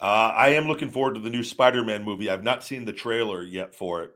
Uh, 0.00 0.32
I 0.34 0.50
am 0.50 0.66
looking 0.66 0.90
forward 0.90 1.14
to 1.14 1.20
the 1.20 1.30
new 1.30 1.42
Spider-Man 1.42 2.04
movie. 2.04 2.28
I've 2.28 2.42
not 2.42 2.62
seen 2.62 2.84
the 2.84 2.92
trailer 2.92 3.42
yet 3.42 3.74
for 3.74 4.02
it. 4.02 4.12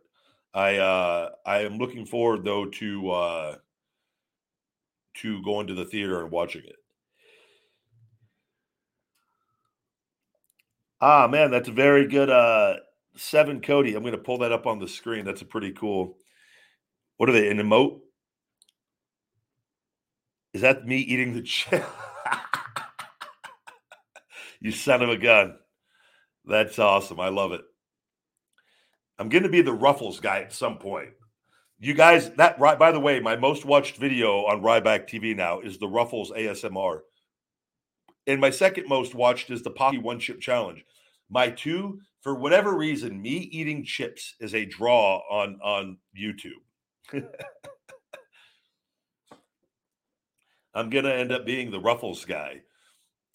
I 0.53 0.77
uh, 0.79 1.31
I 1.47 1.61
am 1.61 1.79
looking 1.79 2.05
forward 2.05 2.45
though 2.45 2.67
to 2.67 3.11
uh, 3.11 3.57
to 5.15 5.43
going 5.43 5.69
to 5.69 5.75
the 5.75 5.85
theater 5.85 6.21
and 6.21 6.31
watching 6.31 6.63
it. 6.65 6.77
Ah, 11.01 11.27
man, 11.29 11.51
that's 11.51 11.69
a 11.69 11.73
very 11.73 12.07
good 12.07 12.29
uh 12.29 12.77
seven 13.17 13.61
Cody. 13.61 13.95
I'm 13.95 14.03
going 14.03 14.13
to 14.13 14.19
pull 14.19 14.39
that 14.39 14.53
up 14.53 14.67
on 14.67 14.79
the 14.79 14.89
screen. 14.89 15.25
That's 15.25 15.43
a 15.43 15.47
pretty 15.47 15.73
cool. 15.73 16.19
What 17.17 17.29
are 17.29 17.33
they? 17.33 17.49
An 17.51 17.59
emote? 17.59 18.01
Is 20.53 20.63
that 20.63 20.87
me 20.87 20.99
eating 20.99 21.33
the 21.33 21.43
chip? 21.43 21.85
you 24.61 24.73
son 24.73 25.03
of 25.03 25.09
a 25.09 25.17
gun. 25.17 25.60
That's 26.45 26.79
awesome. 26.79 27.21
I 27.21 27.29
love 27.29 27.53
it. 27.53 27.63
I'm 29.19 29.29
going 29.29 29.43
to 29.43 29.49
be 29.49 29.63
the 29.63 29.73
Ruffles 29.73 30.21
guy 30.21 30.41
at 30.41 30.53
some 30.53 30.79
point. 30.79 31.11
You 31.79 31.95
guys, 31.95 32.31
that 32.33 32.61
right 32.61 32.79
by 32.79 32.93
the 32.93 33.01
way, 33.01 33.21
my 33.21 33.37
most 33.37 33.65
watched 33.65 33.97
video 33.97 34.45
on 34.47 34.63
Ryback 34.63 35.09
TV 35.09 35.35
now 35.35 35.61
is 35.61 35.79
the 35.79 35.89
Ruffles 35.89 36.31
ASMR. 36.31 37.01
And 38.27 38.41
my 38.41 38.51
second 38.51 38.87
most 38.89 39.15
watched 39.15 39.51
is 39.51 39.63
the 39.63 39.71
Paqui 39.71 40.01
One 40.03 40.21
Chip 40.21 40.41
Challenge. 40.41 40.85
My 41.31 41.51
two, 41.51 42.01
for 42.23 42.35
whatever 42.35 42.77
reason, 42.77 43.23
me 43.23 43.49
eating 43.53 43.85
chips 43.85 44.35
is 44.41 44.55
a 44.55 44.67
draw 44.67 45.23
on 45.31 45.59
on 45.63 45.97
YouTube. 46.19 46.61
I'm 50.75 50.91
gonna 50.91 51.11
end 51.11 51.33
up 51.33 51.47
being 51.47 51.71
the 51.71 51.81
Ruffles 51.81 52.25
guy. 52.25 52.61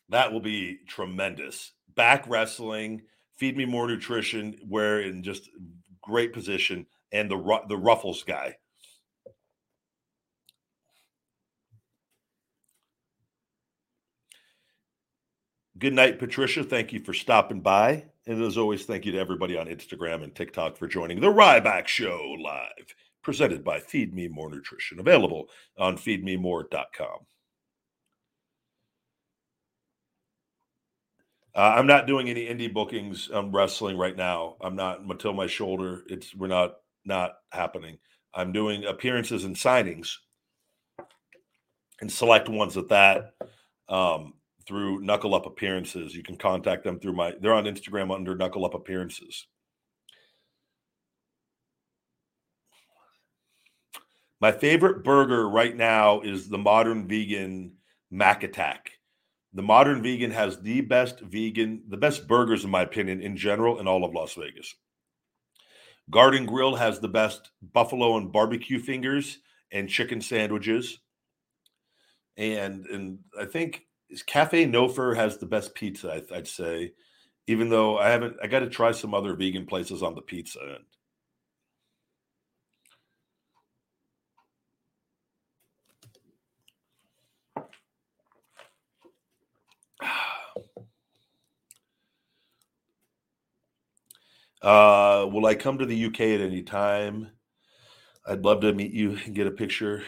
That 0.10 0.32
will 0.32 0.40
be 0.40 0.80
tremendous. 0.88 1.72
Back 1.96 2.28
wrestling, 2.28 3.02
feed 3.38 3.58
me 3.58 3.66
more 3.66 3.88
nutrition, 3.88 4.58
where 4.68 5.02
in 5.02 5.24
just 5.24 5.50
great 6.02 6.34
position, 6.34 6.86
and 7.12 7.30
the 7.30 7.60
the 7.68 7.78
Ruffles 7.78 8.24
guy. 8.24 8.56
Good 15.78 15.94
night, 15.94 16.20
Patricia. 16.20 16.64
Thank 16.64 16.94
you 16.94 17.02
for 17.02 17.14
stopping 17.14 17.60
by. 17.60 18.06
And 18.28 18.42
as 18.42 18.58
always, 18.58 18.86
thank 18.86 19.06
you 19.06 19.12
to 19.12 19.20
everybody 19.20 19.58
on 19.58 19.68
Instagram 19.68 20.24
and 20.24 20.34
TikTok 20.34 20.78
for 20.78 20.88
joining 20.88 21.20
the 21.20 21.28
Ryback 21.28 21.88
Show 21.88 22.38
live, 22.42 22.96
presented 23.22 23.64
by 23.64 23.80
Feed 23.82 24.14
Me 24.14 24.30
More 24.30 24.50
Nutrition, 24.50 25.00
available 25.00 25.50
on 25.78 25.98
feedmemore.com. 25.98 27.20
Uh, 31.56 31.74
I'm 31.78 31.88
not 31.88 32.06
doing 32.06 32.30
any 32.30 32.48
indie 32.48 32.72
bookings 32.72 33.30
I'm 33.34 33.56
wrestling 33.56 33.98
right 33.98 34.16
now. 34.16 34.58
I'm 34.62 34.76
not 34.76 35.00
until 35.02 35.34
my 35.34 35.48
shoulder. 35.48 36.04
It's 36.08 36.36
we're 36.36 36.48
not 36.48 36.76
not 37.06 37.36
happening. 37.52 37.98
I'm 38.34 38.52
doing 38.52 38.84
appearances 38.86 39.46
and 39.46 39.56
signings, 39.56 40.16
and 42.02 42.12
select 42.12 42.50
ones 42.50 42.76
at 42.76 42.90
that. 42.90 43.36
Um, 43.88 44.34
through 44.68 45.02
Knuckle 45.02 45.36
Up 45.36 45.46
Appearances. 45.46 46.16
You 46.16 46.24
can 46.24 46.38
contact 46.38 46.84
them 46.84 47.00
through 47.00 47.14
my, 47.14 47.34
they're 47.40 47.54
on 47.54 47.66
Instagram 47.66 48.14
under 48.14 48.36
Knuckle 48.36 48.66
Up 48.66 48.74
Appearances. 48.74 49.46
My 54.42 54.52
favorite 54.52 55.04
burger 55.04 55.48
right 55.50 55.76
now 55.76 56.22
is 56.22 56.50
the 56.50 56.58
Modern 56.58 57.08
Vegan 57.08 57.74
Mac 58.12 58.44
Attack. 58.44 58.92
The 59.56 59.64
Modern 59.64 60.04
Vegan 60.04 60.32
has 60.32 60.60
the 60.60 60.82
best 60.82 61.22
vegan, 61.22 61.84
the 61.88 61.96
best 61.96 62.28
burgers, 62.28 62.66
in 62.66 62.70
my 62.70 62.82
opinion, 62.82 63.22
in 63.22 63.38
general, 63.38 63.80
in 63.80 63.88
all 63.88 64.04
of 64.04 64.14
Las 64.14 64.34
Vegas. 64.34 64.76
Garden 66.10 66.46
Grill 66.46 66.76
has 66.76 67.00
the 67.00 67.08
best 67.08 67.52
buffalo 67.74 68.18
and 68.18 68.34
barbecue 68.34 68.80
fingers 68.80 69.40
and 69.72 69.90
chicken 69.90 70.20
sandwiches. 70.20 71.00
And 72.36 72.86
and 72.88 73.20
I 73.40 73.46
think 73.46 73.86
Cafe 74.28 74.66
Nofer 74.66 75.16
has 75.16 75.38
the 75.38 75.46
best 75.46 75.74
pizza. 75.74 76.12
I, 76.12 76.36
would 76.36 76.48
say, 76.50 76.92
even 77.48 77.70
though 77.70 77.98
I 77.98 78.10
haven't, 78.10 78.36
I 78.44 78.48
got 78.48 78.60
to 78.60 78.70
try 78.70 78.92
some 78.92 79.14
other 79.14 79.36
vegan 79.36 79.66
places 79.66 80.04
on 80.04 80.16
the 80.16 80.22
pizza 80.22 80.60
end. 80.62 80.84
Uh, 94.66 95.28
will 95.32 95.46
I 95.46 95.54
come 95.54 95.78
to 95.78 95.86
the 95.86 96.06
UK 96.06 96.22
at 96.22 96.42
any 96.42 96.64
time? 96.64 97.30
I'd 98.26 98.44
love 98.44 98.62
to 98.62 98.74
meet 98.74 98.94
you 98.94 99.16
and 99.24 99.36
get 99.36 99.46
a 99.46 99.52
picture. 99.52 100.02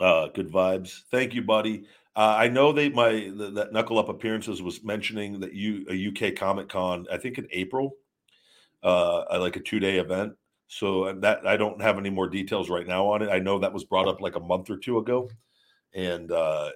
Uh, 0.00 0.26
good 0.28 0.50
vibes. 0.50 1.02
Thank 1.12 1.32
you, 1.32 1.42
buddy. 1.42 1.84
Uh, 2.16 2.34
I 2.36 2.48
know 2.48 2.72
they 2.72 2.88
my 2.88 3.30
the, 3.32 3.52
that 3.54 3.72
knuckle 3.72 4.00
up 4.00 4.08
appearances 4.08 4.60
was 4.60 4.82
mentioning 4.82 5.38
that 5.38 5.54
you 5.54 5.86
a 5.88 6.28
UK 6.28 6.34
Comic 6.34 6.68
Con 6.68 7.06
I 7.12 7.16
think 7.16 7.38
in 7.38 7.46
April, 7.52 7.92
uh, 8.82 9.38
like 9.38 9.54
a 9.54 9.60
two 9.60 9.78
day 9.78 9.98
event. 9.98 10.32
So 10.66 11.12
that 11.12 11.46
I 11.46 11.56
don't 11.56 11.80
have 11.80 11.96
any 11.96 12.10
more 12.10 12.28
details 12.28 12.68
right 12.68 12.86
now 12.88 13.06
on 13.06 13.22
it. 13.22 13.28
I 13.28 13.38
know 13.38 13.60
that 13.60 13.72
was 13.72 13.84
brought 13.84 14.08
up 14.08 14.20
like 14.20 14.34
a 14.34 14.40
month 14.40 14.68
or 14.68 14.78
two 14.78 14.98
ago, 14.98 15.30
and 15.94 16.32
uh, 16.32 16.70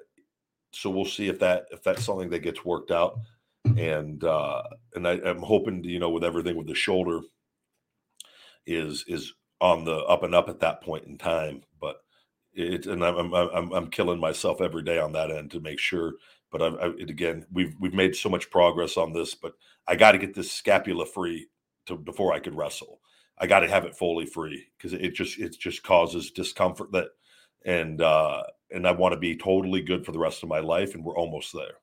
so 0.72 0.90
we'll 0.90 1.04
see 1.06 1.26
if 1.26 1.40
that 1.40 1.66
if 1.72 1.82
that's 1.82 2.04
something 2.04 2.30
that 2.30 2.40
gets 2.40 2.64
worked 2.64 2.92
out. 2.92 3.18
And 3.64 4.22
uh, 4.22 4.62
and 4.94 5.08
I, 5.08 5.12
I'm 5.24 5.42
hoping 5.42 5.82
to, 5.82 5.88
you 5.88 5.98
know 5.98 6.10
with 6.10 6.24
everything 6.24 6.56
with 6.56 6.66
the 6.66 6.74
shoulder 6.74 7.20
is 8.66 9.04
is 9.08 9.32
on 9.60 9.84
the 9.84 9.96
up 9.96 10.22
and 10.22 10.34
up 10.34 10.48
at 10.48 10.60
that 10.60 10.82
point 10.82 11.06
in 11.06 11.18
time. 11.18 11.62
But 11.80 11.96
it 12.52 12.86
and 12.86 13.04
I'm 13.04 13.34
I'm 13.34 13.72
I'm, 13.72 13.90
killing 13.90 14.20
myself 14.20 14.60
every 14.60 14.82
day 14.82 14.98
on 14.98 15.12
that 15.12 15.30
end 15.30 15.50
to 15.52 15.60
make 15.60 15.78
sure. 15.78 16.14
But 16.52 16.62
I, 16.62 16.66
I 16.66 16.88
it, 16.98 17.10
again, 17.10 17.46
we've 17.52 17.74
we've 17.80 17.94
made 17.94 18.14
so 18.14 18.28
much 18.28 18.50
progress 18.50 18.96
on 18.96 19.12
this, 19.12 19.34
but 19.34 19.54
I 19.86 19.96
got 19.96 20.12
to 20.12 20.18
get 20.18 20.34
this 20.34 20.52
scapula 20.52 21.06
free 21.06 21.48
to 21.86 21.96
before 21.96 22.32
I 22.32 22.40
could 22.40 22.56
wrestle. 22.56 23.00
I 23.38 23.46
got 23.46 23.60
to 23.60 23.68
have 23.68 23.84
it 23.84 23.96
fully 23.96 24.26
free 24.26 24.66
because 24.76 24.92
it 24.92 25.14
just 25.14 25.38
it 25.38 25.58
just 25.58 25.82
causes 25.82 26.30
discomfort 26.30 26.92
that 26.92 27.08
and 27.64 28.00
uh 28.00 28.42
and 28.70 28.86
I 28.86 28.92
want 28.92 29.14
to 29.14 29.18
be 29.18 29.36
totally 29.36 29.82
good 29.82 30.04
for 30.04 30.12
the 30.12 30.18
rest 30.18 30.42
of 30.42 30.48
my 30.48 30.60
life 30.60 30.94
and 30.94 31.04
we're 31.04 31.16
almost 31.16 31.52
there. 31.52 31.78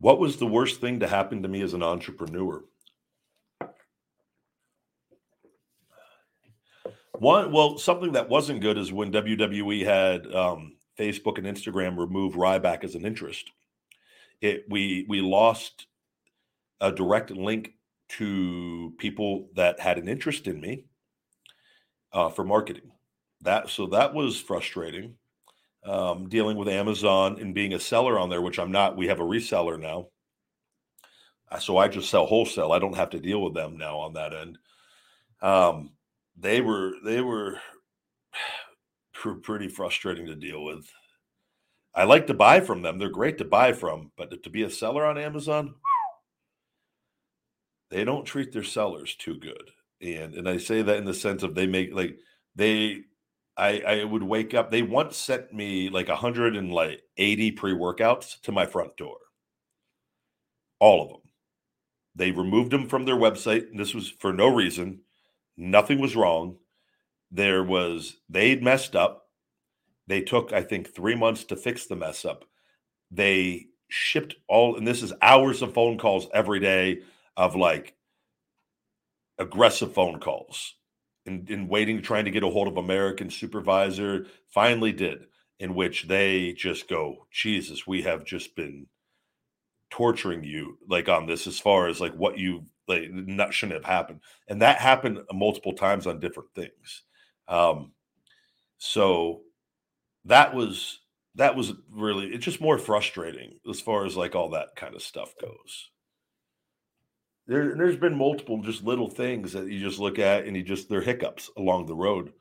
What 0.00 0.18
was 0.18 0.38
the 0.38 0.46
worst 0.46 0.80
thing 0.80 1.00
to 1.00 1.06
happen 1.06 1.42
to 1.42 1.48
me 1.48 1.60
as 1.60 1.74
an 1.74 1.82
entrepreneur? 1.82 2.64
One, 7.18 7.52
well, 7.52 7.76
something 7.76 8.12
that 8.12 8.30
wasn't 8.30 8.62
good 8.62 8.78
is 8.78 8.92
when 8.92 9.12
WWE 9.12 9.84
had 9.84 10.26
um, 10.34 10.76
Facebook 10.98 11.36
and 11.36 11.46
Instagram 11.46 11.98
remove 11.98 12.32
Ryback 12.32 12.82
as 12.82 12.94
an 12.94 13.04
interest. 13.04 13.50
It 14.40 14.64
we 14.70 15.04
we 15.06 15.20
lost 15.20 15.86
a 16.80 16.90
direct 16.90 17.30
link 17.30 17.74
to 18.08 18.94
people 18.96 19.50
that 19.54 19.78
had 19.80 19.98
an 19.98 20.08
interest 20.08 20.46
in 20.46 20.62
me 20.62 20.86
uh, 22.14 22.30
for 22.30 22.42
marketing. 22.42 22.90
That 23.42 23.68
so 23.68 23.86
that 23.88 24.14
was 24.14 24.40
frustrating. 24.40 25.16
Um, 25.82 26.28
dealing 26.28 26.58
with 26.58 26.68
Amazon 26.68 27.38
and 27.40 27.54
being 27.54 27.72
a 27.72 27.80
seller 27.80 28.18
on 28.18 28.28
there, 28.28 28.42
which 28.42 28.58
I'm 28.58 28.70
not. 28.70 28.98
We 28.98 29.08
have 29.08 29.20
a 29.20 29.24
reseller 29.24 29.80
now, 29.80 30.08
uh, 31.50 31.58
so 31.58 31.78
I 31.78 31.88
just 31.88 32.10
sell 32.10 32.26
wholesale. 32.26 32.72
I 32.72 32.78
don't 32.78 32.96
have 32.96 33.10
to 33.10 33.18
deal 33.18 33.40
with 33.40 33.54
them 33.54 33.78
now 33.78 33.98
on 33.98 34.12
that 34.12 34.34
end. 34.34 34.58
Um, 35.40 35.92
they 36.36 36.60
were 36.60 36.92
they 37.04 37.20
were 37.20 37.58
pretty 39.42 39.68
frustrating 39.68 40.26
to 40.26 40.34
deal 40.34 40.62
with. 40.62 40.86
I 41.94 42.04
like 42.04 42.26
to 42.28 42.34
buy 42.34 42.60
from 42.60 42.82
them; 42.82 42.98
they're 42.98 43.08
great 43.08 43.38
to 43.38 43.44
buy 43.44 43.72
from, 43.72 44.12
but 44.16 44.42
to 44.42 44.50
be 44.50 44.62
a 44.62 44.70
seller 44.70 45.04
on 45.04 45.18
Amazon, 45.18 45.74
they 47.90 48.04
don't 48.04 48.24
treat 48.24 48.52
their 48.52 48.62
sellers 48.62 49.14
too 49.16 49.38
good. 49.38 49.70
And 50.00 50.34
and 50.34 50.48
I 50.48 50.58
say 50.58 50.82
that 50.82 50.98
in 50.98 51.04
the 51.04 51.14
sense 51.14 51.42
of 51.42 51.54
they 51.54 51.66
make 51.66 51.92
like 51.92 52.18
they 52.54 53.02
I 53.60 53.80
I 53.86 54.04
would 54.04 54.22
wake 54.22 54.54
up. 54.54 54.70
They 54.70 54.82
once 54.82 55.16
sent 55.16 55.52
me 55.52 55.90
like 55.90 56.08
a 56.08 56.16
hundred 56.16 56.56
and 56.56 56.72
like 56.72 57.02
eighty 57.18 57.52
pre 57.52 57.72
workouts 57.72 58.40
to 58.42 58.52
my 58.52 58.66
front 58.66 58.96
door. 58.96 59.18
All 60.78 61.02
of 61.02 61.08
them. 61.10 61.20
They 62.16 62.30
removed 62.32 62.70
them 62.72 62.88
from 62.88 63.04
their 63.04 63.16
website. 63.16 63.66
This 63.76 63.94
was 63.94 64.08
for 64.08 64.32
no 64.32 64.48
reason. 64.48 65.02
Nothing 65.56 66.00
was 66.00 66.16
wrong. 66.16 66.56
There 67.30 67.62
was, 67.62 68.16
they'd 68.28 68.62
messed 68.62 68.96
up. 68.96 69.26
They 70.06 70.22
took, 70.22 70.52
I 70.52 70.62
think, 70.62 70.92
three 70.92 71.14
months 71.14 71.44
to 71.44 71.56
fix 71.56 71.86
the 71.86 71.96
mess 71.96 72.24
up. 72.24 72.44
They 73.10 73.66
shipped 73.88 74.34
all, 74.48 74.76
and 74.76 74.86
this 74.86 75.02
is 75.02 75.12
hours 75.22 75.62
of 75.62 75.74
phone 75.74 75.98
calls 75.98 76.26
every 76.34 76.60
day 76.60 77.02
of 77.36 77.54
like 77.54 77.94
aggressive 79.38 79.94
phone 79.94 80.18
calls 80.18 80.74
and, 81.26 81.48
and 81.50 81.68
waiting, 81.68 82.02
trying 82.02 82.24
to 82.24 82.30
get 82.30 82.42
a 82.42 82.48
hold 82.48 82.68
of 82.68 82.76
American 82.76 83.30
supervisor. 83.30 84.26
Finally 84.48 84.92
did, 84.92 85.26
in 85.58 85.74
which 85.74 86.08
they 86.08 86.52
just 86.52 86.88
go, 86.88 87.26
Jesus, 87.30 87.86
we 87.86 88.02
have 88.02 88.24
just 88.24 88.56
been 88.56 88.86
torturing 89.90 90.44
you 90.44 90.78
like 90.88 91.08
on 91.08 91.26
this 91.26 91.46
as 91.46 91.58
far 91.58 91.88
as 91.88 92.00
like 92.00 92.14
what 92.14 92.38
you 92.38 92.64
like 92.86 93.10
that 93.36 93.52
shouldn't 93.52 93.84
have 93.84 93.92
happened 93.92 94.20
and 94.48 94.62
that 94.62 94.78
happened 94.78 95.18
multiple 95.32 95.72
times 95.72 96.06
on 96.06 96.20
different 96.20 96.48
things 96.54 97.02
um 97.48 97.90
so 98.78 99.40
that 100.24 100.54
was 100.54 101.00
that 101.34 101.56
was 101.56 101.72
really 101.90 102.26
it's 102.28 102.44
just 102.44 102.60
more 102.60 102.78
frustrating 102.78 103.58
as 103.68 103.80
far 103.80 104.06
as 104.06 104.16
like 104.16 104.36
all 104.36 104.50
that 104.50 104.68
kind 104.76 104.94
of 104.94 105.02
stuff 105.02 105.34
goes 105.40 105.90
there 107.46 107.74
there's 107.76 107.96
been 107.96 108.16
multiple 108.16 108.62
just 108.62 108.84
little 108.84 109.08
things 109.08 109.52
that 109.52 109.68
you 109.68 109.80
just 109.80 109.98
look 109.98 110.18
at 110.18 110.44
and 110.44 110.56
you 110.56 110.62
just 110.62 110.88
they're 110.88 111.00
hiccups 111.00 111.50
along 111.56 111.86
the 111.86 111.94
road. 111.94 112.32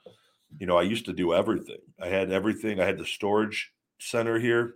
You 0.59 0.67
know 0.67 0.77
i 0.77 0.81
used 0.83 1.05
to 1.05 1.13
do 1.13 1.33
everything. 1.33 1.79
I 2.01 2.07
had 2.07 2.31
everything. 2.31 2.79
I 2.79 2.85
had 2.85 2.97
the 2.97 3.05
storage 3.05 3.71
center 3.99 4.39
here. 4.39 4.75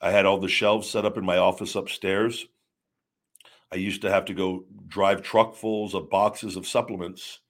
I 0.00 0.10
had 0.10 0.26
all 0.26 0.38
the 0.38 0.48
shelves 0.48 0.88
set 0.88 1.04
up 1.04 1.16
in 1.16 1.24
my 1.24 1.38
office 1.38 1.74
upstairs. 1.74 2.46
I 3.72 3.76
used 3.76 4.02
to 4.02 4.10
have 4.10 4.24
to 4.26 4.34
go 4.34 4.64
drive 4.86 5.22
truckfuls 5.22 5.94
of 5.94 6.08
boxes 6.08 6.56
of 6.56 6.66
supplements, 6.66 7.40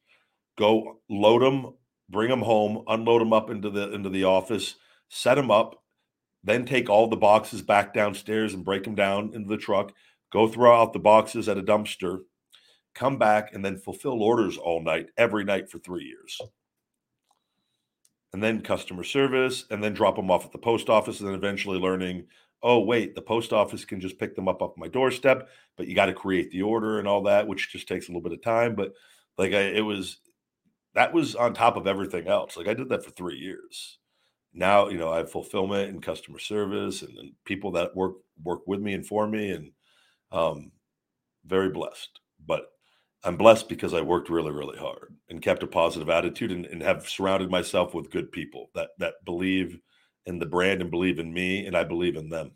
go 0.57 0.99
load 1.09 1.43
them, 1.43 1.74
bring 2.09 2.28
them 2.28 2.43
home, 2.43 2.82
unload 2.89 3.20
them 3.20 3.32
up 3.32 3.51
into 3.51 3.70
the 3.70 3.93
into 3.93 4.09
the 4.09 4.24
office, 4.24 4.76
set 5.09 5.34
them 5.34 5.51
up, 5.51 5.82
then 6.43 6.64
take 6.64 6.89
all 6.89 7.07
the 7.09 7.16
boxes 7.16 7.62
back 7.62 7.95
downstairs 7.95 8.55
and 8.55 8.64
break 8.64 8.84
them 8.84 8.95
down 8.95 9.32
into 9.34 9.49
the 9.49 9.57
truck, 9.57 9.93
go 10.32 10.48
throw 10.48 10.80
out 10.80 10.92
the 10.92 10.98
boxes 10.98 11.48
at 11.48 11.58
a 11.58 11.62
dumpster, 11.62 12.20
come 12.94 13.18
back 13.18 13.54
and 13.54 13.64
then 13.64 13.78
fulfill 13.78 14.22
orders 14.22 14.56
all 14.56 14.82
night, 14.82 15.06
every 15.16 15.44
night 15.44 15.70
for 15.70 15.78
3 15.78 16.04
years 16.04 16.40
and 18.32 18.42
then 18.42 18.60
customer 18.60 19.04
service, 19.04 19.64
and 19.70 19.82
then 19.82 19.94
drop 19.94 20.16
them 20.16 20.30
off 20.30 20.44
at 20.44 20.52
the 20.52 20.58
post 20.58 20.90
office, 20.90 21.20
and 21.20 21.28
then 21.28 21.34
eventually 21.34 21.78
learning, 21.78 22.26
oh 22.62 22.80
wait, 22.80 23.14
the 23.14 23.22
post 23.22 23.52
office 23.52 23.84
can 23.84 24.00
just 24.00 24.18
pick 24.18 24.34
them 24.34 24.48
up 24.48 24.60
off 24.60 24.76
my 24.76 24.88
doorstep, 24.88 25.48
but 25.76 25.86
you 25.86 25.94
got 25.94 26.06
to 26.06 26.12
create 26.12 26.50
the 26.50 26.62
order 26.62 26.98
and 26.98 27.08
all 27.08 27.22
that, 27.22 27.46
which 27.46 27.72
just 27.72 27.88
takes 27.88 28.08
a 28.08 28.10
little 28.10 28.22
bit 28.22 28.32
of 28.32 28.42
time. 28.42 28.74
But 28.74 28.92
like 29.38 29.52
I, 29.52 29.60
it 29.60 29.80
was, 29.80 30.18
that 30.94 31.12
was 31.12 31.36
on 31.36 31.54
top 31.54 31.76
of 31.76 31.86
everything 31.86 32.28
else. 32.28 32.56
Like 32.56 32.68
I 32.68 32.74
did 32.74 32.88
that 32.90 33.04
for 33.04 33.10
three 33.10 33.38
years. 33.38 33.98
Now 34.52 34.88
you 34.88 34.98
know 34.98 35.12
I 35.12 35.18
have 35.18 35.30
fulfillment 35.30 35.90
and 35.90 36.02
customer 36.02 36.38
service, 36.38 37.02
and, 37.02 37.16
and 37.18 37.32
people 37.44 37.72
that 37.72 37.94
work 37.96 38.16
work 38.42 38.66
with 38.66 38.80
me 38.80 38.94
and 38.94 39.06
for 39.06 39.26
me, 39.26 39.50
and 39.50 39.70
um, 40.32 40.72
very 41.44 41.70
blessed. 41.70 42.20
But 42.46 42.70
I'm 43.24 43.36
blessed 43.36 43.68
because 43.68 43.94
I 43.94 44.00
worked 44.00 44.30
really, 44.30 44.52
really 44.52 44.78
hard 44.78 45.14
and 45.28 45.42
kept 45.42 45.62
a 45.62 45.66
positive 45.66 46.08
attitude 46.08 46.52
and, 46.52 46.66
and, 46.66 46.82
have 46.82 47.08
surrounded 47.08 47.50
myself 47.50 47.94
with 47.94 48.10
good 48.10 48.30
people 48.30 48.70
that 48.74 48.90
that 48.98 49.14
believe 49.24 49.80
in 50.26 50.38
the 50.38 50.46
brand 50.46 50.80
and 50.80 50.90
believe 50.90 51.18
in 51.18 51.32
me 51.32 51.66
and 51.66 51.76
I 51.76 51.84
believe 51.84 52.16
in 52.16 52.28
them. 52.28 52.52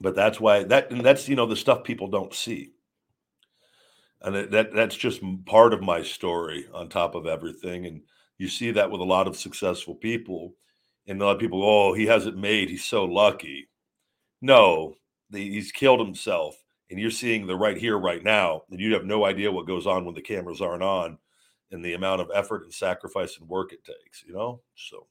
But 0.00 0.14
that's 0.14 0.40
why 0.40 0.64
that 0.64 0.90
and 0.90 1.04
that's 1.04 1.28
you 1.28 1.36
know 1.36 1.46
the 1.46 1.56
stuff 1.56 1.84
people 1.84 2.08
don't 2.08 2.34
see. 2.34 2.72
And 4.22 4.52
that 4.52 4.74
that's 4.74 4.96
just 4.96 5.22
part 5.44 5.72
of 5.72 5.82
my 5.82 6.02
story 6.02 6.66
on 6.74 6.88
top 6.88 7.14
of 7.14 7.26
everything 7.26 7.86
and 7.86 8.02
you 8.38 8.48
see 8.48 8.70
that 8.72 8.90
with 8.90 9.00
a 9.00 9.04
lot 9.04 9.26
of 9.26 9.36
successful 9.36 9.94
people 9.94 10.54
and 11.06 11.20
a 11.20 11.24
lot 11.24 11.36
of 11.36 11.40
people, 11.40 11.62
oh, 11.62 11.94
he 11.94 12.06
hasn't 12.06 12.36
made. 12.36 12.68
He's 12.68 12.84
so 12.84 13.04
lucky. 13.04 13.68
No, 14.42 14.94
the, 15.30 15.38
he's 15.38 15.72
killed 15.72 16.00
himself, 16.00 16.56
and 16.90 17.00
you're 17.00 17.10
seeing 17.10 17.46
the 17.46 17.56
right 17.56 17.76
here, 17.76 17.98
right 17.98 18.22
now, 18.22 18.62
and 18.70 18.80
you 18.80 18.92
have 18.94 19.04
no 19.04 19.24
idea 19.24 19.50
what 19.50 19.66
goes 19.66 19.86
on 19.86 20.04
when 20.04 20.14
the 20.14 20.20
cameras 20.20 20.60
aren't 20.60 20.82
on, 20.82 21.18
and 21.70 21.84
the 21.84 21.94
amount 21.94 22.20
of 22.20 22.30
effort 22.34 22.64
and 22.64 22.74
sacrifice 22.74 23.38
and 23.38 23.48
work 23.48 23.72
it 23.72 23.84
takes. 23.84 24.24
You 24.26 24.34
know, 24.34 24.60
so. 24.74 25.06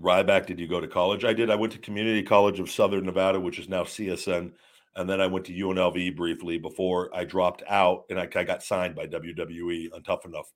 Ryback, 0.00 0.46
did 0.46 0.60
you 0.60 0.68
go 0.68 0.80
to 0.80 0.86
college? 0.86 1.24
I 1.24 1.32
did. 1.32 1.50
I 1.50 1.56
went 1.56 1.72
to 1.72 1.78
Community 1.80 2.22
College 2.22 2.60
of 2.60 2.70
Southern 2.70 3.04
Nevada, 3.04 3.40
which 3.40 3.58
is 3.58 3.68
now 3.68 3.82
CSN. 3.82 4.52
And 4.98 5.08
then 5.08 5.20
I 5.20 5.28
went 5.28 5.46
to 5.46 5.52
UNLV 5.52 6.16
briefly 6.16 6.58
before 6.58 7.08
I 7.14 7.24
dropped 7.24 7.62
out 7.68 8.04
and 8.10 8.18
I, 8.18 8.28
I 8.34 8.42
got 8.42 8.64
signed 8.64 8.96
by 8.96 9.06
WWE 9.06 9.94
on 9.94 10.02
Tough 10.02 10.24
Enough 10.24 10.52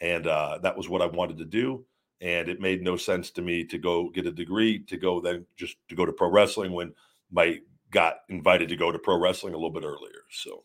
and 0.00 0.26
uh, 0.26 0.58
that 0.62 0.76
was 0.76 0.88
what 0.88 1.00
I 1.00 1.06
wanted 1.06 1.38
to 1.38 1.44
do. 1.44 1.84
And 2.20 2.48
it 2.48 2.60
made 2.60 2.82
no 2.82 2.96
sense 2.96 3.30
to 3.30 3.42
me 3.42 3.64
to 3.66 3.78
go 3.78 4.10
get 4.10 4.26
a 4.26 4.32
degree 4.32 4.80
to 4.86 4.96
go 4.96 5.20
then 5.20 5.46
just 5.56 5.76
to 5.88 5.94
go 5.94 6.04
to 6.04 6.12
pro 6.12 6.28
wrestling 6.28 6.72
when 6.72 6.92
my 7.30 7.60
got 7.92 8.16
invited 8.28 8.68
to 8.70 8.76
go 8.76 8.90
to 8.90 8.98
pro 8.98 9.16
wrestling 9.16 9.54
a 9.54 9.56
little 9.56 9.70
bit 9.70 9.84
earlier. 9.84 10.24
So, 10.32 10.64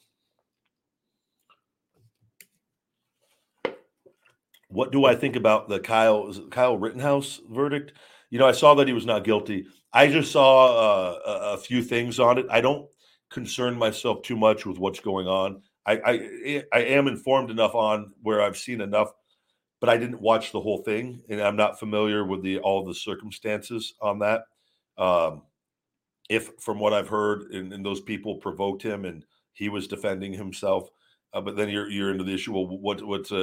what 4.70 4.92
do 4.92 5.06
I 5.06 5.14
think 5.14 5.36
about 5.36 5.70
the 5.70 5.80
Kyle 5.80 6.34
Kyle 6.50 6.78
Rittenhouse 6.78 7.40
verdict? 7.48 7.94
You 8.32 8.40
know, 8.40 8.48
I 8.48 8.54
saw 8.54 8.74
that 8.74 8.88
he 8.88 8.94
was 8.94 9.06
not 9.06 9.24
guilty. 9.24 9.68
I 9.94 10.08
just 10.08 10.32
saw 10.32 10.76
uh, 10.76 11.20
a, 11.24 11.54
a 11.54 11.58
few 11.58 11.84
things 11.84 12.20
on 12.20 12.40
it. 12.40 12.48
I 12.50 12.60
don't 12.60 12.90
concern 13.34 13.76
myself 13.76 14.22
too 14.22 14.38
much 14.38 14.66
with 14.66 14.78
what's 14.78 15.00
going 15.00 15.28
on. 15.28 15.62
I, 15.86 15.94
I 16.06 16.64
I 16.72 16.80
am 16.84 17.08
informed 17.08 17.50
enough 17.50 17.76
on 17.76 18.14
where 18.22 18.42
I've 18.42 18.58
seen 18.58 18.80
enough, 18.80 19.12
but 19.82 19.90
I 19.90 19.98
didn't 19.98 20.22
watch 20.22 20.52
the 20.52 20.62
whole 20.62 20.78
thing, 20.84 21.22
and 21.30 21.42
I'm 21.42 21.58
not 21.58 21.80
familiar 21.80 22.24
with 22.24 22.42
the 22.44 22.60
all 22.60 22.86
the 22.86 22.94
circumstances 22.94 23.96
on 24.00 24.20
that. 24.20 24.44
Um, 24.98 25.42
if 26.30 26.52
from 26.60 26.80
what 26.80 26.94
I've 26.94 27.10
heard, 27.10 27.52
and, 27.52 27.74
and 27.74 27.86
those 27.86 28.00
people 28.00 28.36
provoked 28.36 28.82
him, 28.82 29.04
and 29.04 29.26
he 29.52 29.68
was 29.68 29.88
defending 29.88 30.32
himself. 30.32 30.90
Uh, 31.34 31.42
but 31.42 31.58
then 31.58 31.68
you're 31.68 31.90
you're 31.90 32.12
into 32.12 32.24
the 32.24 32.34
issue. 32.34 32.54
Well, 32.54 32.68
what 32.68 33.02
what's 33.06 33.32
a, 33.32 33.36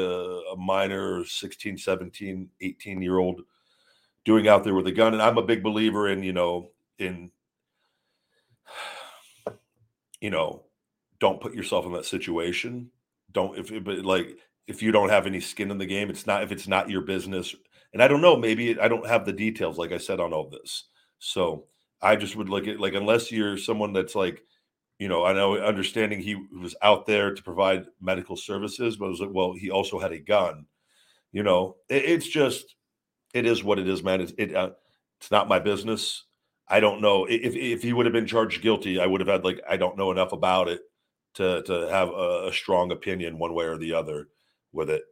a 0.53 0.57
minor 0.57 1.25
16, 1.25 1.77
17, 1.77 2.49
18 2.61 3.03
year 3.03 3.19
old 3.19 3.43
doing 4.25 4.49
out 4.49 4.65
there 4.65 4.75
with 4.75 4.87
a 4.87 4.93
gun? 4.93 5.13
And 5.13 5.23
I'm 5.23 5.39
a 5.39 5.43
big 5.43 5.63
believer 5.63 6.09
in 6.09 6.23
you 6.23 6.33
know 6.33 6.71
in 6.99 7.31
you 10.21 10.31
know 10.31 10.65
don't 11.19 11.41
put 11.41 11.55
yourself 11.55 11.87
in 11.87 11.93
that 11.93 12.07
situation. 12.07 12.91
Don't 13.33 13.59
if 13.59 13.85
but 13.85 14.05
like 14.05 14.39
if 14.67 14.83
you 14.83 14.93
don't 14.93 15.11
have 15.11 15.27
any 15.27 15.41
skin 15.41 15.71
in 15.71 15.79
the 15.79 15.87
game, 15.87 16.11
it's 16.11 16.27
not 16.27 16.43
if 16.43 16.53
it's 16.53 16.69
not 16.69 16.91
your 16.91 17.03
business. 17.03 17.55
And 17.93 18.03
I 18.03 18.09
don't 18.09 18.23
know, 18.23 18.37
maybe 18.37 18.79
I 18.79 18.89
don't 18.89 19.07
have 19.07 19.27
the 19.27 19.33
details, 19.33 19.77
like 19.79 19.93
I 19.93 19.99
said 19.99 20.21
on 20.21 20.33
all 20.33 20.49
this. 20.49 20.85
So 21.19 21.67
I 22.01 22.17
just 22.17 22.37
would 22.37 22.49
look 22.49 22.69
at 22.69 22.81
like 22.81 22.95
unless 22.95 23.33
you're 23.33 23.59
someone 23.59 23.93
that's 23.93 24.15
like 24.15 24.43
you 25.01 25.09
know, 25.09 25.25
I 25.25 25.33
know 25.33 25.57
understanding 25.57 26.21
he 26.21 26.37
was 26.61 26.77
out 26.83 27.07
there 27.07 27.35
to 27.35 27.43
provide 27.43 27.87
medical 28.03 28.37
services, 28.37 28.97
but 28.97 29.07
it 29.07 29.09
was 29.09 29.21
like, 29.21 29.31
well, 29.33 29.55
he 29.55 29.71
also 29.71 29.99
had 29.99 30.13
a 30.13 30.19
gun. 30.19 30.67
You 31.33 31.43
know, 31.43 31.77
it, 31.89 32.05
it's 32.05 32.29
just, 32.29 32.77
it 33.33 33.47
is 33.47 33.65
what 33.65 33.79
it 33.79 33.89
is, 33.89 34.03
man. 34.03 34.21
It's 34.21 34.35
it, 34.37 34.55
uh, 34.55 34.73
it's 35.19 35.31
not 35.31 35.49
my 35.49 35.59
business. 35.59 36.25
I 36.71 36.81
don't 36.81 37.01
know 37.01 37.27
if 37.27 37.55
if 37.57 37.83
he 37.83 37.93
would 37.93 38.07
have 38.07 38.13
been 38.13 38.27
charged 38.27 38.63
guilty. 38.63 39.01
I 39.01 39.07
would 39.07 39.21
have 39.21 39.29
had 39.29 39.45
like 39.45 39.61
I 39.69 39.77
don't 39.77 39.99
know 39.99 40.11
enough 40.11 40.33
about 40.33 40.69
it 40.69 40.81
to 41.35 41.63
to 41.65 41.89
have 41.91 42.09
a, 42.11 42.49
a 42.49 42.53
strong 42.53 42.93
opinion 42.93 43.39
one 43.39 43.55
way 43.55 43.67
or 43.67 43.77
the 43.77 43.95
other 43.95 44.29
with 44.73 44.91
it. 44.91 45.03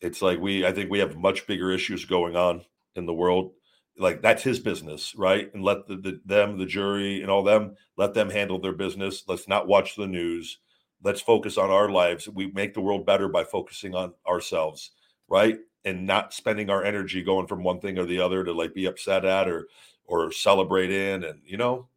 It's 0.00 0.22
like 0.22 0.40
we, 0.40 0.66
I 0.66 0.72
think 0.72 0.90
we 0.90 1.00
have 1.00 1.16
much 1.16 1.46
bigger 1.46 1.72
issues 1.72 2.04
going 2.04 2.36
on 2.36 2.64
in 2.94 3.06
the 3.06 3.14
world 3.14 3.52
like 3.98 4.22
that's 4.22 4.42
his 4.42 4.60
business, 4.60 5.14
right? 5.16 5.52
And 5.52 5.62
let 5.62 5.86
the, 5.86 5.96
the, 5.96 6.20
them, 6.24 6.58
the 6.58 6.66
jury, 6.66 7.20
and 7.20 7.30
all 7.30 7.42
them 7.42 7.74
let 7.96 8.14
them 8.14 8.30
handle 8.30 8.60
their 8.60 8.72
business. 8.72 9.24
Let's 9.26 9.48
not 9.48 9.66
watch 9.66 9.96
the 9.96 10.06
news. 10.06 10.58
Let's 11.02 11.20
focus 11.20 11.58
on 11.58 11.70
our 11.70 11.88
lives. 11.88 12.28
We 12.28 12.50
make 12.52 12.74
the 12.74 12.80
world 12.80 13.06
better 13.06 13.28
by 13.28 13.44
focusing 13.44 13.94
on 13.94 14.14
ourselves, 14.26 14.92
right? 15.28 15.58
And 15.84 16.06
not 16.06 16.34
spending 16.34 16.70
our 16.70 16.84
energy 16.84 17.22
going 17.22 17.46
from 17.46 17.62
one 17.62 17.80
thing 17.80 17.98
or 17.98 18.04
the 18.04 18.20
other 18.20 18.44
to 18.44 18.52
like 18.52 18.74
be 18.74 18.86
upset 18.86 19.24
at 19.24 19.48
or 19.48 19.68
or 20.08 20.32
celebrate 20.32 20.90
in, 20.90 21.22
and 21.22 21.40
you 21.44 21.56
know. 21.56 21.88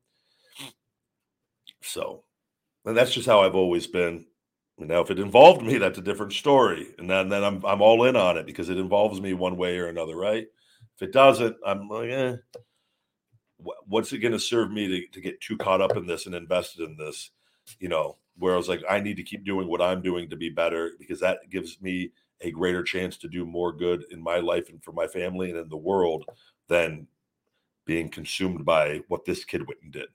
So, 1.82 2.24
and 2.86 2.96
that's 2.96 3.14
just 3.14 3.26
how 3.26 3.42
I've 3.42 3.56
always 3.56 3.88
been. 3.88 4.26
Now, 4.78 5.02
if 5.02 5.12
it 5.12 5.20
involved 5.20 5.64
me, 5.64 5.78
that's 5.78 5.98
a 5.98 6.04
different 6.04 6.34
story, 6.34 6.94
and 7.00 7.10
then 7.10 7.30
then 7.30 7.44
I'm 7.44 7.66
I'm 7.66 7.82
all 7.82 8.04
in 8.06 8.16
on 8.16 8.38
it 8.38 8.46
because 8.46 8.70
it 8.70 8.78
involves 8.78 9.20
me 9.20 9.34
one 9.34 9.58
way 9.58 9.80
or 9.80 9.88
another, 9.88 10.16
right? 10.16 10.46
If 10.96 11.02
it 11.02 11.14
doesn't, 11.14 11.56
I'm 11.66 11.88
like, 11.88 12.10
eh, 12.10 12.36
what's 13.88 14.12
it 14.14 14.20
going 14.20 14.32
to 14.34 14.40
serve 14.40 14.72
me 14.72 14.88
to, 14.88 15.08
to 15.08 15.22
get 15.22 15.40
too 15.42 15.58
caught 15.58 15.82
up 15.82 15.96
in 15.96 16.06
this 16.06 16.26
and 16.26 16.36
invested 16.36 16.90
in 16.90 16.98
this? 16.98 17.32
You 17.80 17.90
know, 17.90 18.18
where 18.38 18.54
I 18.54 18.58
was 18.58 18.68
like, 18.68 18.82
I 18.90 19.00
need 19.00 19.18
to 19.18 19.24
keep 19.24 19.46
doing 19.46 19.68
what 19.68 19.82
I'm 19.82 20.02
doing 20.02 20.30
to 20.30 20.36
be 20.36 20.50
better 20.50 20.92
because 21.00 21.20
that 21.20 21.50
gives 21.50 21.80
me 21.82 22.12
a 22.42 22.52
greater 22.52 22.84
chance 22.84 23.18
to 23.18 23.28
do 23.28 23.46
more 23.46 23.72
good 23.72 24.04
in 24.10 24.22
my 24.22 24.38
life 24.38 24.70
and 24.70 24.84
for 24.84 24.92
my 24.92 25.06
family 25.08 25.52
and 25.52 25.60
in 25.60 25.70
the 25.70 25.78
world 25.78 26.26
than 26.68 27.08
being 27.86 28.10
consumed 28.10 28.66
by 28.66 29.02
what 29.08 29.26
this 29.26 29.44
kid 29.46 29.68
went 29.68 29.82
and 29.82 29.92
did. 29.92 30.08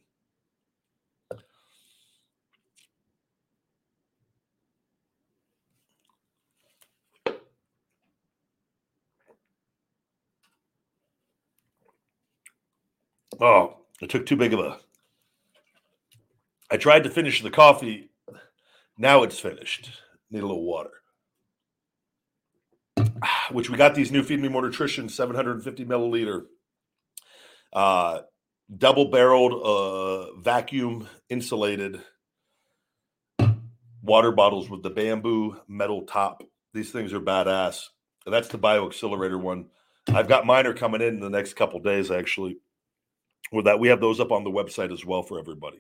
Oh, 13.41 13.77
I 14.03 14.07
took 14.07 14.25
too 14.25 14.37
big 14.37 14.55
of 14.55 14.61
a. 14.61 14.79
I 16.71 16.77
tried 16.79 17.05
to 17.05 17.11
finish 17.11 17.43
the 17.43 17.51
coffee. 17.51 18.11
Now 18.97 19.23
it's 19.23 19.39
finished. 19.39 19.91
Need 20.31 20.43
a 20.43 20.47
little 20.47 20.64
water. 20.64 20.91
Which 23.51 23.69
we 23.69 23.77
got 23.77 23.95
these 23.95 24.11
new 24.11 24.23
Feed 24.23 24.41
Me 24.41 24.49
More 24.49 24.62
Nutrition 24.62 25.09
750 25.09 25.85
milliliter, 25.85 26.47
uh, 27.77 28.22
double 28.77 29.05
barreled, 29.05 29.53
uh, 29.62 30.35
vacuum 30.41 31.07
insulated 31.29 32.01
water 34.03 34.33
bottles 34.33 34.68
with 34.68 34.83
the 34.83 34.91
bamboo 34.91 35.57
metal 35.68 36.03
top. 36.03 36.43
These 36.74 36.91
things 36.91 37.12
are 37.12 37.20
badass. 37.20 37.85
That's 38.27 38.49
the 38.49 38.59
Bio 38.59 38.87
Accelerator 38.87 39.39
one. 39.39 39.66
I've 40.09 40.29
got 40.29 40.47
mine 40.47 40.66
are 40.66 40.74
coming 40.74 41.01
in, 41.01 41.14
in 41.14 41.20
the 41.20 41.31
next 41.31 41.55
couple 41.55 41.79
days, 41.79 42.11
actually 42.11 42.59
with 43.53 43.64
that 43.64 43.79
we 43.79 43.89
have 43.89 44.01
those 44.01 44.20
up 44.20 44.33
on 44.33 44.45
the 44.45 44.51
website 44.51 44.93
as 44.93 45.05
well 45.05 45.22
for 45.22 45.39
everybody 45.39 45.79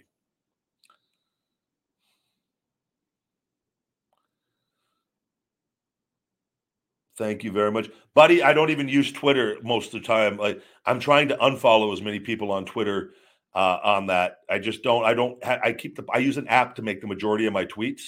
Thank 7.18 7.44
you 7.44 7.50
very 7.50 7.72
much, 7.72 7.88
buddy. 8.14 8.42
I 8.42 8.52
don't 8.52 8.70
even 8.70 8.88
use 8.88 9.10
Twitter 9.10 9.56
most 9.62 9.94
of 9.94 10.02
the 10.02 10.06
time. 10.06 10.36
Like 10.36 10.60
I'm 10.84 11.00
trying 11.00 11.28
to 11.28 11.36
unfollow 11.36 11.92
as 11.92 12.02
many 12.02 12.20
people 12.20 12.52
on 12.52 12.66
Twitter 12.66 13.14
uh, 13.54 13.78
on 13.82 14.06
that. 14.08 14.38
I 14.50 14.58
just 14.58 14.82
don't. 14.82 15.04
I 15.04 15.14
don't. 15.14 15.42
Ha- 15.42 15.60
I 15.64 15.72
keep 15.72 15.96
the. 15.96 16.04
I 16.12 16.18
use 16.18 16.36
an 16.36 16.48
app 16.48 16.74
to 16.76 16.82
make 16.82 17.00
the 17.00 17.06
majority 17.06 17.46
of 17.46 17.54
my 17.54 17.64
tweets, 17.64 18.02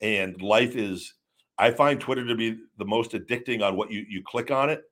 and 0.00 0.40
life 0.42 0.74
is. 0.74 1.14
I 1.56 1.70
find 1.70 2.00
Twitter 2.00 2.26
to 2.26 2.34
be 2.34 2.58
the 2.78 2.84
most 2.84 3.12
addicting 3.12 3.62
on 3.62 3.76
what 3.76 3.92
you 3.92 4.04
you 4.08 4.22
click 4.26 4.50
on 4.50 4.70
it. 4.70 4.82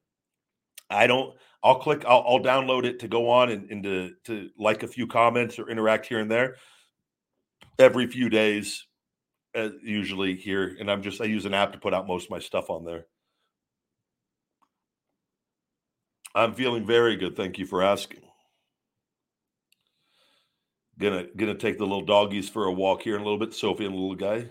I 0.88 1.08
don't. 1.08 1.34
I'll 1.64 1.80
click. 1.80 2.04
I'll, 2.06 2.24
I'll 2.26 2.40
download 2.40 2.84
it 2.84 3.00
to 3.00 3.08
go 3.08 3.28
on 3.28 3.50
and, 3.50 3.68
and 3.70 3.82
to 3.82 4.12
to 4.26 4.50
like 4.56 4.84
a 4.84 4.88
few 4.88 5.08
comments 5.08 5.58
or 5.58 5.68
interact 5.68 6.06
here 6.06 6.20
and 6.20 6.30
there 6.30 6.56
every 7.80 8.06
few 8.06 8.28
days, 8.28 8.86
uh, 9.56 9.70
usually 9.82 10.36
here. 10.36 10.76
And 10.78 10.90
I'm 10.90 11.02
just 11.02 11.20
I 11.20 11.24
use 11.24 11.46
an 11.46 11.54
app 11.54 11.72
to 11.72 11.78
put 11.78 11.94
out 11.94 12.06
most 12.06 12.26
of 12.26 12.30
my 12.30 12.38
stuff 12.38 12.70
on 12.70 12.84
there. 12.84 13.06
I'm 16.34 16.54
feeling 16.54 16.86
very 16.86 17.16
good. 17.16 17.36
Thank 17.36 17.58
you 17.58 17.66
for 17.66 17.82
asking. 17.82 18.20
Gonna 20.98 21.26
gonna 21.36 21.54
take 21.54 21.78
the 21.78 21.84
little 21.84 22.04
doggies 22.04 22.48
for 22.48 22.66
a 22.66 22.72
walk 22.72 23.02
here 23.02 23.14
in 23.16 23.22
a 23.22 23.24
little 23.24 23.38
bit. 23.38 23.54
Sophie 23.54 23.86
and 23.86 23.94
little 23.94 24.14
guy. 24.14 24.48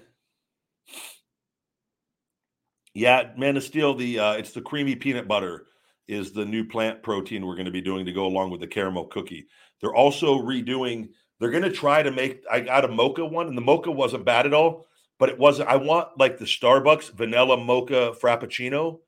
Yeah, 2.94 3.32
man 3.38 3.56
of 3.56 3.64
steel. 3.64 3.94
The 3.94 4.20
uh, 4.20 4.34
it's 4.34 4.52
the 4.52 4.62
creamy 4.62 4.96
peanut 4.96 5.28
butter 5.28 5.68
is 6.10 6.32
the 6.32 6.44
new 6.44 6.66
plant 6.66 7.04
protein 7.04 7.46
we're 7.46 7.54
going 7.54 7.66
to 7.66 7.72
be 7.72 7.82
doing 7.82 8.04
to 8.04 8.12
go 8.12 8.26
along 8.26 8.50
with 8.50 8.60
the 8.60 8.68
caramel 8.68 9.06
cookie. 9.06 9.46
They're 9.80 9.94
also 9.94 10.40
redoing, 10.42 11.10
they're 11.40 11.52
going 11.52 11.64
to 11.64 11.72
try 11.72 12.02
to 12.02 12.10
make, 12.10 12.42
I 12.52 12.62
got 12.62 12.84
a 12.84 12.88
mocha 12.88 13.24
one, 13.24 13.48
and 13.48 13.56
the 13.56 13.62
mocha 13.62 13.92
wasn't 13.92 14.26
bad 14.26 14.48
at 14.48 14.54
all, 14.54 14.88
but 15.20 15.30
it 15.30 15.38
wasn't, 15.38 15.70
I 15.70 15.76
want 15.76 16.08
like 16.18 16.40
the 16.40 16.46
Starbucks 16.46 17.14
vanilla 17.14 17.58
mocha 17.58 18.14
frappuccino. 18.20 19.02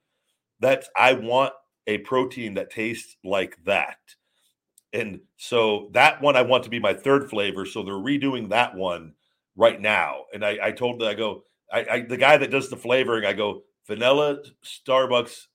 That's, 0.59 0.89
I 0.95 1.13
want 1.13 1.53
a 1.87 1.99
protein 1.99 2.55
that 2.55 2.71
tastes 2.71 3.15
like 3.23 3.57
that. 3.65 3.97
And 4.93 5.21
so 5.37 5.89
that 5.93 6.21
one 6.21 6.35
I 6.35 6.41
want 6.41 6.63
to 6.65 6.69
be 6.69 6.79
my 6.79 6.93
third 6.93 7.29
flavor. 7.29 7.65
So 7.65 7.83
they're 7.83 7.93
redoing 7.93 8.49
that 8.49 8.75
one 8.75 9.13
right 9.55 9.79
now. 9.79 10.25
And 10.33 10.45
I, 10.45 10.57
I 10.61 10.71
told 10.71 10.99
them, 10.99 11.07
I 11.07 11.13
go, 11.13 11.43
I, 11.71 11.85
I, 11.89 12.01
the 12.01 12.17
guy 12.17 12.37
that 12.37 12.51
does 12.51 12.69
the 12.69 12.75
flavoring, 12.75 13.25
I 13.25 13.33
go, 13.33 13.63
vanilla 13.87 14.39
Starbucks 14.63 15.47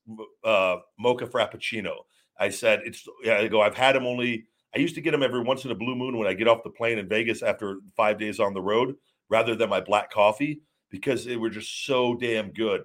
uh, 0.45 0.77
mocha 0.99 1.27
frappuccino. 1.27 1.95
I 2.39 2.51
said 2.51 2.81
it's. 2.85 3.07
Yeah, 3.23 3.39
I 3.39 3.49
go. 3.49 3.63
I've 3.63 3.77
had 3.77 3.95
them 3.95 4.07
only. 4.07 4.47
I 4.75 4.79
used 4.79 4.95
to 4.97 5.01
get 5.01 5.13
them 5.13 5.23
every 5.23 5.41
once 5.41 5.65
in 5.65 5.71
a 5.71 5.75
blue 5.75 5.95
moon 5.95 6.19
when 6.19 6.29
I 6.29 6.35
get 6.35 6.49
off 6.49 6.63
the 6.63 6.71
plane 6.71 6.99
in 6.99 7.09
Vegas 7.09 7.43
after 7.43 7.79
five 7.97 8.19
days 8.19 8.41
on 8.41 8.53
the 8.53 8.61
road, 8.61 8.97
rather 9.31 9.55
than 9.55 9.71
my 9.71 9.81
black 9.81 10.11
coffee 10.11 10.61
because 10.91 11.25
they 11.25 11.37
were 11.37 11.51
just 11.51 11.87
so 11.87 12.15
damn 12.15 12.53
good. 12.53 12.83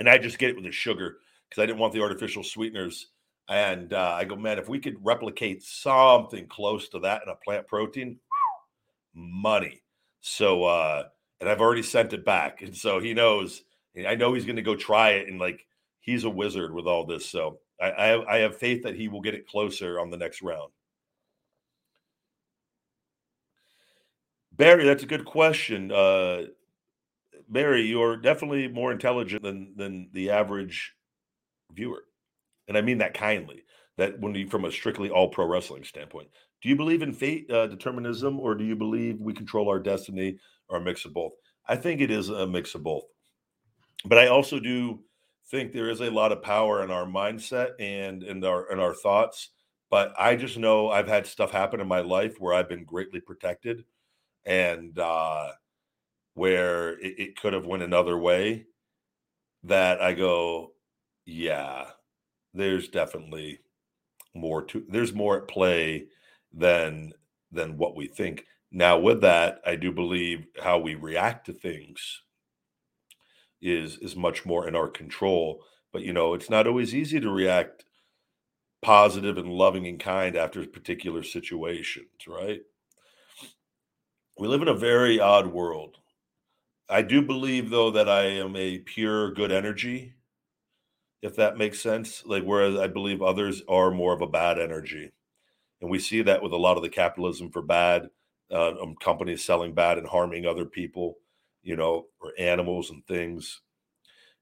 And 0.00 0.08
I 0.08 0.18
just 0.18 0.38
get 0.38 0.50
it 0.50 0.56
with 0.56 0.64
the 0.64 0.72
sugar 0.72 1.18
because 1.56 1.62
I 1.62 1.66
didn't 1.66 1.80
want 1.80 1.94
the 1.94 2.02
artificial 2.02 2.42
sweeteners. 2.42 3.08
And 3.48 3.92
uh, 3.92 4.14
I 4.14 4.24
go, 4.24 4.36
man, 4.36 4.58
if 4.58 4.68
we 4.68 4.78
could 4.78 4.96
replicate 5.02 5.62
something 5.62 6.46
close 6.48 6.88
to 6.90 6.98
that 7.00 7.22
in 7.24 7.30
a 7.30 7.36
plant 7.36 7.66
protein, 7.66 8.18
money. 9.14 9.82
So, 10.20 10.64
uh, 10.64 11.04
and 11.40 11.48
I've 11.48 11.60
already 11.60 11.82
sent 11.82 12.12
it 12.12 12.24
back, 12.24 12.62
and 12.62 12.76
so 12.76 12.98
he 12.98 13.14
knows 13.14 13.62
I 14.06 14.14
know 14.14 14.34
he's 14.34 14.44
going 14.44 14.56
to 14.56 14.62
go 14.62 14.74
try 14.74 15.10
it, 15.10 15.28
and 15.28 15.38
like 15.38 15.66
he's 16.00 16.24
a 16.24 16.30
wizard 16.30 16.74
with 16.74 16.86
all 16.86 17.06
this. 17.06 17.26
So 17.26 17.60
I, 17.80 17.92
I 17.92 18.06
have, 18.06 18.20
I 18.22 18.36
have 18.38 18.56
faith 18.56 18.82
that 18.82 18.96
he 18.96 19.08
will 19.08 19.20
get 19.20 19.34
it 19.34 19.46
closer 19.46 20.00
on 20.00 20.10
the 20.10 20.16
next 20.16 20.42
round. 20.42 20.72
Barry, 24.52 24.84
that's 24.84 25.02
a 25.02 25.06
good 25.06 25.24
question. 25.24 25.92
Uh, 25.92 26.44
Barry, 27.48 27.82
you're 27.82 28.16
definitely 28.16 28.66
more 28.68 28.90
intelligent 28.90 29.42
than 29.42 29.74
than 29.76 30.08
the 30.12 30.30
average 30.30 30.96
viewer, 31.72 32.04
and 32.68 32.76
I 32.76 32.80
mean 32.80 32.98
that 32.98 33.14
kindly. 33.14 33.62
That 33.98 34.20
when 34.20 34.34
you, 34.34 34.46
from 34.46 34.66
a 34.66 34.72
strictly 34.72 35.08
all 35.08 35.28
pro 35.28 35.46
wrestling 35.46 35.82
standpoint, 35.82 36.28
do 36.62 36.68
you 36.68 36.76
believe 36.76 37.00
in 37.00 37.14
fate, 37.14 37.50
uh, 37.50 37.66
determinism, 37.66 38.38
or 38.38 38.54
do 38.54 38.64
you 38.64 38.76
believe 38.76 39.18
we 39.20 39.32
control 39.32 39.68
our 39.70 39.78
destiny, 39.78 40.38
or 40.68 40.78
a 40.78 40.80
mix 40.80 41.06
of 41.06 41.14
both? 41.14 41.32
I 41.66 41.76
think 41.76 42.00
it 42.00 42.10
is 42.10 42.28
a 42.28 42.46
mix 42.46 42.74
of 42.74 42.82
both. 42.82 43.04
But 44.04 44.18
I 44.18 44.28
also 44.28 44.60
do 44.60 45.00
think 45.50 45.72
there 45.72 45.88
is 45.90 46.00
a 46.00 46.10
lot 46.10 46.32
of 46.32 46.42
power 46.42 46.82
in 46.82 46.90
our 46.90 47.06
mindset 47.06 47.70
and 47.78 48.22
in 48.22 48.44
our 48.44 48.70
in 48.70 48.78
our 48.78 48.94
thoughts. 48.94 49.50
But 49.90 50.12
I 50.18 50.36
just 50.36 50.58
know 50.58 50.90
I've 50.90 51.08
had 51.08 51.26
stuff 51.26 51.50
happen 51.52 51.80
in 51.80 51.88
my 51.88 52.00
life 52.00 52.36
where 52.40 52.52
I've 52.54 52.68
been 52.68 52.84
greatly 52.84 53.20
protected 53.20 53.84
and 54.44 54.98
uh 54.98 55.52
where 56.34 56.98
it, 57.00 57.18
it 57.18 57.36
could 57.40 57.54
have 57.54 57.66
went 57.66 57.82
another 57.82 58.18
way 58.18 58.66
that 59.64 60.00
I 60.02 60.12
go, 60.12 60.72
yeah, 61.26 61.86
there's 62.54 62.88
definitely 62.88 63.60
more 64.34 64.64
to 64.66 64.84
there's 64.88 65.12
more 65.12 65.38
at 65.38 65.48
play 65.48 66.06
than 66.52 67.12
than 67.52 67.76
what 67.76 67.96
we 67.96 68.06
think. 68.06 68.46
Now, 68.72 68.98
with 68.98 69.20
that, 69.22 69.60
I 69.66 69.76
do 69.76 69.92
believe 69.92 70.46
how 70.62 70.78
we 70.78 70.94
react 70.94 71.46
to 71.46 71.52
things 71.52 72.22
is 73.60 73.98
is 73.98 74.16
much 74.16 74.46
more 74.46 74.68
in 74.68 74.76
our 74.76 74.88
control. 74.88 75.64
But 75.92 76.02
you 76.02 76.12
know, 76.12 76.34
it's 76.34 76.50
not 76.50 76.66
always 76.66 76.94
easy 76.94 77.20
to 77.20 77.30
react 77.30 77.84
positive 78.82 79.38
and 79.38 79.48
loving 79.52 79.86
and 79.86 79.98
kind 80.00 80.36
after 80.36 80.64
particular 80.66 81.22
situations, 81.22 82.08
right? 82.28 82.60
We 84.38 84.48
live 84.48 84.62
in 84.62 84.68
a 84.68 84.74
very 84.74 85.18
odd 85.20 85.46
world. 85.48 85.98
I 86.88 87.02
do 87.02 87.22
believe 87.22 87.70
though 87.70 87.90
that 87.92 88.08
I 88.08 88.24
am 88.24 88.56
a 88.56 88.78
pure 88.78 89.32
good 89.32 89.52
energy, 89.52 90.14
if 91.22 91.36
that 91.36 91.56
makes 91.56 91.80
sense. 91.80 92.22
Like 92.26 92.44
whereas 92.44 92.76
I 92.76 92.86
believe 92.86 93.22
others 93.22 93.62
are 93.68 93.90
more 93.90 94.12
of 94.12 94.22
a 94.22 94.26
bad 94.26 94.58
energy. 94.58 95.12
And 95.80 95.90
we 95.90 95.98
see 95.98 96.22
that 96.22 96.42
with 96.42 96.52
a 96.52 96.56
lot 96.56 96.76
of 96.76 96.82
the 96.82 96.88
capitalism 96.88 97.50
for 97.50 97.62
bad, 97.62 98.08
uh, 98.50 98.80
um, 98.80 98.94
companies 99.00 99.44
selling 99.44 99.74
bad 99.74 99.98
and 99.98 100.06
harming 100.06 100.46
other 100.46 100.64
people, 100.64 101.18
you 101.62 101.76
know, 101.76 102.06
or 102.20 102.32
animals 102.38 102.90
and 102.90 103.06
things, 103.06 103.60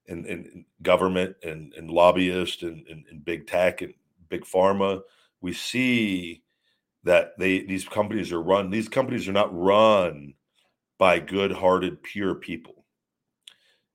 and, 0.07 0.27
and 0.27 0.65
government 0.83 1.35
and, 1.43 1.73
and 1.75 1.91
lobbyists 1.91 2.63
and, 2.63 2.87
and, 2.89 3.05
and 3.11 3.25
big 3.25 3.47
tech 3.47 3.81
and 3.81 3.95
big 4.29 4.45
pharma. 4.45 5.01
We 5.41 5.53
see 5.53 6.43
that 7.05 7.33
they 7.39 7.63
these 7.63 7.87
companies 7.87 8.33
are 8.33 8.41
run. 8.43 8.71
These 8.71 8.89
companies 8.89 9.29
are 9.29 9.33
not 9.33 9.55
run 9.55 10.35
by 10.99 11.19
good-hearted, 11.19 12.03
pure 12.03 12.35
people. 12.35 12.84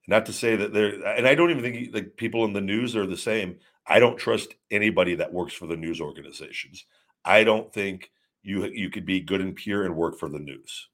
Not 0.09 0.25
to 0.25 0.33
say 0.33 0.55
that 0.55 0.73
they're, 0.73 1.05
and 1.05 1.27
I 1.27 1.35
don't 1.35 1.51
even 1.51 1.61
think 1.61 1.93
like 1.93 2.17
people 2.17 2.43
in 2.43 2.53
the 2.53 2.61
news 2.61 2.95
are 2.95 3.05
the 3.05 3.15
same. 3.15 3.59
I 3.85 3.99
don't 3.99 4.17
trust 4.17 4.55
anybody 4.71 5.13
that 5.13 5.31
works 5.31 5.53
for 5.53 5.67
the 5.67 5.77
news 5.77 6.01
organizations. 6.01 6.83
I 7.23 7.43
don't 7.43 7.71
think 7.71 8.09
you 8.41 8.65
you 8.65 8.89
could 8.89 9.05
be 9.05 9.19
good 9.19 9.39
and 9.39 9.55
pure 9.55 9.85
and 9.85 9.95
work 9.95 10.17
for 10.17 10.27
the 10.27 10.39
news 10.39 10.89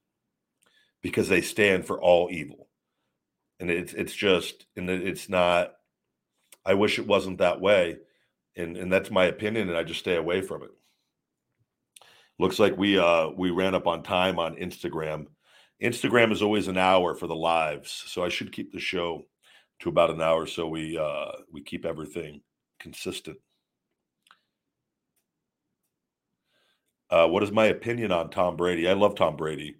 because 1.01 1.29
they 1.29 1.39
stand 1.39 1.85
for 1.87 1.97
all 1.97 2.27
evil, 2.29 2.67
and 3.57 3.71
it's 3.71 3.93
it's 3.93 4.13
just 4.13 4.65
and 4.75 4.89
it's 4.89 5.29
not. 5.29 5.71
I 6.65 6.73
wish 6.73 6.99
it 6.99 7.07
wasn't 7.07 7.37
that 7.37 7.61
way, 7.61 7.99
and 8.57 8.75
and 8.75 8.91
that's 8.91 9.11
my 9.11 9.23
opinion, 9.27 9.69
and 9.69 9.77
I 9.77 9.83
just 9.83 10.01
stay 10.01 10.17
away 10.17 10.41
from 10.41 10.63
it. 10.63 10.71
Looks 12.37 12.59
like 12.59 12.77
we 12.77 12.99
uh 12.99 13.29
we 13.29 13.51
ran 13.51 13.75
up 13.75 13.87
on 13.87 14.03
time 14.03 14.39
on 14.39 14.57
Instagram. 14.57 15.27
Instagram 15.81 16.31
is 16.31 16.41
always 16.41 16.67
an 16.67 16.77
hour 16.77 17.15
for 17.15 17.27
the 17.27 17.35
lives, 17.35 18.03
so 18.07 18.23
I 18.23 18.29
should 18.29 18.51
keep 18.51 18.71
the 18.71 18.79
show 18.79 19.25
to 19.79 19.89
about 19.89 20.09
an 20.09 20.21
hour 20.21 20.45
so 20.45 20.67
we 20.67 20.97
uh 20.97 21.31
we 21.51 21.61
keep 21.61 21.85
everything 21.85 22.41
consistent. 22.79 23.37
Uh, 27.09 27.27
what 27.27 27.43
is 27.43 27.51
my 27.51 27.65
opinion 27.65 28.11
on 28.11 28.29
Tom 28.29 28.55
Brady? 28.55 28.89
I 28.89 28.93
love 28.93 29.15
Tom 29.15 29.35
Brady. 29.35 29.75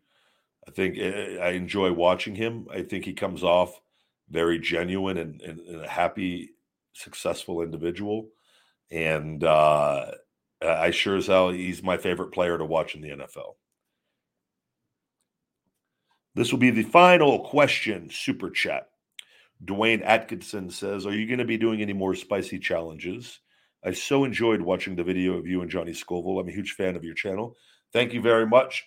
I 0.67 0.71
think 0.71 0.97
eh, 0.97 1.37
I 1.41 1.51
enjoy 1.51 1.91
watching 1.91 2.35
him. 2.35 2.67
I 2.71 2.83
think 2.83 3.05
he 3.05 3.13
comes 3.13 3.43
off 3.43 3.79
very 4.29 4.59
genuine 4.59 5.17
and, 5.17 5.41
and, 5.41 5.59
and 5.59 5.81
a 5.81 5.87
happy, 5.87 6.51
successful 6.93 7.61
individual. 7.61 8.29
And 8.91 9.43
uh, 9.43 10.11
I 10.61 10.91
sure 10.91 11.17
as 11.17 11.27
hell, 11.27 11.49
he's 11.49 11.83
my 11.83 11.97
favorite 11.97 12.31
player 12.31 12.57
to 12.57 12.65
watch 12.65 12.95
in 12.95 13.01
the 13.01 13.09
NFL. 13.09 13.55
This 16.36 16.51
will 16.51 16.59
be 16.59 16.69
the 16.69 16.83
final 16.83 17.39
question, 17.39 18.09
super 18.11 18.49
chat. 18.49 18.89
Dwayne 19.63 20.03
Atkinson 20.03 20.69
says, 20.69 21.05
Are 21.05 21.13
you 21.13 21.25
going 21.27 21.39
to 21.39 21.45
be 21.45 21.57
doing 21.57 21.81
any 21.81 21.93
more 21.93 22.13
spicy 22.13 22.59
challenges? 22.59 23.39
I 23.83 23.93
so 23.93 24.25
enjoyed 24.25 24.61
watching 24.61 24.95
the 24.95 25.03
video 25.03 25.38
of 25.38 25.47
you 25.47 25.61
and 25.61 25.71
Johnny 25.71 25.93
Scoville. 25.93 26.39
I'm 26.39 26.49
a 26.49 26.51
huge 26.51 26.73
fan 26.73 26.95
of 26.95 27.03
your 27.03 27.13
channel. 27.13 27.55
Thank 27.93 28.13
you 28.13 28.21
very 28.21 28.45
much. 28.45 28.86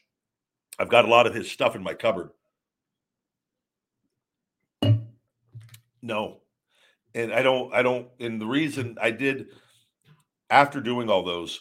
I've 0.79 0.91
got 0.91 1.07
a 1.07 1.09
lot 1.09 1.27
of 1.27 1.35
his 1.35 1.51
stuff 1.51 1.75
in 1.75 1.83
my 1.83 1.95
cupboard. 1.95 2.31
No. 6.03 6.41
And 7.15 7.33
I 7.33 7.43
don't, 7.43 7.73
I 7.73 7.83
don't, 7.83 8.09
and 8.21 8.41
the 8.41 8.47
reason 8.47 8.99
I 9.01 9.11
did 9.11 9.47
after 10.51 10.81
doing 10.81 11.09
all 11.09 11.25
those, 11.25 11.61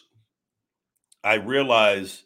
I 1.24 1.34
realized 1.34 2.22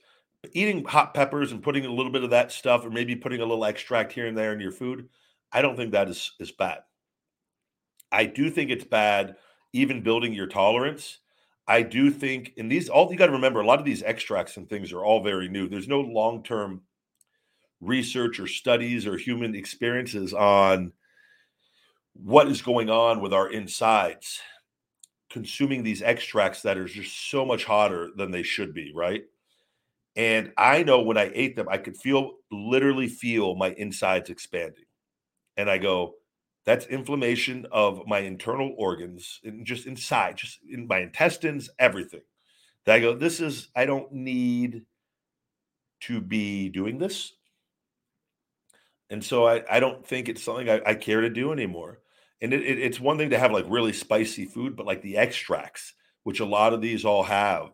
eating 0.53 0.85
hot 0.85 1.15
peppers 1.15 1.53
and 1.53 1.63
putting 1.63 1.87
a 1.87 1.93
little 1.93 2.13
bit 2.13 2.25
of 2.25 2.31
that 2.31 2.53
stuff, 2.53 2.85
or 2.85 2.91
maybe 2.91 3.17
putting 3.17 3.41
a 3.41 3.47
little 3.47 3.65
extract 3.65 4.13
here 4.13 4.27
and 4.27 4.37
there 4.37 4.53
in 4.53 4.61
your 4.61 4.73
food, 4.73 5.09
I 5.53 5.63
don't 5.63 5.77
think 5.77 5.93
that 5.93 6.09
is, 6.09 6.33
is 6.41 6.51
bad. 6.51 6.81
I 8.11 8.27
do 8.27 8.51
think 8.51 8.71
it's 8.71 8.85
bad 8.85 9.37
even 9.73 10.03
building 10.03 10.33
your 10.33 10.47
tolerance. 10.47 11.19
I 11.67 11.83
do 11.83 12.11
think, 12.11 12.53
and 12.59 12.71
these 12.71 12.89
all 12.89 13.11
you 13.11 13.17
got 13.17 13.27
to 13.27 13.33
remember, 13.33 13.61
a 13.61 13.67
lot 13.67 13.79
of 13.79 13.85
these 13.85 14.03
extracts 14.03 14.57
and 14.57 14.69
things 14.69 14.93
are 14.93 15.05
all 15.05 15.23
very 15.23 15.49
new. 15.49 15.69
There's 15.69 15.89
no 15.89 16.01
long 16.01 16.43
term 16.43 16.83
research 17.81 18.39
or 18.39 18.47
studies 18.47 19.07
or 19.07 19.17
human 19.17 19.55
experiences 19.55 20.35
on 20.35 20.93
what 22.15 22.49
is 22.49 22.63
going 22.63 22.91
on 22.91 23.21
with 23.21 23.33
our 23.33 23.51
insides 23.51 24.41
consuming 25.31 25.83
these 25.83 26.03
extracts 26.03 26.61
that 26.63 26.77
are 26.77 26.85
just 26.85 27.31
so 27.31 27.45
much 27.45 27.65
hotter 27.65 28.11
than 28.17 28.31
they 28.31 28.43
should 28.43 28.75
be, 28.75 28.93
right? 28.95 29.23
And 30.15 30.53
I 30.59 30.83
know 30.83 31.01
when 31.01 31.17
I 31.17 31.31
ate 31.35 31.57
them, 31.57 31.69
I 31.71 31.79
could 31.79 31.97
feel 31.97 32.33
literally 32.51 33.09
feel 33.09 33.55
my 33.55 33.71
insides 33.79 34.31
expanding. 34.31 34.85
And 35.57 35.71
I 35.71 35.79
go, 35.79 36.15
that's 36.65 36.87
inflammation 36.87 37.67
of 37.73 38.07
my 38.07 38.21
internal 38.21 38.75
organs 38.77 39.41
and 39.43 39.67
just 39.67 39.87
inside, 39.87 40.37
just 40.37 40.59
in 40.69 40.87
my 40.87 41.01
intestines, 41.01 41.71
everything. 41.79 42.21
That 42.85 42.97
I 42.97 43.01
go, 43.01 43.15
this 43.15 43.41
is, 43.41 43.69
I 43.75 43.87
don't 43.87 44.13
need 44.13 44.83
to 46.03 46.21
be 46.21 46.69
doing 46.69 46.99
this. 46.99 47.33
And 49.11 49.23
so 49.25 49.47
I, 49.47 49.63
I 49.71 49.81
don't 49.81 50.07
think 50.07 50.29
it's 50.29 50.43
something 50.43 50.69
I, 50.69 50.81
I 50.87 50.95
care 50.95 51.21
to 51.21 51.31
do 51.31 51.53
anymore. 51.53 52.01
And 52.41 52.53
it, 52.53 52.63
it, 52.63 52.79
it's 52.79 53.01
one 53.01 53.19
thing 53.19 53.31
to 53.31 53.39
have 53.39 53.53
like 53.53 53.67
really 53.69 53.93
spicy 53.93 54.45
food, 54.47 54.75
but 54.75 54.87
like 54.87 55.03
the 55.03 55.17
extracts, 55.17 55.95
which 56.25 56.41
a 56.41 56.47
lot 56.47 56.73
of 56.73 56.81
these 56.81 57.05
all 57.05 57.23
have, 57.23 57.71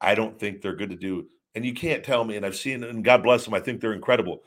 I 0.00 0.14
don't 0.14 0.38
think 0.38 0.60
they're 0.60 0.76
good 0.76 0.90
to 0.90 0.96
do. 0.96 1.28
And 1.56 1.64
you 1.64 1.72
can't 1.72 2.04
tell 2.04 2.22
me, 2.22 2.36
and 2.36 2.44
I've 2.44 2.54
seen, 2.54 2.84
and 2.84 3.02
God 3.02 3.22
bless 3.22 3.46
them, 3.46 3.54
I 3.54 3.60
think 3.60 3.80
they're 3.80 3.94
incredible. 3.94 4.42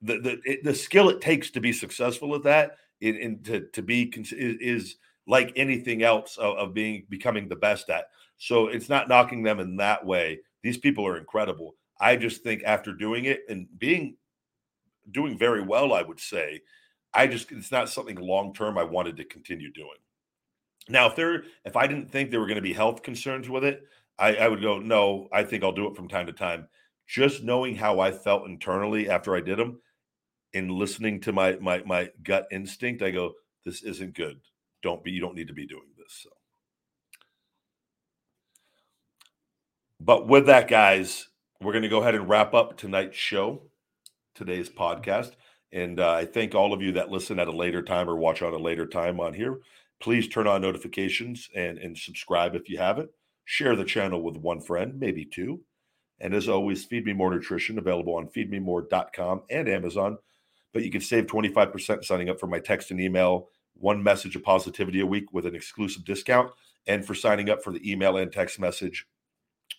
The 0.00 0.20
the, 0.20 0.40
it, 0.44 0.62
the 0.62 0.74
skill 0.74 1.08
it 1.08 1.20
takes 1.20 1.50
to 1.50 1.60
be 1.60 1.72
successful 1.72 2.36
at 2.36 2.44
that 2.44 2.76
and 3.02 3.44
to, 3.44 3.66
to 3.72 3.82
be 3.82 4.10
is, 4.30 4.96
like 5.26 5.52
anything 5.56 6.04
else 6.04 6.36
of, 6.36 6.56
of, 6.56 6.72
being 6.72 7.04
becoming 7.08 7.48
the 7.48 7.56
best 7.56 7.90
at. 7.90 8.04
So 8.38 8.68
it's 8.68 8.88
not 8.88 9.08
knocking 9.08 9.42
them 9.42 9.58
in 9.58 9.76
that 9.78 10.06
way. 10.06 10.38
These 10.62 10.78
people 10.78 11.04
are 11.04 11.18
incredible. 11.18 11.74
I 12.00 12.14
just 12.14 12.44
think 12.44 12.62
after 12.64 12.92
doing 12.92 13.24
it 13.24 13.40
and 13.48 13.66
being 13.76 14.16
doing 15.10 15.36
very 15.36 15.62
well, 15.62 15.92
I 15.92 16.02
would 16.02 16.20
say, 16.20 16.60
I 17.12 17.26
just 17.26 17.50
it's 17.50 17.72
not 17.72 17.88
something 17.88 18.16
long 18.20 18.54
term 18.54 18.78
I 18.78 18.84
wanted 18.84 19.16
to 19.16 19.24
continue 19.24 19.72
doing. 19.72 19.98
Now, 20.88 21.08
if 21.08 21.16
there 21.16 21.42
if 21.64 21.74
I 21.76 21.88
didn't 21.88 22.08
think 22.08 22.30
there 22.30 22.38
were 22.38 22.46
going 22.46 22.54
to 22.54 22.62
be 22.62 22.72
health 22.72 23.02
concerns 23.02 23.48
with 23.48 23.64
it, 23.64 23.82
I, 24.18 24.36
I 24.36 24.48
would 24.48 24.62
go, 24.62 24.78
no, 24.78 25.28
I 25.32 25.44
think 25.44 25.62
I'll 25.62 25.72
do 25.72 25.88
it 25.88 25.96
from 25.96 26.08
time 26.08 26.26
to 26.26 26.32
time. 26.32 26.68
Just 27.06 27.42
knowing 27.42 27.76
how 27.76 28.00
I 28.00 28.10
felt 28.10 28.46
internally 28.46 29.08
after 29.08 29.36
I 29.36 29.40
did 29.40 29.58
them, 29.58 29.80
in 30.52 30.68
listening 30.68 31.20
to 31.20 31.32
my 31.32 31.56
my 31.60 31.82
my 31.84 32.08
gut 32.22 32.46
instinct, 32.50 33.02
I 33.02 33.10
go, 33.10 33.34
this 33.64 33.82
isn't 33.82 34.14
good. 34.14 34.40
Don't 34.82 35.04
be 35.04 35.10
you 35.10 35.20
don't 35.20 35.34
need 35.34 35.48
to 35.48 35.54
be 35.54 35.66
doing 35.66 35.88
this. 35.98 36.22
So. 36.22 36.30
But 40.00 40.28
with 40.28 40.46
that, 40.46 40.68
guys, 40.68 41.28
we're 41.60 41.72
going 41.72 41.82
to 41.82 41.88
go 41.88 42.00
ahead 42.00 42.14
and 42.14 42.28
wrap 42.28 42.54
up 42.54 42.76
tonight's 42.76 43.16
show, 43.16 43.62
today's 44.34 44.68
podcast. 44.68 45.32
And 45.72 46.00
uh, 46.00 46.12
I 46.12 46.24
thank 46.24 46.54
all 46.54 46.72
of 46.72 46.80
you 46.80 46.92
that 46.92 47.10
listen 47.10 47.38
at 47.38 47.48
a 47.48 47.52
later 47.52 47.82
time 47.82 48.08
or 48.08 48.16
watch 48.16 48.40
on 48.42 48.54
a 48.54 48.58
later 48.58 48.86
time 48.86 49.20
on 49.20 49.34
here. 49.34 49.60
Please 50.00 50.28
turn 50.28 50.46
on 50.46 50.60
notifications 50.60 51.48
and, 51.54 51.78
and 51.78 51.96
subscribe 51.96 52.54
if 52.54 52.68
you 52.68 52.78
haven't. 52.78 53.10
Share 53.46 53.74
the 53.74 53.84
channel 53.84 54.22
with 54.22 54.36
one 54.36 54.60
friend, 54.60 55.00
maybe 55.00 55.24
two. 55.24 55.62
And 56.20 56.34
as 56.34 56.48
always, 56.48 56.84
Feed 56.84 57.06
Me 57.06 57.14
More 57.14 57.30
Nutrition 57.30 57.78
available 57.78 58.16
on 58.16 58.28
feedmemore.com 58.28 59.42
and 59.48 59.68
Amazon 59.68 60.18
but 60.76 60.84
you 60.84 60.90
can 60.90 61.00
save 61.00 61.24
25% 61.24 62.04
signing 62.04 62.28
up 62.28 62.38
for 62.38 62.48
my 62.48 62.58
text 62.58 62.90
and 62.90 63.00
email, 63.00 63.48
one 63.78 64.02
message 64.02 64.36
of 64.36 64.42
positivity 64.42 65.00
a 65.00 65.06
week 65.06 65.32
with 65.32 65.46
an 65.46 65.54
exclusive 65.54 66.04
discount. 66.04 66.50
And 66.86 67.02
for 67.02 67.14
signing 67.14 67.48
up 67.48 67.64
for 67.64 67.72
the 67.72 67.90
email 67.90 68.18
and 68.18 68.30
text 68.30 68.60
message, 68.60 69.06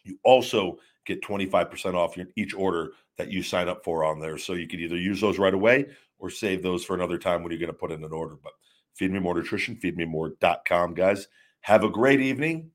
you 0.03 0.17
also 0.23 0.79
get 1.05 1.21
25% 1.21 1.93
off 1.93 2.17
your, 2.17 2.25
each 2.35 2.55
order 2.55 2.93
that 3.19 3.31
you 3.31 3.43
sign 3.43 3.69
up 3.69 3.83
for 3.83 4.03
on 4.03 4.19
there. 4.19 4.39
So 4.39 4.53
you 4.53 4.67
can 4.67 4.79
either 4.79 4.97
use 4.97 5.21
those 5.21 5.37
right 5.37 5.53
away 5.53 5.85
or 6.17 6.31
save 6.31 6.63
those 6.63 6.83
for 6.83 6.95
another 6.95 7.19
time 7.19 7.43
when 7.43 7.51
you're 7.51 7.59
going 7.59 7.67
to 7.67 7.77
put 7.77 7.91
in 7.91 8.03
an 8.03 8.11
order. 8.11 8.35
But 8.41 8.53
feed 8.95 9.11
me 9.11 9.19
more 9.19 9.35
nutrition, 9.35 9.75
feedmemore.com, 9.75 10.95
guys. 10.95 11.27
Have 11.61 11.83
a 11.83 11.91
great 11.91 12.21
evening. 12.21 12.71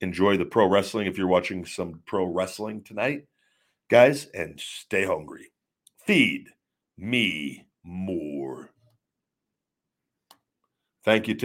Enjoy 0.00 0.36
the 0.36 0.44
pro 0.44 0.66
wrestling 0.66 1.06
if 1.06 1.18
you're 1.18 1.26
watching 1.26 1.64
some 1.64 2.02
pro 2.06 2.24
wrestling 2.24 2.82
tonight, 2.82 3.26
guys, 3.90 4.26
and 4.34 4.60
stay 4.60 5.04
hungry. 5.04 5.52
Feed 6.06 6.48
me 6.96 7.66
more. 7.84 8.70
Thank 11.04 11.28
you. 11.28 11.36